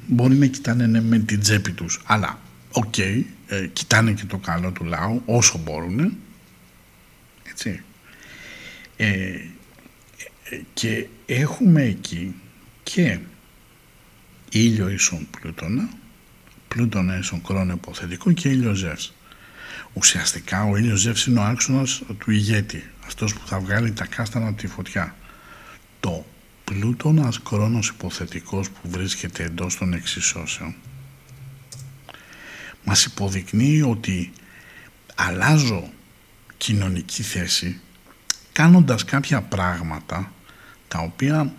μπορεί 0.09 0.35
να 0.35 0.47
κοιτάνε 0.47 0.87
ναι, 0.87 1.01
με 1.01 1.19
την 1.19 1.41
τσέπη 1.41 1.73
τους, 1.73 2.01
αλλά 2.05 2.39
οκ, 2.73 2.99
ε, 2.99 3.23
κοιτάνε 3.73 4.13
και 4.13 4.25
το 4.25 4.37
καλό 4.37 4.71
του 4.71 4.85
λαού 4.85 5.23
όσο 5.25 5.59
μπορούν, 5.59 6.17
έτσι. 7.51 7.83
Ε, 8.97 9.07
ε, 9.07 10.61
και 10.75 11.07
έχουμε 11.27 11.83
εκεί 11.83 12.35
και 12.83 13.19
ήλιο 14.51 14.89
ίσον 14.89 15.29
Πλούτονα, 15.41 15.89
Πλούτονα 16.69 17.19
ίσον 17.19 17.43
χρόνο 17.45 17.73
υποθετικό 17.73 18.33
και 18.33 18.49
ήλιο 18.49 18.75
Ζεύς. 18.75 19.13
Ουσιαστικά 19.93 20.65
ο 20.65 20.77
ήλιος 20.77 21.01
Ζεύς 21.01 21.27
είναι 21.27 21.41
ο 21.41 21.43
άξονας 21.43 22.03
του 22.19 22.31
ηγέτη, 22.31 22.91
αυτός 23.07 23.35
που 23.35 23.47
θα 23.47 23.61
βγάλει 23.61 23.93
τα 23.93 24.07
κάστανα 24.07 24.49
από 24.49 24.57
τη 24.57 24.67
φωτιά. 24.67 25.17
Το 26.01 26.27
Πλούτονας 26.69 27.41
χρόνος 27.47 27.89
υποθετικός 27.89 28.71
που 28.71 28.91
βρίσκεται 28.91 29.43
εντός 29.45 29.77
των 29.77 29.93
εξισώσεων 29.93 30.75
μας 32.85 33.05
υποδεικνύει 33.05 33.83
ότι 33.83 34.33
αλλάζω 35.15 35.91
κοινωνική 36.57 37.23
θέση 37.23 37.81
κάνοντας 38.53 39.05
κάποια 39.05 39.43
πράγματα 39.43 40.33
τα 40.89 40.99
οποία 40.99 41.53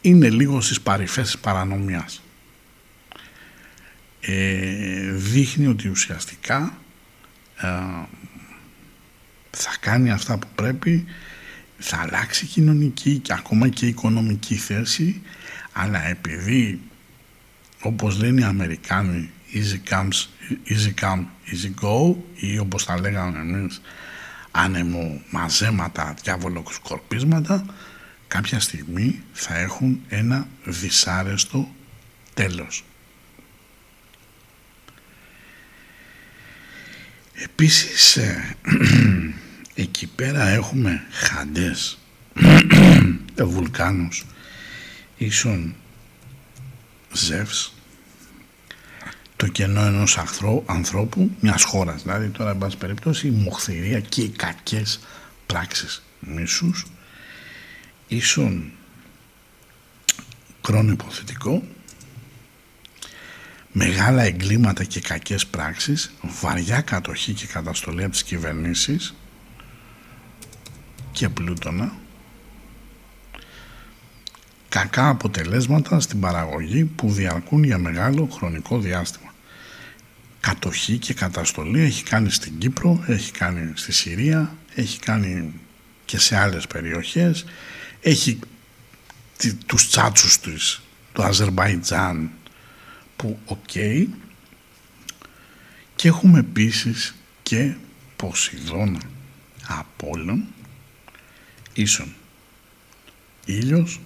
είναι 0.00 0.30
λίγο 0.30 0.60
στις 0.60 0.80
παρυφές 0.80 1.24
της 1.24 1.38
παρανομιάς. 1.38 2.22
Ε, 4.20 5.10
δείχνει 5.10 5.66
ότι 5.66 5.88
ουσιαστικά 5.88 6.78
ε, 7.56 7.68
θα 9.50 9.76
κάνει 9.80 10.10
αυτά 10.10 10.38
που 10.38 10.46
πρέπει, 10.54 11.04
θα 11.78 11.96
αλλάξει 11.96 12.46
κοινωνική 12.46 13.18
και 13.18 13.32
ακόμα 13.32 13.68
και 13.68 13.86
οικονομική 13.86 14.54
θέση, 14.54 15.22
αλλά 15.72 16.06
επειδή 16.06 16.80
όπως 17.82 18.18
λένε 18.18 18.40
οι 18.40 18.44
Αμερικάνοι 18.44 19.30
easy 19.54 19.92
comes, 19.92 20.28
easy 20.68 21.04
come, 21.04 21.24
easy 21.52 21.84
go 21.84 22.14
ή 22.34 22.58
όπως 22.58 22.84
τα 22.84 23.00
λέγαμε 23.00 23.38
εμείς 23.38 23.80
άνεμο 24.50 25.20
μαζέματα, 25.30 26.14
διάβολο 26.22 26.64
σκορπίσματα 26.70 27.64
κάποια 28.34 28.60
στιγμή 28.60 29.22
θα 29.32 29.58
έχουν 29.58 30.00
ένα 30.08 30.48
δυσάρεστο 30.64 31.68
τέλος. 32.34 32.84
Επίσης 37.34 38.16
ε, 38.16 38.56
εκεί 39.74 40.06
πέρα 40.06 40.48
έχουμε 40.48 41.02
χαντές. 41.10 41.98
Βουλκάνους. 43.44 44.24
Ίσον 45.16 45.74
Ζεύς. 47.12 47.74
Το 49.36 49.46
κενό 49.46 49.80
ενός 49.84 50.18
ανθρώπου, 50.18 50.72
ανθρώπου 50.72 51.30
μιας 51.40 51.62
χώρας. 51.64 52.02
Δηλαδή 52.02 52.28
τώρα 52.28 52.50
εν 52.50 52.58
πάση 52.58 52.76
περιπτώσει 52.76 53.26
η 53.26 53.30
μοχθηρία 53.30 54.00
και 54.00 54.22
οι 54.22 54.28
κακές 54.28 55.00
πράξεις 55.46 56.02
μίσους. 56.20 56.86
Ίσον 58.08 58.72
χρόνο 60.66 60.92
υποθετικό. 60.92 61.62
Μεγάλα 63.72 64.22
εγκλήματα 64.22 64.84
και 64.84 65.00
κακές 65.00 65.46
πράξεις. 65.46 66.12
Βαριά 66.40 66.80
κατοχή 66.80 67.32
και 67.32 67.46
καταστολή 67.46 68.02
από 68.02 68.12
τις 68.12 68.22
κυβερνήσεις 68.22 69.14
και 71.14 71.28
Πλούτωνα. 71.28 71.92
Κακά 74.68 75.08
αποτελέσματα 75.08 76.00
στην 76.00 76.20
παραγωγή 76.20 76.84
που 76.84 77.12
διαρκούν 77.12 77.64
για 77.64 77.78
μεγάλο 77.78 78.28
χρονικό 78.32 78.78
διάστημα. 78.78 79.34
Κατοχή 80.40 80.98
και 80.98 81.14
καταστολή 81.14 81.80
έχει 81.80 82.02
κάνει 82.02 82.30
στην 82.30 82.58
Κύπρο, 82.58 83.04
έχει 83.06 83.32
κάνει 83.32 83.72
στη 83.74 83.92
Συρία, 83.92 84.56
έχει 84.74 84.98
κάνει 84.98 85.52
και 86.04 86.18
σε 86.18 86.36
άλλες 86.36 86.66
περιοχές, 86.66 87.44
έχει 88.00 88.38
τους 89.66 89.88
τσάτσους 89.88 90.40
τους, 90.40 90.82
το 91.12 91.22
Αζερβαϊτζάν 91.22 92.30
που 93.16 93.38
οκ. 93.44 93.72
Και 95.96 96.08
έχουμε 96.08 96.38
επίσης 96.38 97.14
και 97.42 97.74
Ποσειδώνα. 98.16 99.00
Απόλλων 99.66 100.53
ίσον. 101.74 102.14
Ήλιος. 103.44 104.00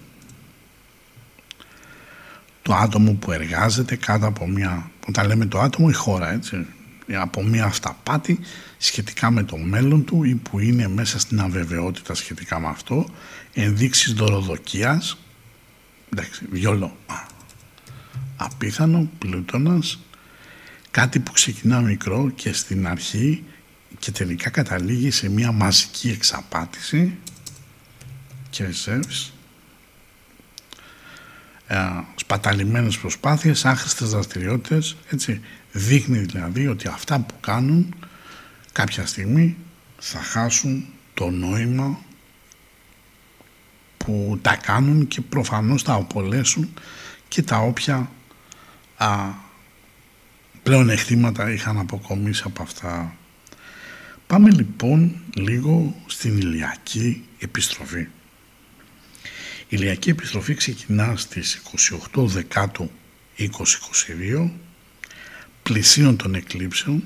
Το 2.61 2.73
άτομο 2.73 3.13
που 3.13 3.31
εργάζεται 3.31 3.95
κάτω 3.95 4.25
από 4.27 4.47
μια, 4.47 4.91
όταν 5.07 5.27
λέμε 5.27 5.45
το 5.45 5.59
άτομο 5.59 5.87
η 5.89 5.93
χώρα 5.93 6.31
έτσι, 6.31 6.65
από 7.13 7.43
μια 7.43 7.65
αυταπάτη 7.65 8.39
σχετικά 8.77 9.31
με 9.31 9.43
το 9.43 9.57
μέλλον 9.57 10.05
του 10.05 10.23
ή 10.23 10.35
που 10.35 10.59
είναι 10.59 10.87
μέσα 10.87 11.19
στην 11.19 11.39
αβεβαιότητα 11.39 12.13
σχετικά 12.13 12.59
με 12.59 12.67
αυτό 12.67 13.09
ενδείξεις 13.53 14.13
δωροδοκίας 14.13 15.17
εντάξει, 16.13 16.45
βιολό 16.51 16.97
απίθανο, 18.37 19.09
πλούτονας 19.17 19.99
κάτι 20.91 21.19
που 21.19 21.31
ξεκινά 21.31 21.81
μικρό 21.81 22.29
και 22.35 22.53
στην 22.53 22.87
αρχή 22.87 23.43
και 23.99 24.11
τελικά 24.11 24.49
καταλήγει 24.49 25.11
σε 25.11 25.29
μια 25.29 25.51
μαζική 25.51 26.09
εξαπάτηση 26.09 27.17
και 28.49 28.71
σεύς 28.71 29.33
ε, 31.67 31.77
σπαταλημένες 32.15 32.97
προσπάθειες, 32.97 33.65
άχρηστες 33.65 34.09
δραστηριότητες, 34.09 34.95
έτσι. 35.09 35.41
Δείχνει 35.71 36.17
δηλαδή 36.17 36.67
ότι 36.67 36.87
αυτά 36.87 37.19
που 37.19 37.33
κάνουν 37.39 37.95
κάποια 38.71 39.05
στιγμή 39.05 39.57
θα 39.97 40.19
χάσουν 40.19 40.85
το 41.13 41.29
νόημα 41.29 41.99
που 43.97 44.39
τα 44.41 44.55
κάνουν 44.55 45.07
και 45.07 45.21
προφανώς 45.21 45.83
θα 45.83 45.93
απολέσουν 45.93 46.73
και 47.27 47.43
τα 47.43 47.57
όποια 47.57 48.11
α, 48.97 49.29
πλέον 50.63 50.89
εχθήματα 50.89 51.51
είχαν 51.51 51.79
αποκομίσει 51.79 52.43
από 52.45 52.61
αυτά. 52.61 53.15
Πάμε 54.27 54.49
λοιπόν 54.49 55.15
λίγο 55.33 55.95
στην 56.05 56.37
ηλιακή 56.37 57.23
επιστροφή. 57.39 58.07
Η 59.71 59.75
ηλιακή 59.77 60.09
επιστροφή 60.09 60.53
ξεκινά 60.53 61.15
στις 61.15 61.61
28 62.13 62.25
Δεκάτου 62.25 62.91
2022 63.37 64.49
πλησίων 65.63 66.17
των 66.17 66.35
εκλήψεων 66.35 67.03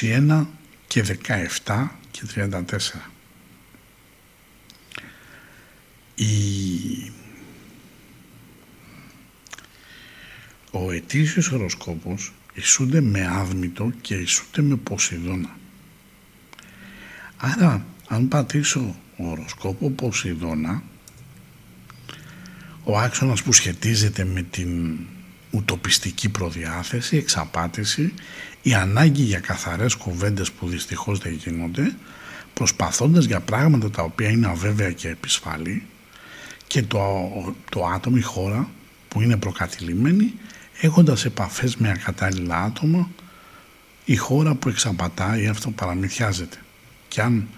21 0.00 0.46
και 0.86 1.04
17 1.64 1.88
και 2.10 2.22
34. 2.34 2.60
Η... 6.14 7.12
Ο 10.70 10.90
ετήσιος 10.90 11.50
οροσκόπος 11.50 12.32
ισούνται 12.54 13.00
με 13.00 13.26
άδμητο 13.26 13.92
και 14.00 14.14
ισούνται 14.14 14.62
με 14.62 14.76
Ποσειδώνα. 14.76 15.56
Άρα, 17.36 17.86
αν 18.08 18.28
πατήσω 18.28 18.96
οροσκόπο 19.26 19.90
Ποσειδώνα, 19.90 20.82
ο 22.84 22.98
άξονας 22.98 23.42
που 23.42 23.52
σχετίζεται 23.52 24.24
με 24.24 24.42
την 24.42 24.98
ουτοπιστική 25.50 26.28
προδιάθεση, 26.28 27.16
εξαπάτηση, 27.16 28.14
η 28.62 28.74
ανάγκη 28.74 29.22
για 29.22 29.40
καθαρές 29.40 29.94
κουβέντες 29.94 30.52
που 30.52 30.68
δυστυχώς 30.68 31.18
δεν 31.18 31.32
γίνονται, 31.32 31.94
προσπαθώντας 32.54 33.24
για 33.24 33.40
πράγματα 33.40 33.90
τα 33.90 34.02
οποία 34.02 34.28
είναι 34.28 34.46
αβέβαια 34.46 34.92
και 34.92 35.08
επισφαλή 35.08 35.82
και 36.66 36.82
το, 36.82 37.30
το 37.70 37.86
άτομο, 37.86 38.16
η 38.18 38.22
χώρα 38.22 38.68
που 39.08 39.20
είναι 39.20 39.36
προκατηλημένη, 39.36 40.34
έχοντας 40.80 41.24
επαφές 41.24 41.76
με 41.76 41.90
ακατάλληλα 41.90 42.62
άτομα, 42.62 43.08
η 44.04 44.16
χώρα 44.16 44.54
που 44.54 44.68
εξαπατάει 44.68 45.46
αυτό 45.46 45.70
παραμυθιάζεται. 45.70 46.56
Και 47.08 47.20
αν 47.20 47.48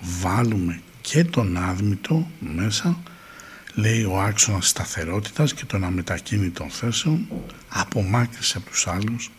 βάλουμε 0.00 0.80
και 1.08 1.24
τον 1.24 1.56
άδμητο 1.56 2.30
μέσα, 2.38 2.98
λέει 3.74 4.04
ο 4.04 4.20
άξονας 4.20 4.68
σταθερότητας 4.68 5.54
και 5.54 5.64
των 5.64 5.84
αμετακίνητων 5.84 6.70
θέσεων, 6.70 7.28
απομάκρυση 7.68 8.54
από 8.56 8.70
τους 8.70 8.86
άλλους, 8.86 9.30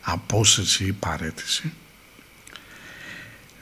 απόσυρση 0.00 0.84
ή 0.84 0.92
παρέτηση. 0.92 1.72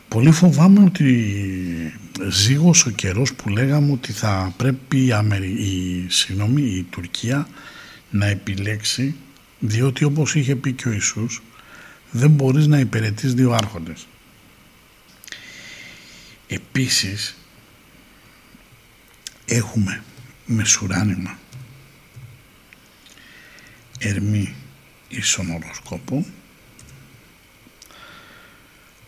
Πολύ 0.09 0.31
φοβάμαι 0.31 0.85
ότι 0.85 1.95
ζήγος 2.29 2.87
ο 2.87 2.91
καιρός 2.91 3.35
που 3.35 3.49
λέγαμε 3.49 3.93
ότι 3.93 4.13
θα 4.13 4.55
πρέπει 4.57 5.05
η, 5.05 5.13
Αμερι... 5.13 5.49
η, 5.49 6.07
συγγνώμη, 6.09 6.63
η 6.63 6.83
Τουρκία 6.91 7.49
να 8.11 8.27
επιλέξει 8.27 9.15
διότι 9.59 10.05
όπως 10.05 10.35
είχε 10.35 10.57
πει 10.57 10.73
και 10.73 10.89
ο 10.89 10.93
Ιησούς 10.93 11.43
δεν 12.11 12.31
μπορείς 12.31 12.67
να 12.67 12.79
υπηρετείς 12.79 13.35
δύο 13.35 13.53
άρχοντες. 13.53 14.07
Επίσης 16.47 17.37
έχουμε 19.55 20.03
μεσουράνημα. 20.47 21.39
Ερμή 23.99 24.55
ίσον 25.09 25.51
οροσκόπο 25.51 26.27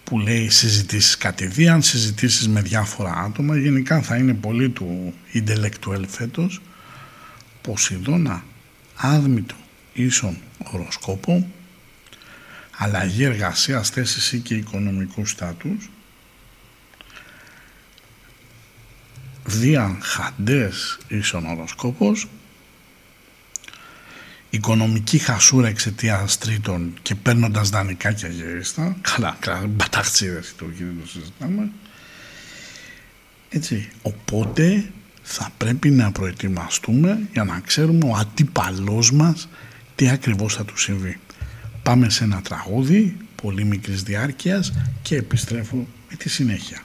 που 0.05 0.18
λέει 0.18 0.49
συζητήσεις 0.49 1.16
κατηδίαν, 1.16 1.82
συζητήσεις 1.82 2.49
με 2.49 2.61
διάφορα 2.61 3.12
άτομα. 3.12 3.57
Γενικά 3.57 4.03
θα 4.03 4.16
είναι 4.16 4.34
πολύ 4.34 4.70
του 4.70 5.14
intellectual 5.34 6.05
φέτος 6.09 6.61
Ποσειδώνα 7.61 8.45
άδμητο 8.95 9.55
ίσον 9.92 10.38
οροσκόπο 10.72 11.51
αλλαγή 12.76 13.24
εργασίας 13.24 13.90
θέσης 13.90 14.32
ή 14.32 14.38
και 14.38 14.55
οικονομικούς 14.55 15.30
στάτους 15.30 15.90
Δίαν 19.45 19.99
χαντές 20.03 20.99
ίσον 21.09 21.47
οροσκόπος 21.47 22.28
οικονομική 24.55 25.18
χασούρα 25.18 25.68
εξαιτίας 25.68 26.38
τρίτων 26.38 26.95
και 27.03 27.14
παίρνοντας 27.14 27.68
δανεικά 27.68 28.12
και 28.12 28.26
αγερίστα. 28.26 28.97
Καλά, 29.01 29.36
καλά, 29.40 29.66
μπαταχτσίδε 29.66 30.38
η 30.38 30.53
Τουρκία 30.57 30.86
δεν 30.86 31.01
το 31.01 31.09
συζητάμε. 31.09 31.70
Έτσι. 33.49 33.88
Οπότε 34.03 34.90
θα 35.22 35.51
πρέπει 35.57 35.90
να 35.90 36.12
προετοιμαστούμε 36.12 37.18
για 37.32 37.45
να 37.45 37.61
ξέρουμε 37.61 38.05
ο 38.05 38.16
αντίπαλός 38.16 39.12
μας 39.12 39.49
τι 39.95 40.09
ακριβώς 40.09 40.55
θα 40.55 40.64
του 40.64 40.78
συμβεί. 40.78 41.18
Πάμε 41.82 42.11
σε 42.11 42.24
ένα 42.24 42.40
τραγούδι 42.40 43.16
πολύ 43.42 43.64
μικρής 43.64 44.03
διάρκειας 44.03 44.72
και 45.03 45.16
επιστρέφω 45.16 45.76
με 46.11 46.16
τη 46.16 46.28
συνέχεια. 46.28 46.82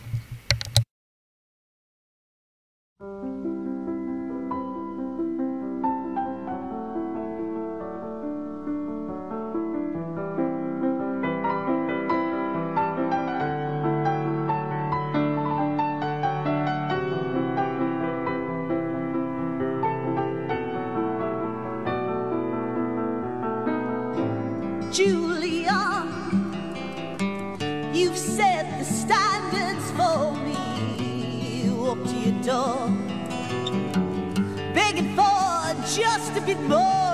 it 36.49 36.59
more. 36.61 37.08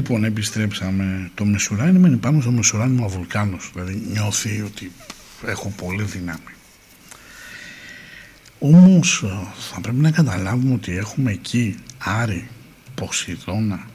Λοιπόν, 0.00 0.24
επιστρέψαμε. 0.24 1.30
Το 1.34 1.44
μεσουράνι 1.44 1.98
είναι 1.98 2.16
πάνω 2.16 2.40
στο 2.40 2.50
μεσουράνιμο 2.50 3.08
βουλκάνος. 3.08 3.70
Δηλαδή 3.74 4.02
νιώθει 4.10 4.60
ότι 4.60 4.92
έχω 5.46 5.72
πολύ 5.76 6.02
δύναμη. 6.02 6.54
Όμως 8.58 9.22
ε, 9.22 9.46
θα 9.72 9.80
πρέπει 9.80 9.98
να 9.98 10.10
καταλάβουμε 10.10 10.74
ότι 10.74 10.96
έχουμε 10.96 11.32
εκεί 11.32 11.76
Άρη, 11.98 12.48
Ποσειδώνα, 12.94 13.86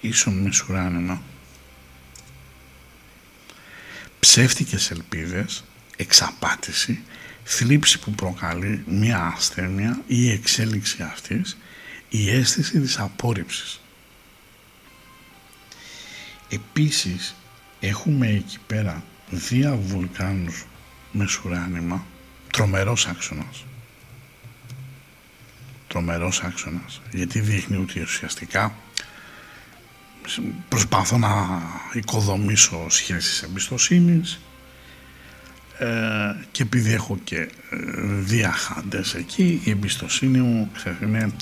ίσον 0.00 0.34
μεσουράνινα. 0.34 1.22
Ψεύτικες 4.20 4.90
ελπίδες, 4.90 5.64
εξαπάτηση, 5.96 7.02
θλίψη 7.44 7.98
που 7.98 8.10
προκαλεί 8.10 8.84
μια 8.86 9.32
ασθένεια 9.36 10.00
ή 10.06 10.16
η 10.24 10.30
εξέλιξη 10.30 11.02
αυτής, 11.02 11.56
η 12.08 12.30
αίσθηση 12.30 12.80
της 12.80 12.98
απόρριψης. 12.98 13.78
Επίσης 16.54 17.34
έχουμε 17.80 18.26
εκεί 18.26 18.58
πέρα 18.66 19.02
δύο 19.30 19.76
βουλκάνους 19.76 20.66
μεσουράνημα, 21.12 22.06
τρομερός 22.52 23.06
άξονας. 23.06 23.64
Τρομερός 25.88 26.42
άξονας, 26.42 27.00
γιατί 27.12 27.40
δείχνει 27.40 27.76
ότι 27.76 28.00
ουσιαστικά 28.00 28.74
προσπαθώ 30.68 31.18
να 31.18 31.62
οικοδομήσω 31.92 32.86
σχέσεις 32.90 33.42
εμπιστοσύνης 33.42 34.40
ε, 35.78 35.86
και 36.50 36.62
επειδή 36.62 36.92
έχω 36.92 37.18
και 37.24 37.36
ε, 37.36 37.48
διαχάντες 38.02 39.14
εκεί 39.14 39.60
η 39.64 39.70
εμπιστοσύνη 39.70 40.38
μου 40.38 40.70
ξέρεις, 40.74 40.98
είναι 41.00 41.32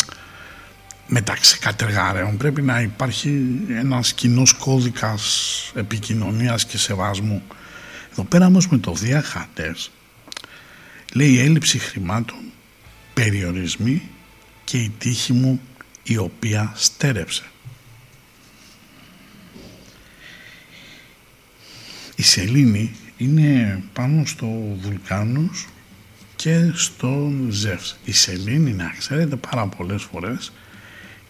μεταξύ 1.07 1.59
κατεργάρεων 1.59 2.37
πρέπει 2.37 2.63
να 2.63 2.81
υπάρχει 2.81 3.61
ένας 3.69 4.13
κοινός 4.13 4.53
κώδικας 4.53 5.73
επικοινωνίας 5.75 6.67
και 6.67 6.79
σεβασμού. 6.79 7.43
Εδώ 8.13 8.25
πέρα 8.25 8.47
όμως 8.47 8.69
με 8.69 8.79
το 8.79 8.93
διαχάντες 8.93 9.91
λέει 11.13 11.39
έλλειψη 11.39 11.79
χρημάτων 11.79 12.39
περιορισμοί 13.15 14.03
και 14.65 14.79
η 14.79 14.93
τύχη 14.99 15.33
μου 15.33 15.61
η 16.03 16.17
οποία 16.17 16.73
στέρεψε. 16.77 17.43
Η 22.17 22.23
σελήνη 22.23 22.95
είναι 23.17 23.83
πάνω 23.93 24.25
στο 24.25 24.47
βουλκάνος 24.81 25.67
και 26.37 26.71
στον 26.75 27.47
Ζεύς. 27.51 27.99
Η 28.05 28.13
σελήνη, 28.13 28.73
να 28.73 28.95
ξέρετε, 28.99 29.37
πάρα 29.37 29.67
πολλές 29.67 30.03
φορές 30.03 30.53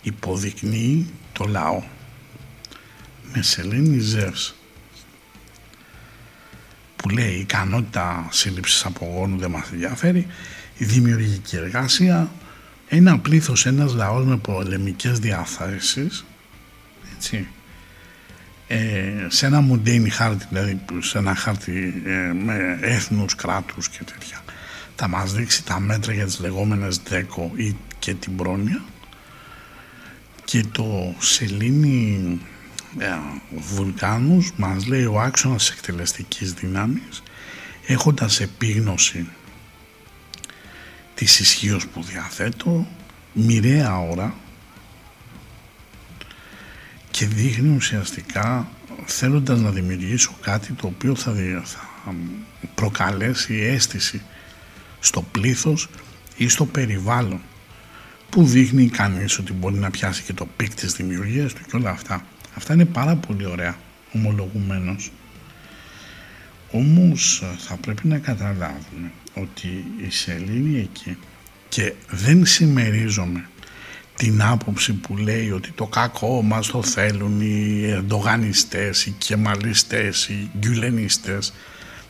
υποδεικνύει 0.02 1.10
το 1.32 1.44
λαό. 1.44 1.82
Με 3.34 3.42
σελήνη 3.42 3.98
Ζεύς 3.98 4.54
που 6.96 7.08
λέει 7.08 7.32
η 7.32 7.40
ικανότητα 7.40 8.28
σύλληψης 8.30 8.84
απογόνου 8.84 9.38
δεν 9.38 9.50
μας 9.50 9.70
ενδιαφέρει, 9.72 10.26
η 10.76 10.84
δημιουργική 10.84 11.56
εργασία, 11.56 12.30
ένα 12.88 13.18
πλήθος, 13.18 13.66
ένας 13.66 13.94
λαός 13.94 14.24
με 14.24 14.36
πολεμικές 14.36 15.18
διαθέσεις, 15.18 16.24
έτσι, 17.16 17.48
ε, 18.66 19.26
σε 19.28 19.46
ένα 19.46 19.60
μοντέινι 19.60 20.08
χάρτη, 20.08 20.46
δηλαδή 20.48 20.80
σε 20.98 21.18
ένα 21.18 21.34
χάρτη 21.34 22.02
ε, 22.06 22.32
με 22.32 22.78
έθνους, 22.80 23.34
κράτους 23.34 23.88
και 23.88 24.04
τέτοια, 24.04 24.40
θα 24.96 25.08
μας 25.08 25.32
δείξει 25.32 25.64
τα 25.64 25.80
μέτρα 25.80 26.12
για 26.12 26.24
τις 26.24 26.40
λεγόμενες 26.40 27.00
ΔΕΚΟ 27.08 27.52
ή 27.54 27.76
και 27.98 28.14
την 28.14 28.36
πρόνοια 28.36 28.82
και 30.44 30.64
το 30.72 31.14
σελήνι 31.18 32.38
ε, 32.98 33.08
βουλκάνους 33.74 34.52
μας 34.56 34.86
λέει 34.86 35.04
ο 35.04 35.20
άξονας 35.20 35.70
εκτελεστικής 35.70 36.52
δύναμης 36.52 37.22
έχοντας 37.86 38.40
επίγνωση 38.40 39.28
της 41.14 41.40
ισχύως 41.40 41.86
που 41.86 42.02
διαθέτω 42.02 42.86
μοιραία 43.32 43.98
ώρα 43.98 44.34
και 47.10 47.26
δείχνει 47.26 47.76
ουσιαστικά 47.76 48.68
θέλοντας 49.04 49.60
να 49.60 49.70
δημιουργήσω 49.70 50.36
κάτι 50.40 50.72
το 50.72 50.86
οποίο 50.86 51.14
θα, 51.14 51.32
δι- 51.32 51.66
θα 51.66 52.14
προκαλέσει 52.74 53.54
αίσθηση 53.54 54.22
στο 55.00 55.22
πλήθος 55.22 55.88
ή 56.36 56.48
στο 56.48 56.66
περιβάλλον 56.66 57.40
που 58.32 58.44
δείχνει 58.44 58.88
κανείς 58.88 59.38
ότι 59.38 59.52
μπορεί 59.52 59.74
να 59.74 59.90
πιάσει 59.90 60.22
και 60.22 60.32
το 60.32 60.48
peak 60.56 60.74
της 60.74 60.92
δημιουργίας 60.92 61.52
του 61.52 61.60
και 61.70 61.76
όλα 61.76 61.90
αυτά. 61.90 62.26
Αυτά 62.54 62.74
είναι 62.74 62.84
πάρα 62.84 63.16
πολύ 63.16 63.46
ωραία 63.46 63.76
ομολογουμένως. 64.12 65.12
Όμως 66.70 67.42
θα 67.58 67.76
πρέπει 67.76 68.08
να 68.08 68.18
καταλάβουμε 68.18 69.12
ότι 69.34 69.84
η 70.06 70.10
σελήνη 70.10 70.78
εκεί 70.78 71.16
και 71.68 71.92
δεν 72.10 72.46
συμμερίζομαι 72.46 73.48
την 74.16 74.42
άποψη 74.42 74.92
που 74.92 75.16
λέει 75.16 75.50
ότι 75.50 75.70
το 75.70 75.86
κακό 75.86 76.42
μας 76.42 76.66
το 76.66 76.82
θέλουν 76.82 77.40
οι 77.40 77.84
ερντογανιστές, 77.90 79.06
οι 79.06 79.14
κεμαλιστές, 79.18 80.28
οι 80.28 80.50
γκουλενιστές. 80.58 81.52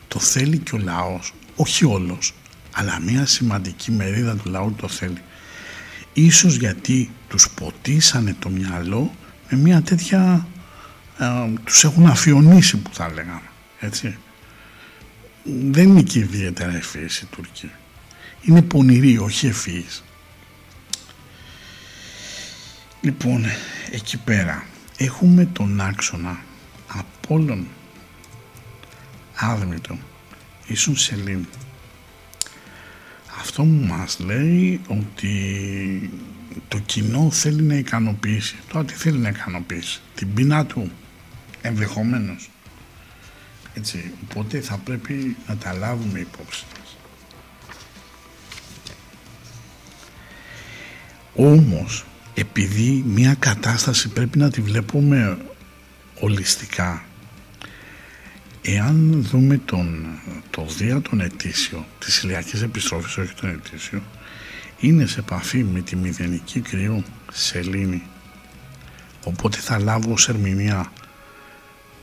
Το 0.09 0.19
θέλει 0.19 0.59
και 0.59 0.75
ο 0.75 0.79
λαός, 0.79 1.35
όχι 1.57 1.85
όλος, 1.85 2.35
αλλά 2.73 3.01
μια 3.01 3.27
σημαντική 3.27 3.91
μερίδα 3.91 4.37
του 4.37 4.51
λαού 4.51 4.75
το 4.75 4.89
θέλει. 4.89 5.23
Ίσως 6.13 6.55
γιατί 6.55 7.11
τους 7.29 7.51
ποτίσανε 7.51 8.37
το 8.39 8.49
μυαλό 8.49 9.15
με 9.51 9.59
μια 9.59 9.83
τέτοια... 9.83 10.47
Ε, 11.19 11.27
τους 11.65 11.85
έχουν 11.85 12.07
αφιονίσει 12.07 12.77
που 12.77 12.91
θα 12.95 13.09
λέγαμε, 13.09 13.51
έτσι. 13.81 14.17
Δεν 15.45 15.89
είναι 15.89 16.03
και 16.03 16.19
ιδιαίτερα 16.19 16.77
ευφύης 16.77 17.19
η 17.19 17.27
Τουρκία. 17.27 17.79
Είναι 18.43 18.63
πονηρή, 18.63 19.19
όχι 19.19 19.47
ευφύης. 19.47 20.03
Λοιπόν, 23.01 23.45
εκεί 23.91 24.17
πέρα 24.17 24.67
έχουμε 24.97 25.45
τον 25.45 25.81
άξονα 25.81 26.41
Απόλλων 26.87 27.67
άδμητο 29.35 29.99
ίσον 30.67 30.97
σελήνη. 30.97 31.47
Αυτό 33.39 33.65
μου 33.65 33.87
μας 33.87 34.19
λέει 34.19 34.81
ότι 34.87 36.11
το 36.69 36.79
κοινό 36.79 37.31
θέλει 37.31 37.63
να 37.63 37.75
ικανοποιήσει. 37.75 38.57
Το 38.73 38.85
τι 38.85 38.95
θέλει 38.95 39.19
να 39.19 39.29
ικανοποιήσει. 39.29 40.01
Την 40.15 40.35
πείνα 40.35 40.67
του 40.67 40.91
ενδεχομένως. 41.63 42.51
Έτσι, 43.75 44.13
οπότε 44.25 44.61
θα 44.61 44.77
πρέπει 44.77 45.37
να 45.49 45.57
τα 45.57 45.73
λάβουμε 45.73 46.19
υπόψη 46.19 46.65
μας. 46.79 46.97
Όμως, 51.35 52.05
επειδή 52.35 53.03
μια 53.07 53.35
κατάσταση 53.35 54.09
πρέπει 54.09 54.39
να 54.39 54.51
τη 54.51 54.61
βλέπουμε 54.61 55.39
ολιστικά, 56.21 57.05
εάν 58.63 59.27
δούμε 59.31 59.59
τον, 59.65 60.07
το 60.51 60.67
δία 60.77 61.01
τον 61.01 61.21
ετήσιο, 61.21 61.87
της 61.99 62.23
ηλιακής 62.23 62.63
επιστροφής, 62.63 63.17
όχι 63.17 63.35
τον 63.35 63.51
ετήσιο, 63.51 64.03
είναι 64.81 65.07
σε 65.07 65.21
επαφή 65.21 65.65
με 65.65 65.81
τη 65.81 65.97
μηδενική 65.97 66.61
κρύο 66.61 67.03
σελήνη. 67.33 68.03
Οπότε 69.25 69.57
θα 69.59 69.79
λάβω 69.79 70.13
ως 70.13 70.29
ερμηνεία 70.29 70.93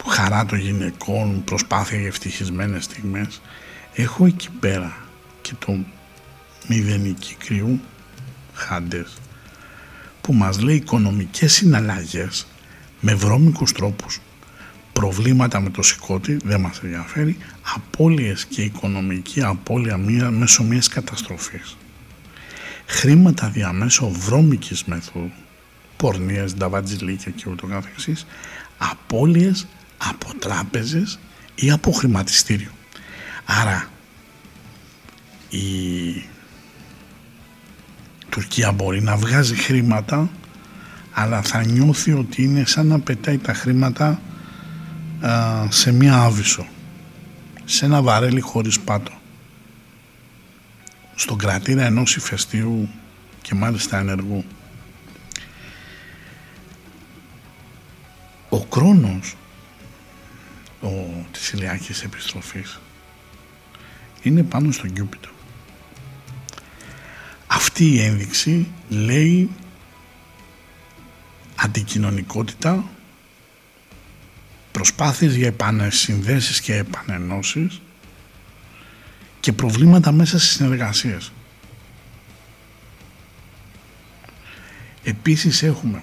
χαρά 0.09 0.45
των 0.45 0.59
γυναικών, 0.59 1.43
προσπάθεια 1.43 1.99
για 1.99 2.07
ευτυχισμένες 2.07 2.83
στιγμές. 2.83 3.41
Έχω 3.93 4.25
εκεί 4.25 4.49
πέρα 4.59 4.97
και 5.41 5.53
το 5.65 5.77
μηδενική 6.67 7.35
κρυού 7.35 7.79
χάντες 8.53 9.17
που 10.21 10.33
μας 10.33 10.59
λέει 10.59 10.75
οικονομικές 10.75 11.53
συναλλαγές 11.53 12.47
με 12.99 13.13
βρώμικους 13.13 13.71
τρόπους 13.71 14.19
προβλήματα 14.99 15.59
με 15.59 15.69
το 15.69 15.81
σηκώτη 15.81 16.37
δεν 16.43 16.61
μας 16.61 16.79
ενδιαφέρει 16.83 17.37
απώλειες 17.75 18.45
και 18.45 18.61
οικονομική 18.61 19.43
απώλεια 19.43 19.97
μία, 19.97 20.31
μέσω 20.31 20.63
μιας 20.63 20.87
καταστροφής. 20.87 21.77
Χρήματα 22.85 23.49
διαμέσω 23.49 24.09
βρώμικης 24.09 24.83
μεθόδου 24.83 25.31
πορνείες, 25.97 26.55
νταβατζιλίκια 26.55 27.31
και 27.31 27.43
ούτω 27.49 27.67
καθεξής 27.67 28.25
απώλειες 28.77 29.67
από 29.97 30.33
τράπεζες 30.39 31.19
ή 31.55 31.71
από 31.71 31.91
χρηματιστήριο. 31.91 32.71
Άρα 33.45 33.89
η 35.49 36.23
Τουρκία 38.29 38.71
μπορεί 38.71 39.01
να 39.01 39.15
βγάζει 39.15 39.55
χρήματα 39.55 40.29
αλλά 41.11 41.41
θα 41.41 41.65
νιώθει 41.65 42.11
ότι 42.11 42.43
είναι 42.43 42.63
σαν 42.65 42.87
να 42.87 42.99
πετάει 42.99 43.37
τα 43.37 43.53
χρήματα 43.53 44.07
α, 44.07 44.28
σε 45.69 45.91
μία 45.91 46.15
άβυσο. 46.17 46.67
Σε 47.65 47.85
ένα 47.85 48.01
βαρέλι 48.01 48.39
χωρίς 48.39 48.79
πάτο. 48.79 49.11
Στον 51.15 51.37
κρατήρα 51.37 51.85
ενός 51.85 52.15
ηφαιστείου 52.15 52.89
και 53.41 53.55
μάλιστα 53.55 53.97
ενεργού. 53.97 54.43
Ο 58.49 58.59
Ο 58.59 58.65
κρόνος 58.65 59.35
ο, 60.81 60.89
της 61.31 61.51
ηλιακής 61.51 62.03
επιστροφής 62.03 62.79
είναι 64.21 64.43
πάνω 64.43 64.71
στον 64.71 64.93
Κιούπιτο. 64.93 65.29
Αυτή 67.47 67.85
η 67.85 68.01
ένδειξη 68.01 68.67
λέει 68.89 69.49
αντικοινωνικότητα, 71.55 72.83
προσπάθειες 74.79 75.35
για 75.35 75.47
επανεσυνδέσεις 75.47 76.61
και 76.61 76.75
επανενώσεις 76.75 77.81
και 79.39 79.53
προβλήματα 79.53 80.11
μέσα 80.11 80.39
στις 80.39 80.51
συνεργασίες. 80.51 81.31
Επίσης 85.03 85.63
έχουμε 85.63 86.01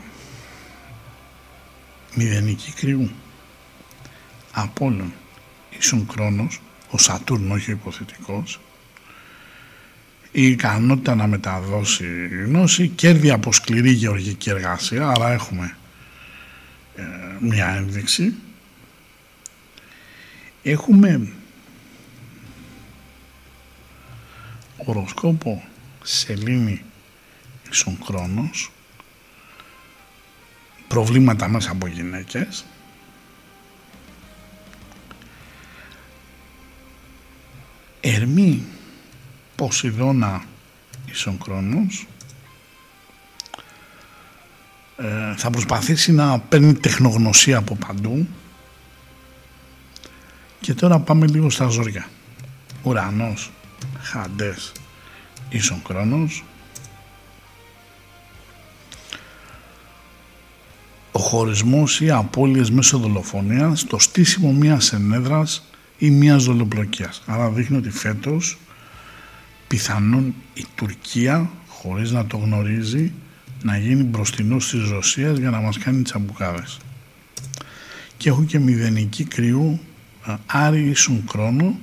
μηδενική 2.15 2.73
κρυού, 2.73 3.11
Απόλλων, 4.53 5.13
ίσον 5.79 6.07
Κρόνος, 6.07 6.61
ο 6.91 6.99
Σατούρν 6.99 7.51
όχι 7.51 7.71
ο 7.71 7.73
υποθετικός, 7.73 8.61
η 10.33 10.47
ικανότητα 10.47 11.15
να 11.15 11.27
μεταδώσει 11.27 12.29
γνώση, 12.45 12.89
κέρδη 12.89 13.31
από 13.31 13.53
σκληρή 13.53 13.91
γεωργική 13.91 14.51
εργασία, 14.51 15.09
άρα 15.09 15.33
έχουμε 15.33 15.77
ε, 16.97 17.03
μια 17.41 17.69
ένδειξη. 17.69 18.35
Έχουμε 20.69 21.29
οροσκόπο 24.77 25.65
σελήνη 26.03 26.83
ίσον 27.71 27.99
Κρόνος, 28.05 28.73
προβλήματα 30.89 31.49
μέσα 31.49 31.71
από 31.71 31.87
γυναίκες, 31.87 32.65
Ερμή 38.01 38.63
Ποσειδώνα 39.57 40.45
ίσον 41.07 41.39
Κρόνος 41.39 42.07
ε, 44.97 45.35
θα 45.37 45.51
προσπαθήσει 45.51 46.13
να 46.13 46.39
παίρνει 46.39 46.75
τεχνογνωσία 46.75 47.59
από 47.59 47.75
παντού 47.75 48.27
και 50.67 50.75
τώρα 50.75 50.99
πάμε 50.99 51.27
λίγο 51.27 51.51
στα 51.51 51.67
ζόρια. 51.67 52.09
Ουρανός 52.83 53.51
χαντές 54.01 54.73
ίσον 55.49 55.83
Κρόνος 55.83 56.45
ο 61.13 61.19
χωρισμός 61.19 62.01
ή 62.01 62.11
απώλειες 62.11 62.71
μέσω 62.71 62.99
δολοφονίας 62.99 63.85
το 63.85 63.99
στήσιμο 63.99 64.53
μιας 64.53 64.93
ενέδρας 64.93 65.69
ή 65.99 66.11
μιας 66.11 66.45
δολοπλοκίας 66.45 67.23
άρα 67.27 67.51
δείχνει 67.51 67.77
ότι 67.77 67.91
φέτος 67.91 68.59
πιθανόν 69.69 70.35
η 70.55 70.65
Τουρκία 70.75 71.51
χωρίς 71.69 72.11
να 72.11 72.27
το 72.27 72.37
γνωρίζει 72.37 73.13
να 73.63 73.77
γίνει 73.77 74.03
μπροστινός 74.03 74.69
της 74.69 74.89
Ρωσίας 74.89 75.39
για 75.39 75.51
να 75.51 75.61
μας 75.61 75.79
κάνει 75.79 76.03
τσαμπουκάδες. 76.03 76.79
Και 78.17 78.29
έχω 78.29 78.45
και 78.45 78.59
μηδενική 78.59 79.25
κρυού 79.25 79.81
Άρη 80.47 80.89
ίσον 80.89 81.25
χρόνο 81.29 81.79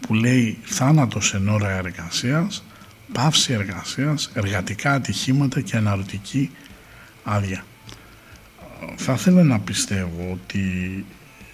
που 0.00 0.14
λέει 0.14 0.58
θάνατος 0.64 1.34
εν 1.34 1.48
ώρα 1.48 1.70
εργασίας, 1.70 2.64
πάυση 3.12 3.52
εργασίας, 3.52 4.30
εργατικά 4.34 4.92
ατυχήματα 4.92 5.60
και 5.60 5.76
αναρωτική 5.76 6.50
άδεια. 7.24 7.64
Θα 8.96 9.12
ήθελα 9.12 9.42
να 9.42 9.58
πιστεύω 9.58 10.30
ότι 10.32 11.04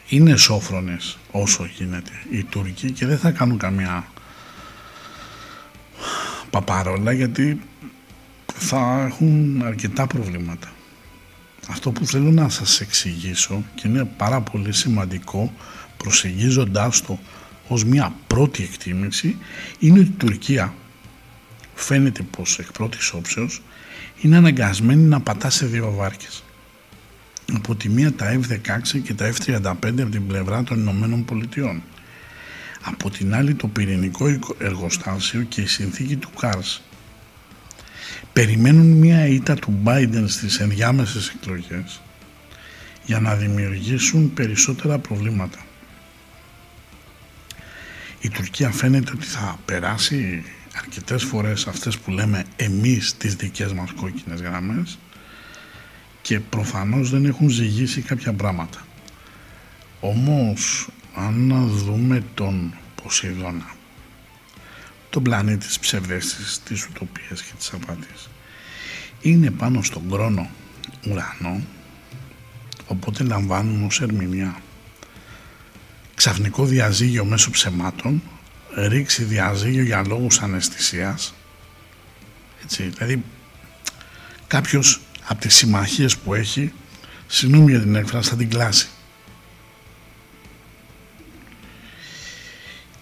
είναι 0.09 0.37
σόφρονες 0.37 1.19
όσο 1.31 1.69
γίνεται 1.77 2.13
οι 2.31 2.45
Τούρκοι 2.45 2.91
και 2.91 3.07
δεν 3.07 3.19
θα 3.19 3.31
κάνουν 3.31 3.59
καμία 3.59 4.07
παπαρόλα 6.51 7.13
γιατί 7.13 7.61
θα 8.55 9.05
έχουν 9.07 9.63
αρκετά 9.65 10.07
προβλήματα. 10.07 10.73
Αυτό 11.69 11.91
που 11.91 12.07
θέλω 12.07 12.31
να 12.31 12.49
σας 12.49 12.81
εξηγήσω 12.81 13.65
και 13.75 13.89
είναι 13.89 14.05
πάρα 14.05 14.41
πολύ 14.41 14.73
σημαντικό 14.73 15.53
προσεγγίζοντάς 16.03 17.03
το 17.03 17.19
ως 17.69 17.85
μια 17.85 18.15
πρώτη 18.27 18.63
εκτίμηση 18.63 19.37
είναι 19.79 19.99
ότι 19.99 20.09
η 20.09 20.15
Τουρκία 20.19 20.75
φαίνεται 21.75 22.23
πως 22.23 22.59
εκ 22.59 22.73
πρώτης 22.73 23.13
όψεως 23.13 23.63
είναι 24.21 24.37
αναγκασμένη 24.37 25.03
να 25.03 25.21
πατά 25.21 25.51
σε 25.51 25.67
δύο 25.67 25.91
βάρκες. 25.91 26.45
Από 27.53 27.75
τη 27.75 27.89
μία 27.89 28.13
τα 28.13 28.41
F-16 28.41 29.01
και 29.03 29.15
τα 29.15 29.33
F-35 29.33 29.65
από 29.73 30.11
την 30.11 30.27
πλευρά 30.27 30.63
των 30.63 30.79
Ηνωμένων 30.79 31.25
Πολιτειών 31.25 31.83
από 32.83 33.11
την 33.11 33.35
άλλη 33.35 33.55
το 33.55 33.69
πυρηνικό 33.69 34.39
εργοστάσιο 34.59 35.43
και 35.43 35.61
η 35.61 35.67
συνθήκη 35.67 36.17
του 36.17 36.31
Κάρς 36.41 36.83
περιμένουν 38.33 38.91
μια 38.91 39.27
ήττα 39.27 39.55
του 39.55 39.81
Biden 39.85 40.25
στις 40.27 40.61
ενδιάμεσες 40.61 41.29
εκλογές 41.29 42.01
για 43.05 43.21
να 43.21 43.35
δημιουργήσουν 43.35 44.33
περισσότερα 44.35 44.99
προβλήματα. 44.99 45.59
Η 48.23 48.29
Τουρκία 48.29 48.71
φαίνεται 48.71 49.13
ότι 49.15 49.27
θα 49.27 49.59
περάσει 49.65 50.45
αρκετές 50.77 51.25
φορές 51.25 51.67
αυτές 51.67 51.99
που 51.99 52.11
λέμε 52.11 52.45
εμείς 52.57 53.17
τις 53.17 53.35
δικές 53.35 53.73
μας 53.73 53.91
κόκκινες 53.93 54.41
γραμμές 54.41 54.99
και 56.23 56.41
προφανώς 56.41 57.11
δεν 57.11 57.25
έχουν 57.25 57.49
ζυγίσει 57.49 58.01
κάποια 58.01 58.33
πράγματα. 58.33 58.87
Όμως 60.01 60.89
αν 61.15 61.69
δούμε 61.69 62.25
τον 62.35 62.75
Ποσειδώνα 63.03 63.71
τον 65.11 65.23
πλανήτη 65.23 65.67
της 65.67 65.79
ψευδέστησης, 65.79 66.63
της 66.63 66.87
ουτοπίας 66.87 67.43
και 67.43 67.53
της 67.59 67.73
απάτης 67.73 68.29
είναι 69.21 69.51
πάνω 69.51 69.83
στον 69.83 70.11
κρόνο 70.11 70.51
ουρανό 71.09 71.61
οπότε 72.87 73.25
λαμβάνουν 73.25 73.85
ως 73.85 74.01
ερμηνεία 74.01 74.57
ξαφνικό 76.23 76.65
διαζύγιο 76.65 77.25
μέσω 77.25 77.51
ψεμάτων 77.51 78.23
ρήξη 78.75 79.25
διαζύγιο 79.25 79.83
για 79.83 80.05
λόγους 80.07 80.41
αναισθησίας. 80.41 81.35
Έτσι, 82.63 82.83
δηλαδή 82.83 83.25
κάποιος 84.47 85.01
από 85.27 85.41
τις 85.41 85.55
συμμαχίες 85.55 86.17
που 86.17 86.35
έχει 86.35 86.73
συγγνώμη 87.27 87.71
για 87.71 87.81
την 87.81 87.95
έκφραση 87.95 88.29
θα 88.31 88.37
την 88.37 88.51
κλάσει. 88.51 88.89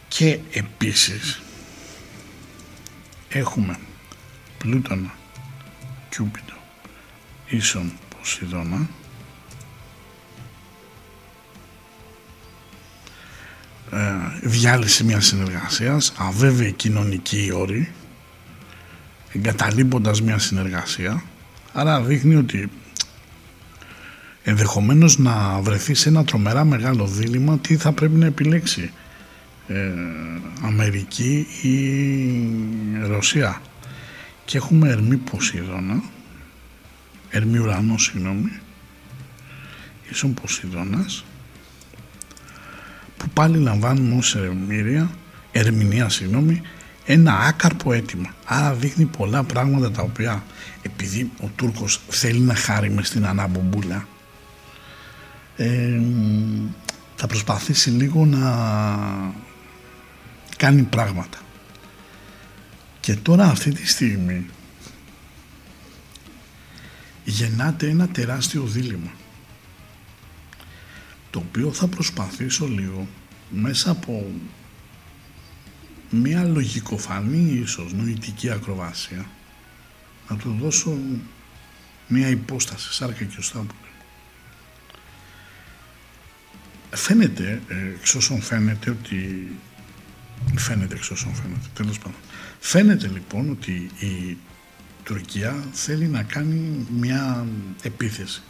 Και 0.09 0.38
επίσης 0.51 1.40
έχουμε 3.28 3.78
Πλούτονα 4.59 5.14
Κιούπιτο 6.09 6.55
ίσον 7.47 7.92
Ποσειδώνα 8.18 8.88
διάλυση 14.43 15.05
μιας 15.05 15.27
συνεργασίας 15.27 16.12
αβέβαιη 16.17 16.73
κοινωνική 16.73 17.51
όρη 17.55 17.93
εγκαταλείποντας 19.33 20.23
μια 20.23 20.39
συνεργασία 20.39 21.23
άρα 21.73 22.01
δείχνει 22.01 22.35
ότι 22.35 22.71
ενδεχομένως 24.43 25.19
να 25.19 25.61
βρεθεί 25.61 25.95
σε 25.95 26.09
ένα 26.09 26.25
τρομερά 26.25 26.65
μεγάλο 26.65 27.07
δίλημα 27.07 27.59
τι 27.59 27.77
θα 27.77 27.93
πρέπει 27.93 28.15
να 28.15 28.27
επιλέξει 28.27 28.93
ε, 29.69 29.93
Αμερική 30.62 31.47
ή 31.62 33.07
Ρωσία. 33.07 33.62
Και 34.45 34.57
έχουμε 34.57 34.89
Ερμή 34.89 35.17
Ποσειδώνα 35.17 36.03
Ερμή 37.31 37.59
Ουρανός 37.59 38.03
συγγνώμη 38.03 38.51
ίσον 40.11 40.35
Ποσειδώνας 40.35 41.25
που 43.20 43.28
πάλι 43.28 43.59
λαμβάνουμε 43.59 44.16
ως 44.16 44.34
ερμήρια, 44.34 45.10
ερμηνεία 45.52 46.09
συγγνώμη 46.09 46.62
ένα 47.05 47.38
άκαρπο 47.38 47.92
αίτημα 47.92 48.34
άρα 48.44 48.74
δείχνει 48.74 49.05
πολλά 49.05 49.42
πράγματα 49.42 49.90
τα 49.90 50.02
οποία 50.02 50.44
επειδή 50.82 51.30
ο 51.40 51.51
Τούρκος 51.56 52.01
θέλει 52.09 52.40
να 52.40 52.55
χάρει 52.55 52.90
μες 52.90 53.06
στην 53.06 53.26
αναμπομπούλα 53.26 54.06
ε, 55.56 56.01
θα 57.16 57.26
προσπαθήσει 57.26 57.90
λίγο 57.90 58.26
να 58.26 58.40
κάνει 60.56 60.82
πράγματα. 60.82 61.38
Και 63.01 63.14
τώρα 63.14 63.44
αυτή 63.44 63.72
τη 63.72 63.88
στιγμή 63.88 64.47
γεννάται 67.24 67.88
ένα 67.88 68.09
τεράστιο 68.09 68.62
δίλημα 68.62 69.10
το 71.31 71.39
οποίο 71.39 71.73
θα 71.73 71.86
προσπαθήσω 71.86 72.66
λίγο 72.66 73.07
μέσα 73.51 73.90
από 73.90 74.31
μια 76.11 76.44
λογικοφανή 76.44 77.61
ίσως 77.62 77.93
νοητική 77.93 78.51
ακροβασία 78.51 79.27
να 80.28 80.36
του 80.36 80.57
δώσω 80.61 80.98
μια 82.07 82.28
υπόσταση 82.28 82.93
σάρκα 82.93 83.24
και 83.24 83.36
οστά 83.39 83.66
φαίνεται, 86.90 87.62
ε, 87.69 87.74
εξ 87.98 88.15
όσων 88.15 88.43
φαίνεται 88.43 88.90
ότι 88.90 89.48
φαίνεται 90.57 90.94
εξ 90.94 91.11
όσων 91.11 91.35
φαίνεται, 91.35 91.66
τέλος 91.74 91.98
πάντων. 91.98 92.20
Φαίνεται 92.61 93.07
λοιπόν 93.07 93.51
ότι 93.51 93.90
η 93.98 94.36
Τουρκία 95.05 95.65
θέλει 95.73 96.07
να 96.07 96.23
κάνει 96.23 96.86
μια 96.98 97.47
επίθεση. 97.82 98.43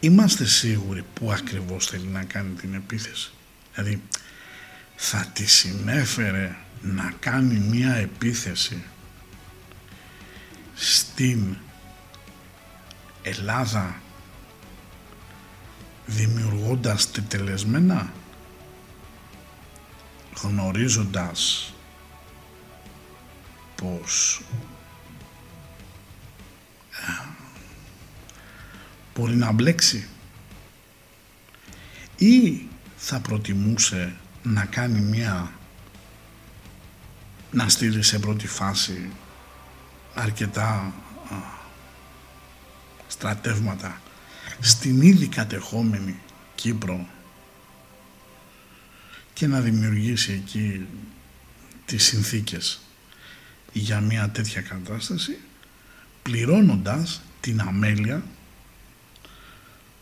Είμαστε 0.00 0.44
σίγουροι 0.44 1.04
που 1.14 1.32
ακριβώς 1.32 1.86
θέλει 1.86 2.06
να 2.06 2.24
κάνει 2.24 2.54
την 2.54 2.74
επίθεση. 2.74 3.30
Δηλαδή 3.74 4.02
θα 4.96 5.26
τη 5.32 5.46
συνέφερε 5.46 6.56
να 6.82 7.14
κάνει 7.20 7.54
μια 7.54 7.94
επίθεση 7.94 8.82
στην 10.74 11.56
Ελλάδα 13.22 14.00
δημιουργώντας 16.06 17.10
τετελεσμένα 17.10 18.12
γνωρίζοντας 20.42 21.72
πως 23.76 24.42
μπορεί 29.20 29.36
να 29.36 29.52
μπλέξει. 29.52 30.08
Ή 32.16 32.66
θα 32.96 33.20
προτιμούσε 33.20 34.16
να 34.42 34.64
κάνει 34.64 35.00
μια 35.00 35.52
να 37.50 37.68
στείλει 37.68 38.02
σε 38.02 38.18
πρώτη 38.18 38.46
φάση 38.46 39.10
αρκετά 40.14 40.94
α, 41.30 41.36
στρατεύματα 43.08 44.00
στην 44.60 45.02
ήδη 45.02 45.26
κατεχόμενη 45.26 46.18
Κύπρο 46.54 47.06
και 49.32 49.46
να 49.46 49.60
δημιουργήσει 49.60 50.32
εκεί 50.32 50.86
τις 51.84 52.04
συνθήκες 52.04 52.80
για 53.72 54.00
μια 54.00 54.30
τέτοια 54.30 54.60
κατάσταση 54.60 55.38
πληρώνοντας 56.22 57.20
την 57.40 57.60
αμέλεια 57.60 58.22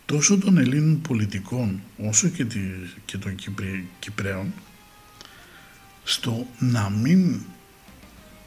τόσο 0.09 0.39
των 0.39 0.59
Ελλήνων 0.59 1.01
πολιτικών 1.01 1.83
όσο 1.97 2.29
και, 2.29 2.45
τη, 2.45 2.61
και 3.05 3.19
των 3.19 3.35
Κυπρι, 3.35 3.89
Κυπρέων 3.99 4.53
στο 6.05 6.47
να 6.59 6.91
μην 6.91 7.41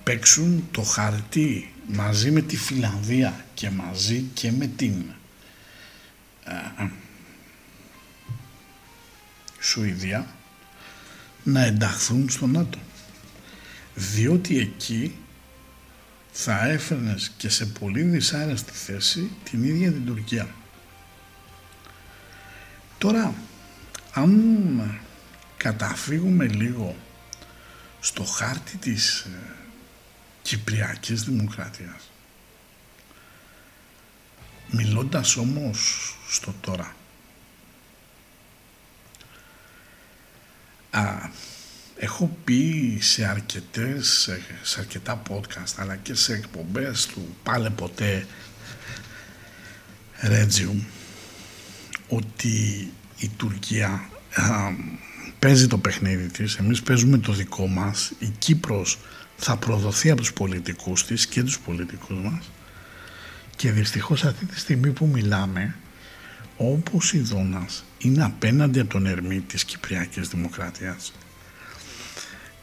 παίξουν 0.04 0.68
το 0.72 0.82
χαρτί 0.82 1.74
μαζί 1.88 2.32
με 2.32 2.42
τη 2.42 2.58
Φιλανδία 2.58 3.46
και 3.54 3.70
μαζί 3.70 4.26
και 4.34 4.52
με 4.52 4.68
την 4.68 4.94
ε, 6.80 6.86
Σουηδία 9.60 10.28
να 11.44 11.66
ενταχθούν 11.66 12.30
στο 12.30 12.48
ΝΑΤΟ 12.48 12.78
διότι 13.96 14.58
εκεί 14.58 15.16
θα 16.32 16.68
έφερνες 16.68 17.32
και 17.38 17.50
σε 17.50 17.66
πολύ 17.66 18.02
δυσάρεστη 18.02 18.72
θέση 18.74 19.30
την 19.44 19.64
ίδια 19.64 19.92
την 19.92 20.06
Τουρκία. 20.06 20.56
Τώρα, 23.02 23.34
αν 24.14 25.02
καταφύγουμε 25.58 26.48
λίγο 26.48 26.96
στο 28.00 28.24
χάρτη 28.24 28.78
της 28.78 29.20
ε, 29.20 29.56
Κυπριακής 30.42 31.24
Δημοκρατίας, 31.24 32.12
μιλώντας 34.72 35.36
όμως 35.36 36.16
στο 36.30 36.54
τώρα, 36.62 36.96
α, 40.90 41.30
έχω 41.98 42.38
πει 42.44 42.98
σε 43.02 43.26
αρκετές, 43.26 44.30
σε 44.62 44.80
αρκετά 44.80 45.22
podcast 45.30 45.74
αλλά 45.78 45.96
και 45.96 46.14
σε 46.14 46.34
εκπομπές 46.34 47.06
του 47.06 47.36
Πάλε 47.44 47.70
Ποτέ 47.70 48.28
Ρέτζιου 50.20 50.86
ότι 52.12 52.88
η 53.18 53.30
Τουρκία 53.38 54.10
α, 54.36 54.72
παίζει 55.40 55.68
το 55.68 55.78
παιχνίδι 55.78 56.28
της, 56.28 56.56
εμείς 56.56 56.82
παίζουμε 56.82 57.18
το 57.18 57.34
δικό 57.34 57.68
μας, 57.68 58.12
η 58.20 58.34
Κύπρος 58.38 59.00
θα 59.38 59.56
προδοθεί 59.56 60.10
από 60.10 60.22
τους 60.22 60.34
πολιτικούς 60.34 61.06
της 61.06 61.28
και 61.28 61.44
τους 61.44 61.60
πολιτικούς 61.60 62.18
μας. 62.24 62.52
Και 63.56 63.72
δυστυχώς 63.72 64.24
αυτή 64.24 64.46
τη 64.46 64.60
στιγμή 64.60 64.92
που 64.92 65.06
μιλάμε 65.06 65.76
όπως 66.58 67.14
η 67.14 67.20
Δόνας 67.20 67.84
είναι 67.98 68.24
απέναντι 68.24 68.80
από 68.80 68.90
τον 68.90 69.06
Ερμή 69.06 69.40
της 69.40 69.66
Κυπριακής 69.66 70.28
Δημοκρατίας 70.28 71.14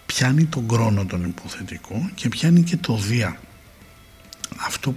πιάνει 0.07 0.45
τον 0.45 0.69
κρόνο 0.69 1.05
τον 1.05 1.25
υποθετικό 1.25 2.11
και 2.15 2.29
πιάνει 2.29 2.63
και 2.63 2.77
το 2.77 2.97
δία. 2.97 3.41
Αυτό 4.57 4.95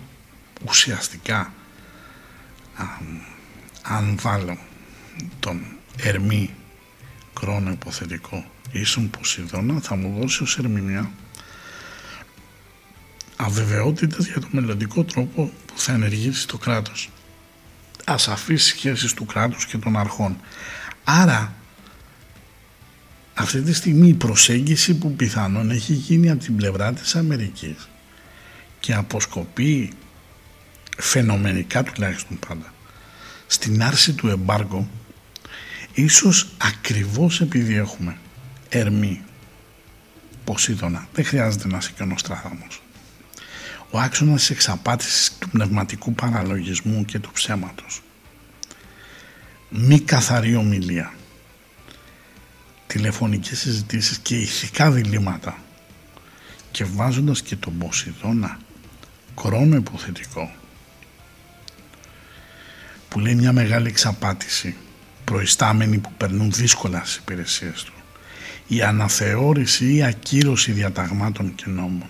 ουσιαστικά 0.67 1.53
α, 2.75 2.83
αν 3.81 4.17
βάλω 4.21 4.57
τον 5.39 5.65
ερμή 5.97 6.49
κρόνο 7.33 7.71
υποθετικό 7.71 8.45
ίσον 8.71 9.09
Ποσειδώνα 9.09 9.79
θα 9.79 9.95
μου 9.95 10.19
δώσει 10.19 10.43
ως 10.43 10.57
ερμηνεία 10.57 11.11
αβεβαιότητες 13.35 14.27
για 14.27 14.39
το 14.39 14.47
μελλοντικό 14.51 15.03
τρόπο 15.03 15.51
που 15.65 15.73
θα 15.79 15.93
ενεργήσει 15.93 16.47
το 16.47 16.57
κράτος. 16.57 17.09
Ασαφείς 18.05 18.63
σχέσεις 18.63 19.13
του 19.13 19.25
κράτους 19.25 19.65
και 19.65 19.77
των 19.77 19.97
αρχών. 19.97 20.37
Άρα 21.03 21.53
αυτή 23.33 23.61
τη 23.61 23.73
στιγμή 23.73 24.07
η 24.07 24.13
προσέγγιση 24.13 24.93
που 24.97 25.15
πιθανόν 25.15 25.71
έχει 25.71 25.93
γίνει 25.93 26.29
από 26.29 26.43
την 26.43 26.55
πλευρά 26.55 26.93
της 26.93 27.15
Αμερικής 27.15 27.89
και 28.79 28.93
αποσκοπεί 28.93 29.91
φαινομενικά 30.97 31.83
τουλάχιστον 31.83 32.39
πάντα 32.47 32.73
στην 33.51 33.83
άρση 33.83 34.13
του 34.13 34.27
εμπάργου 34.27 34.87
ίσως 35.93 36.47
ακριβώς 36.57 37.41
επειδή 37.41 37.75
έχουμε 37.75 38.17
ερμή 38.69 39.21
Ποσίδωνα 40.43 41.07
δεν 41.13 41.25
χρειάζεται 41.25 41.67
να 41.67 41.77
είσαι 41.77 41.91
και 41.95 42.03
ο 42.03 42.05
Νοστράδαμος 42.05 42.81
ο 43.91 43.99
άξονας 43.99 44.39
της 44.39 44.49
εξαπάτησης 44.49 45.37
του 45.39 45.49
πνευματικού 45.49 46.13
παραλογισμού 46.13 47.05
και 47.05 47.19
του 47.19 47.31
ψέματος. 47.31 48.01
Μη 49.69 49.99
καθαρή 49.99 50.55
ομιλία. 50.55 51.13
Τηλεφωνικές 52.87 53.59
συζητήσεις 53.59 54.17
και 54.17 54.35
ηθικά 54.35 54.91
διλήμματα. 54.91 55.57
Και 56.71 56.83
βάζοντας 56.83 57.41
και 57.41 57.55
τον 57.55 57.77
Ποσειδώνα 57.77 58.59
κρόνο 59.41 59.75
υποθετικό 59.75 60.51
που 63.11 63.19
λέει 63.19 63.35
μια 63.35 63.51
μεγάλη 63.51 63.87
εξαπάτηση 63.87 64.75
προϊστάμενοι 65.23 65.97
που 65.97 66.11
περνούν 66.17 66.51
δύσκολα 66.51 67.01
στις 67.03 67.15
υπηρεσίες 67.15 67.83
του. 67.83 67.93
Η 68.67 68.81
αναθεώρηση 68.81 69.93
ή 69.93 70.03
ακύρωση 70.03 70.71
διαταγμάτων 70.71 71.55
και 71.55 71.63
νόμων. 71.67 72.09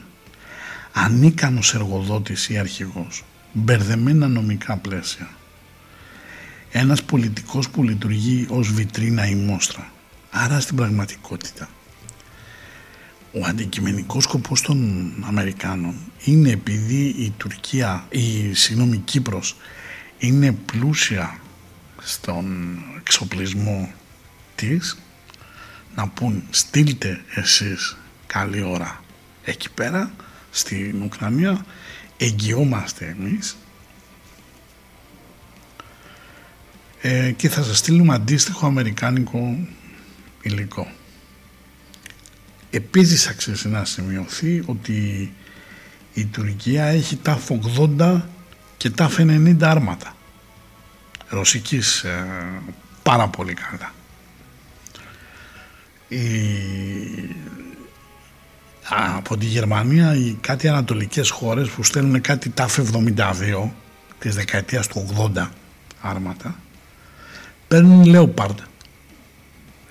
Ανίκανος 0.94 1.74
εργοδότης 1.74 2.50
ή 2.50 2.58
αρχηγός. 2.58 3.24
Μπερδεμένα 3.52 4.28
νομικά 4.28 4.78
πλαίσια. 4.78 5.30
Ένας 6.72 7.04
πολιτικός 7.04 7.70
που 7.70 7.84
λειτουργεί 7.84 8.46
ως 8.50 8.74
βιτρίνα 8.74 9.26
ή 9.26 9.36
μόστρα. 9.36 9.92
Άρα 10.32 10.60
στην 10.60 10.76
πραγματικότητα. 10.76 11.70
Ο 13.32 13.46
αντικειμενικός 13.46 14.24
σκοπός 14.24 14.62
των 14.62 15.14
Αμερικάνων 15.28 15.96
είναι 16.24 16.50
επειδή 16.50 17.16
η 17.18 17.34
Τουρκία, 17.38 18.06
η 18.10 18.54
συγγνώμη 18.54 18.98
Κύπρος 18.98 19.56
είναι 20.22 20.52
πλούσια 20.52 21.40
στον 22.02 22.78
εξοπλισμό 22.98 23.94
της 24.56 24.98
να 25.96 26.08
πούν 26.08 26.44
στείλτε 26.50 27.22
εσείς 27.36 27.98
καλή 28.28 28.62
ώρα 28.62 29.04
εκεί 29.44 29.70
πέρα 29.70 30.12
στην 30.52 31.02
Ουκρανία 31.02 31.66
εγγυόμαστε 32.18 33.16
εμείς 33.20 33.58
ε, 37.02 37.32
και 37.32 37.50
θα 37.50 37.64
σας 37.64 37.78
στείλουμε 37.78 38.14
αντίστοιχο 38.14 38.66
αμερικάνικο 38.66 39.68
υλικό. 40.42 40.92
Επίσης 42.70 43.28
αξίζει 43.28 43.68
να 43.68 43.86
σημειωθεί 43.86 44.64
ότι 44.66 45.32
η 46.14 46.26
Τουρκία 46.26 46.86
έχει 46.86 47.16
τα 47.16 47.40
80 47.78 48.22
και 48.82 48.90
τα 48.90 49.10
90 49.18 49.58
άρματα. 49.62 50.16
Ρωσικής 51.30 52.04
ε, 52.04 52.26
πάρα 53.04 53.28
πολύ 53.28 53.54
καλά. 53.54 53.94
Η, 56.08 56.24
από 59.18 59.38
τη 59.38 59.46
Γερμανία 59.46 60.16
οι 60.16 60.38
κάτι 60.42 60.68
ανατολικές 60.68 61.30
χώρες 61.30 61.70
που 61.70 61.84
στέλνουν 61.84 62.22
κάτι 62.22 62.50
τα 62.50 62.68
72 62.68 63.70
της 64.20 64.36
δεκαετίας 64.36 64.88
του 64.88 65.32
80 65.36 65.48
άρματα 66.02 66.56
παίρνουν 67.68 68.04
Leopard. 68.06 68.56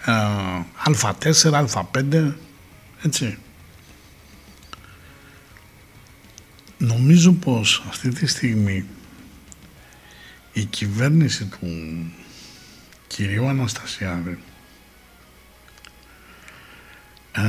Ε, 0.06 0.12
Α4, 0.84 1.64
Α5 1.66 2.32
έτσι 3.02 3.38
νομίζω 6.80 7.32
πως 7.32 7.84
αυτή 7.88 8.08
τη 8.08 8.26
στιγμή 8.26 8.84
η 10.52 10.64
κυβέρνηση 10.64 11.44
του 11.44 11.68
κυρίου 13.06 13.46
Αναστασιάδη 13.46 14.38
ε, 17.32 17.40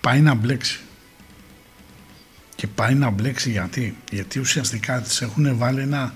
πάει 0.00 0.20
να 0.20 0.34
μπλέξει. 0.34 0.80
Και 2.54 2.66
πάει 2.66 2.94
να 2.94 3.10
μπλέξει 3.10 3.50
γιατί. 3.50 3.96
Γιατί 4.10 4.38
ουσιαστικά 4.38 5.00
τις 5.00 5.20
έχουν 5.20 5.56
βάλει 5.56 5.80
ένα 5.80 6.14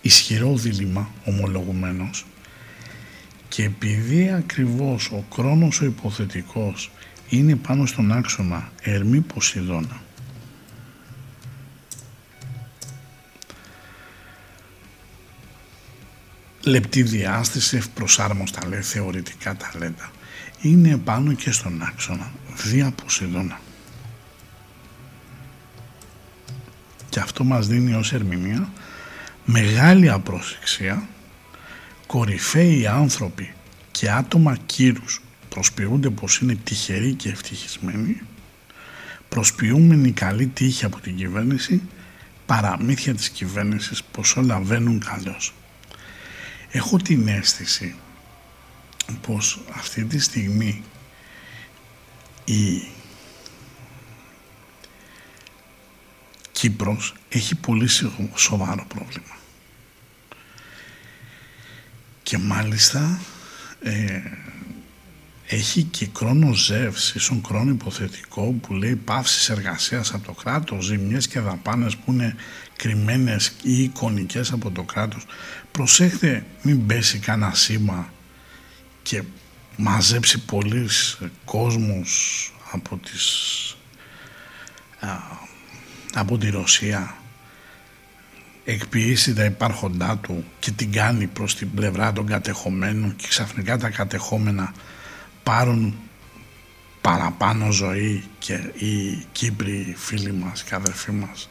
ισχυρό 0.00 0.56
δίλημα 0.56 1.10
ομολογουμένος 1.24 2.26
και 3.48 3.64
επειδή 3.64 4.30
ακριβώς 4.30 5.10
ο 5.10 5.24
χρόνος 5.32 5.80
ο 5.80 5.84
υποθετικός 5.84 6.90
είναι 7.28 7.56
πάνω 7.56 7.86
στον 7.86 8.12
άξονα 8.12 8.72
Ερμή 8.82 9.20
Ποσειδώνα 9.20 10.03
λεπτή 16.64 17.02
διάστηση, 17.02 17.76
ευπροσάρμοστα 17.76 18.66
λέει 18.66 18.82
θεωρητικά 18.82 19.56
ταλέντα. 19.56 20.10
Είναι 20.60 20.96
πάνω 20.96 21.32
και 21.32 21.50
στον 21.50 21.82
άξονα 21.82 22.32
Δία 22.64 22.90
Ποσειδώνα 23.02 23.60
και 27.14 27.20
αυτό 27.20 27.44
μας 27.44 27.66
δίνει 27.66 27.94
ως 27.94 28.12
ερμηνεία 28.12 28.68
μεγάλη 29.44 30.10
απρόσεξια 30.10 31.08
κορυφαίοι 32.06 32.86
άνθρωποι 32.86 33.52
και 33.90 34.10
άτομα 34.10 34.56
κύρους 34.66 35.22
προσποιούνται 35.48 36.10
πως 36.10 36.38
είναι 36.38 36.54
τυχεροί 36.64 37.14
και 37.14 37.28
ευτυχισμένοι 37.28 38.20
προσποιούμενοι 39.28 40.12
καλή 40.12 40.46
τύχη 40.46 40.84
από 40.84 41.00
την 41.00 41.16
κυβέρνηση 41.16 41.82
παραμύθια 42.46 43.14
της 43.14 43.28
κυβέρνησης 43.28 44.02
πως 44.02 44.36
όλα 44.36 44.58
βαίνουν 44.60 45.04
καλώς 45.04 45.54
έχω 46.74 46.96
την 46.96 47.28
αίσθηση 47.28 47.94
πως 49.20 49.60
αυτή 49.72 50.04
τη 50.04 50.18
στιγμή 50.18 50.82
η 52.44 52.82
Κύπρος 56.52 57.14
έχει 57.28 57.54
πολύ 57.54 57.88
σο- 57.88 58.28
σοβαρό 58.34 58.84
πρόβλημα. 58.88 59.36
Και 62.22 62.38
μάλιστα 62.38 63.20
ε, 63.82 64.20
έχει 65.46 65.82
και 65.82 66.08
χρόνο 66.16 66.52
ζεύς, 66.52 67.14
ίσον 67.14 67.42
χρόνο 67.46 67.70
υποθετικό 67.70 68.52
που 68.62 68.72
λέει 68.72 68.96
πάυσης 68.96 69.48
εργασίας 69.48 70.14
από 70.14 70.24
το 70.26 70.32
κράτος, 70.32 70.84
ζημιές 70.84 71.28
και 71.28 71.40
δαπάνες 71.40 71.96
που 71.96 72.12
είναι 72.12 72.36
κρυμμένες 72.76 73.56
ή 73.62 73.82
εικονικές 73.82 74.52
από 74.52 74.70
το 74.70 74.82
κράτος. 74.82 75.26
Προσέχτε 75.70 76.44
μην 76.62 76.86
πέσει 76.86 77.18
κανένα 77.18 77.54
σήμα 77.54 78.12
και 79.02 79.22
μαζέψει 79.76 80.38
πολλοί 80.38 80.88
κόσμος 81.44 82.52
από 82.72 82.96
τις 82.96 83.76
α, 85.00 85.08
από 86.14 86.38
τη 86.38 86.50
Ρωσία 86.50 87.14
εκποιήσει 88.64 89.34
τα 89.34 89.44
υπάρχοντά 89.44 90.18
του 90.18 90.44
και 90.58 90.70
την 90.70 90.92
κάνει 90.92 91.26
προς 91.26 91.56
την 91.56 91.74
πλευρά 91.74 92.12
των 92.12 92.26
κατεχομένων 92.26 93.16
και 93.16 93.26
ξαφνικά 93.28 93.76
τα 93.78 93.88
κατεχόμενα 93.88 94.74
πάρουν 95.42 95.98
παραπάνω 97.00 97.70
ζωή 97.70 98.24
και 98.38 98.54
οι 98.74 99.24
Κύπροι 99.32 99.94
φίλοι 99.98 100.32
μας 100.32 100.62
και 100.62 100.74
αδερφοί 100.74 101.12
μας 101.12 101.48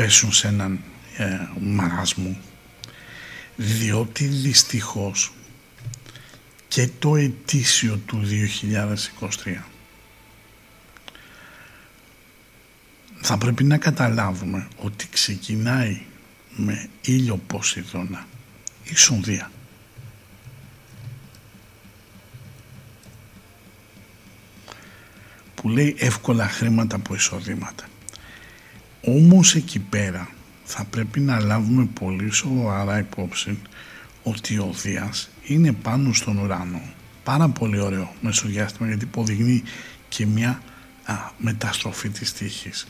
πέσουν 0.00 0.32
σε 0.32 0.48
έναν 0.48 0.80
ε, 1.16 1.38
μαρασμό 1.60 2.36
διότι 3.56 4.24
δυστυχώς 4.24 5.32
και 6.68 6.88
το 6.98 7.16
ετήσιο 7.16 7.96
του 8.06 8.22
2023 9.44 9.56
θα 13.20 13.38
πρέπει 13.38 13.64
να 13.64 13.78
καταλάβουμε 13.78 14.68
ότι 14.76 15.08
ξεκινάει 15.08 16.02
με 16.56 16.88
ήλιο 17.00 17.36
Ποσειδώνα 17.36 18.26
η 18.84 18.94
Σονδία. 18.96 19.50
που 25.54 25.68
λέει 25.68 25.96
εύκολα 25.98 26.48
χρήματα 26.48 26.96
από 26.96 27.14
εισοδήματα. 27.14 27.84
Όμως 29.04 29.54
εκεί 29.54 29.78
πέρα 29.78 30.28
θα 30.64 30.84
πρέπει 30.84 31.20
να 31.20 31.40
λάβουμε 31.40 31.88
πολύ 32.00 32.30
σοβαρά 32.30 32.98
υπόψη 32.98 33.58
ότι 34.22 34.58
ο 34.58 34.74
Δίας 34.82 35.30
είναι 35.42 35.72
πάνω 35.72 36.12
στον 36.12 36.38
ουρανό. 36.38 36.82
Πάρα 37.24 37.48
πολύ 37.48 37.80
ωραίο 37.80 38.14
μεσοδιάστημα 38.20 38.88
γιατί 38.88 39.04
υποδεικνύει 39.04 39.62
και 40.08 40.26
μια 40.26 40.62
α, 41.04 41.14
μεταστροφή 41.38 42.08
της 42.08 42.32
τύχης. 42.32 42.86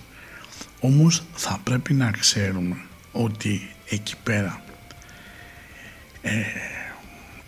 Όμως 0.80 1.22
θα 1.34 1.60
πρέπει 1.64 1.94
να 1.94 2.10
ξέρουμε 2.10 2.76
ότι 3.12 3.70
εκεί 3.88 4.14
πέρα 4.22 4.62
ε, 6.22 6.42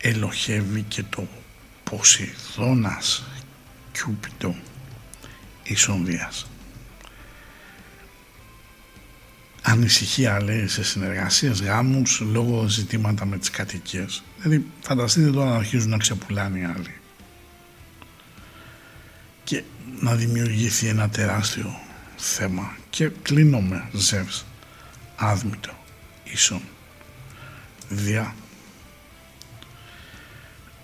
ελοχεύει 0.00 0.82
και 0.82 1.02
το 1.02 1.26
Ποσειδώνας 1.84 3.24
Κιούπιτο 3.92 4.54
Ισονδίας. 5.62 6.51
Ανησυχία 9.62 10.42
λέει 10.42 10.66
σε 10.66 10.84
συνεργασίες, 10.84 11.62
γάμους, 11.62 12.20
λόγω 12.20 12.68
ζητήματα 12.68 13.24
με 13.24 13.38
τις 13.38 13.50
κατοικίες. 13.50 14.22
Δηλαδή 14.38 14.66
φανταστείτε 14.80 15.30
τώρα 15.30 15.50
να 15.50 15.56
αρχίζουν 15.56 15.90
να 15.90 15.96
ξεπουλάνε 15.96 16.58
οι 16.58 16.64
άλλοι. 16.64 16.94
Και 19.44 19.62
να 20.00 20.14
δημιουργηθεί 20.14 20.86
ένα 20.86 21.08
τεράστιο 21.08 21.80
θέμα 22.16 22.76
και 22.90 23.10
κλείνω 23.22 23.60
με 23.60 23.88
Ζεύς, 23.92 24.44
άδμητο, 25.16 25.72
ίσον, 26.24 26.62
διά. 27.88 28.34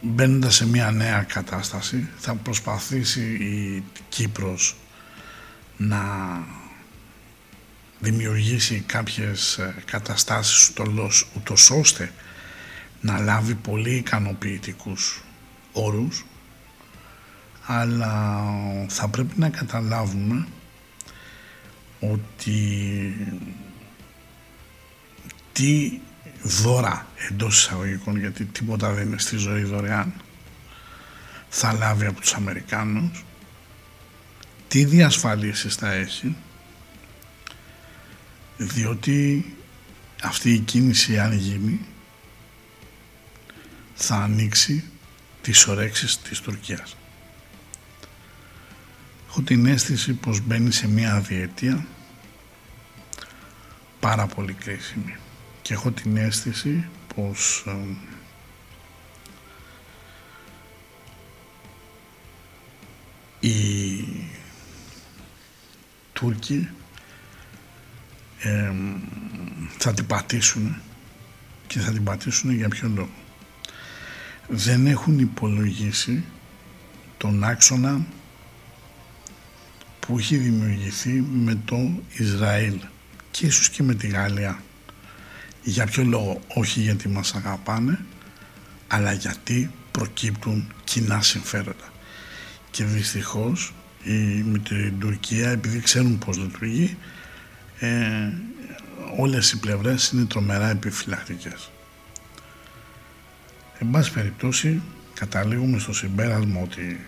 Μπαίνοντας 0.01 0.55
σε 0.55 0.67
μια 0.67 0.91
νέα 0.91 1.23
κατάσταση 1.23 2.09
θα 2.19 2.35
προσπαθήσει 2.35 3.21
η 3.21 3.83
Κύπρος 4.09 4.77
να 5.77 6.03
δημιουργήσει 8.01 8.81
κάποιες 8.87 9.59
ε, 9.59 9.75
καταστάσεις 9.85 10.69
ούτως, 10.69 11.29
ούτως 11.37 11.71
ώστε 11.71 12.13
να 13.01 13.19
λάβει 13.19 13.55
πολύ 13.55 13.95
ικανοποιητικούς 13.95 15.23
όρους 15.73 16.25
αλλά 17.67 18.45
θα 18.89 19.09
πρέπει 19.09 19.39
να 19.39 19.49
καταλάβουμε 19.49 20.47
ότι 22.01 22.61
τι 25.53 25.99
δώρα 26.43 27.07
εντός 27.31 27.59
εισαγωγικών 27.59 28.19
γιατί 28.19 28.45
τίποτα 28.45 28.93
δεν 28.93 29.07
είναι 29.07 29.19
στη 29.19 29.37
ζωή 29.37 29.63
δωρεάν 29.63 30.13
θα 31.49 31.73
λάβει 31.73 32.07
από 32.07 32.21
τους 32.21 32.35
Αμερικάνους 32.35 33.25
τι 34.69 34.85
διασφαλίσεις 34.85 35.75
θα 35.75 35.93
έχει 35.93 36.37
διότι 38.59 39.45
αυτή 40.23 40.53
η 40.53 40.59
κίνηση 40.59 41.19
αν 41.19 41.33
γίνει 41.33 41.81
θα 43.95 44.17
ανοίξει 44.17 44.85
τις 45.43 45.67
ορέξεις 45.67 46.19
της 46.19 46.41
Τουρκίας. 46.41 46.97
Έχω 49.29 49.43
την 49.43 49.67
αίσθηση 49.67 50.13
πως 50.13 50.41
μπαίνει 50.41 50.73
σε 50.73 50.89
μια 50.89 51.21
διετία 51.21 51.87
πάρα 54.01 54.27
πολύ 54.27 54.53
κρίσιμη 54.53 55.17
και 55.63 55.75
έχω 55.75 55.91
την 55.91 56.17
αίσθηση 56.17 56.89
πως 57.15 57.65
ε, 57.67 57.77
οι 63.41 64.05
Τούρκοι 66.13 66.69
ε, 68.41 68.73
θα 69.79 69.95
την 69.95 70.07
πατήσουν 70.07 70.77
και 71.67 71.79
θα 71.79 71.93
την 71.93 72.05
πατήσουν 72.05 72.51
για 72.51 72.69
ποιο 72.69 72.89
λόγο. 72.95 73.11
Δεν 74.49 74.87
έχουν 74.87 75.19
υπολογίσει 75.19 76.25
τον 77.17 77.45
άξονα 77.45 78.07
που 80.01 80.19
έχει 80.19 80.37
δημιουργηθεί 80.37 81.11
με 81.21 81.59
το 81.65 81.91
Ισραήλ 82.13 82.81
και 83.31 83.47
ίσως 83.47 83.71
και 83.71 83.83
με 83.83 83.95
τη 83.95 84.07
Γαλλία. 84.07 84.63
Για 85.63 85.87
ποιο 85.87 86.05
λόγο, 86.05 86.41
όχι 86.49 86.81
γιατί 86.81 87.09
μας 87.09 87.35
αγαπάνε, 87.35 87.99
αλλά 88.89 89.13
γιατί 89.13 89.71
προκύπτουν 89.91 90.73
κοινά 90.85 91.23
συμφέροντα. 91.23 91.93
Και 92.71 92.85
δυστυχώς 92.85 93.73
η, 94.03 94.13
με 94.43 94.59
την 94.59 94.99
Τουρκία, 94.99 95.51
επειδή 95.51 95.81
ξέρουν 95.81 96.19
πώς 96.19 96.37
λειτουργεί, 96.37 96.97
ε, 97.79 98.33
όλες 99.17 99.53
οι 99.53 99.59
πλευρές 99.59 100.09
είναι 100.09 100.25
τρομερά 100.25 100.69
επιφυλακτικές. 100.69 101.71
Εν 103.79 103.91
πάση 103.91 104.13
περιπτώσει, 104.13 104.83
καταλήγουμε 105.15 105.79
στο 105.79 105.93
συμπέρασμα 105.93 106.61
ότι 106.61 107.01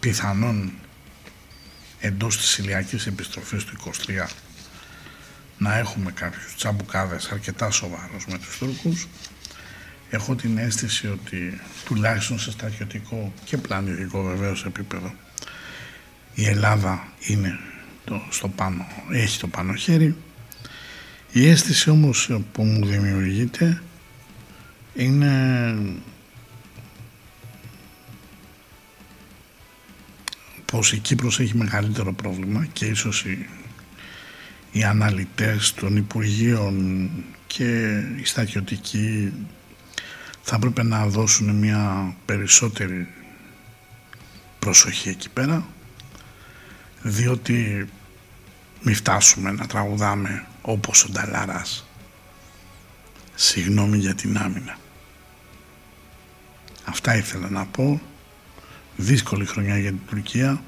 πιθανόν 0.00 0.72
εντός 2.00 2.36
της 2.36 2.58
ηλιακής 2.58 3.06
επιστροφής 3.06 3.64
του 3.64 3.76
23 3.76 4.28
να 5.58 5.78
έχουμε 5.78 6.10
κάποιους 6.12 6.54
τσαμπουκάδες 6.54 7.28
αρκετά 7.30 7.70
σοβαρούς 7.70 8.26
με 8.26 8.38
τους 8.38 8.58
Τούρκους. 8.58 9.08
Έχω 10.10 10.34
την 10.34 10.58
αίσθηση 10.58 11.06
ότι 11.08 11.60
τουλάχιστον 11.84 12.38
σε 12.38 12.50
στρατιωτικό 12.50 13.32
και 13.44 13.56
πλανητικό 13.56 14.22
βεβαίως 14.22 14.64
επίπεδο 14.64 15.14
η 16.34 16.46
Ελλάδα 16.46 17.08
είναι 17.20 17.58
το, 18.04 18.22
στο 18.30 18.48
πάνω, 18.48 18.86
έχει 19.10 19.38
το 19.38 19.46
πάνω 19.46 19.74
χέρι. 19.74 20.16
Η 21.32 21.48
αίσθηση 21.48 21.90
όμως 21.90 22.30
που 22.52 22.64
μου 22.64 22.86
δημιουργείται 22.86 23.82
είναι 24.94 25.76
πως 30.64 30.92
η 30.92 30.98
Κύπρος 30.98 31.40
έχει 31.40 31.56
μεγαλύτερο 31.56 32.12
πρόβλημα 32.12 32.66
και 32.72 32.86
ίσως 32.86 33.24
οι, 33.24 33.48
οι 34.72 34.84
αναλυτές 34.84 35.74
των 35.74 35.96
Υπουργείων 35.96 37.10
και 37.46 38.00
οι 38.20 38.24
στατιωτικοί 38.24 39.32
θα 40.42 40.56
έπρεπε 40.56 40.82
να 40.82 41.06
δώσουν 41.06 41.50
μια 41.56 42.14
περισσότερη 42.24 43.08
προσοχή 44.58 45.08
εκεί 45.08 45.30
πέρα 45.30 45.66
διότι 47.06 47.88
μη 48.82 48.94
φτάσουμε 48.94 49.50
να 49.50 49.66
τραγουδάμε 49.66 50.46
όπως 50.62 51.04
ο 51.04 51.08
Νταλάρας. 51.08 51.86
Συγγνώμη 53.34 53.98
για 53.98 54.14
την 54.14 54.38
άμυνα. 54.38 54.78
Αυτά 56.84 57.16
ήθελα 57.16 57.50
να 57.50 57.64
πω. 57.66 58.00
Δύσκολη 58.96 59.44
χρονιά 59.44 59.78
για 59.78 59.90
την 59.90 60.00
Τουρκία. 60.06 60.62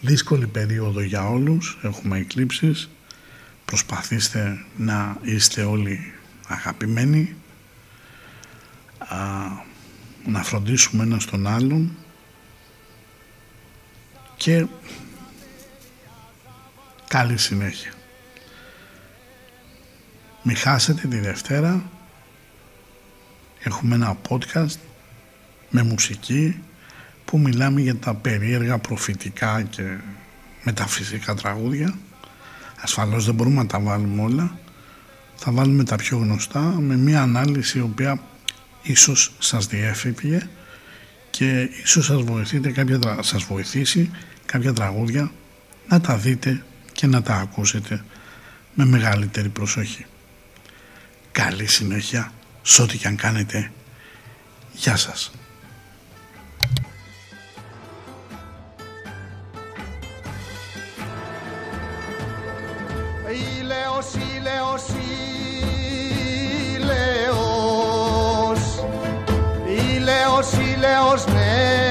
Δύσκολη 0.00 0.46
περίοδο 0.46 1.00
για 1.00 1.28
όλους. 1.28 1.78
Έχουμε 1.82 2.18
εκλήψεις. 2.18 2.90
Προσπαθήστε 3.64 4.64
να 4.76 5.16
είστε 5.22 5.62
όλοι 5.62 6.12
αγαπημένοι. 6.46 7.34
Α, 8.98 9.16
να 10.26 10.42
φροντίσουμε 10.42 11.02
ένα 11.02 11.18
τον 11.30 11.46
άλλον. 11.46 11.96
Και 14.36 14.66
καλή 17.10 17.38
συνέχεια. 17.38 17.92
Μην 20.42 20.56
χάσετε 20.56 21.08
τη 21.08 21.18
Δευτέρα. 21.18 21.90
Έχουμε 23.62 23.94
ένα 23.94 24.16
podcast 24.28 24.76
με 25.70 25.82
μουσική 25.82 26.60
που 27.24 27.38
μιλάμε 27.38 27.80
για 27.80 27.96
τα 27.96 28.14
περίεργα 28.14 28.78
προφητικά 28.78 29.62
και 29.62 29.96
μεταφυσικά 30.64 31.34
τραγούδια. 31.34 31.94
Ασφαλώς 32.80 33.24
δεν 33.24 33.34
μπορούμε 33.34 33.56
να 33.56 33.66
τα 33.66 33.80
βάλουμε 33.80 34.22
όλα. 34.22 34.58
Θα 35.36 35.52
βάλουμε 35.52 35.84
τα 35.84 35.96
πιο 35.96 36.16
γνωστά 36.18 36.60
με 36.60 36.96
μια 36.96 37.22
ανάλυση 37.22 37.78
η 37.78 37.80
οποία 37.80 38.20
ίσως 38.82 39.32
σας 39.38 39.66
διέφυγε 39.66 40.48
και 41.30 41.68
ίσως 41.82 42.04
σας, 42.04 42.22
βοηθείτε 42.22 42.70
κάποια, 42.70 42.98
τρα- 42.98 43.22
σας 43.22 43.42
βοηθήσει 43.42 44.10
κάποια 44.46 44.72
τραγούδια 44.72 45.32
να 45.88 46.00
τα 46.00 46.16
δείτε 46.16 46.64
και 47.00 47.06
να 47.06 47.22
τα 47.22 47.34
ακούσετε 47.34 48.04
με 48.74 48.84
μεγαλύτερη 48.84 49.48
προσοχή. 49.48 50.06
Καλή 51.32 51.66
συνέχεια 51.66 52.32
σε 52.62 52.82
ό,τι 52.82 52.98
και 52.98 53.06
αν 53.06 53.16
κάνετε. 53.16 53.72
Γεια 54.72 54.96
σας. 54.96 55.30
Ήλαιος, 63.58 64.14
ήλαιος, 64.36 64.82
ήλαιος 66.76 67.40
Ήλαιος, 69.94 70.52
ήλαιος 70.52 71.24
με 71.24 71.89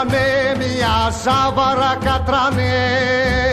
Ζάβαρα 0.00 0.14
κατρανέ 0.16 0.56
μια, 0.58 1.10
ζάβαρα 1.22 1.98
κατρανέ 2.04 3.49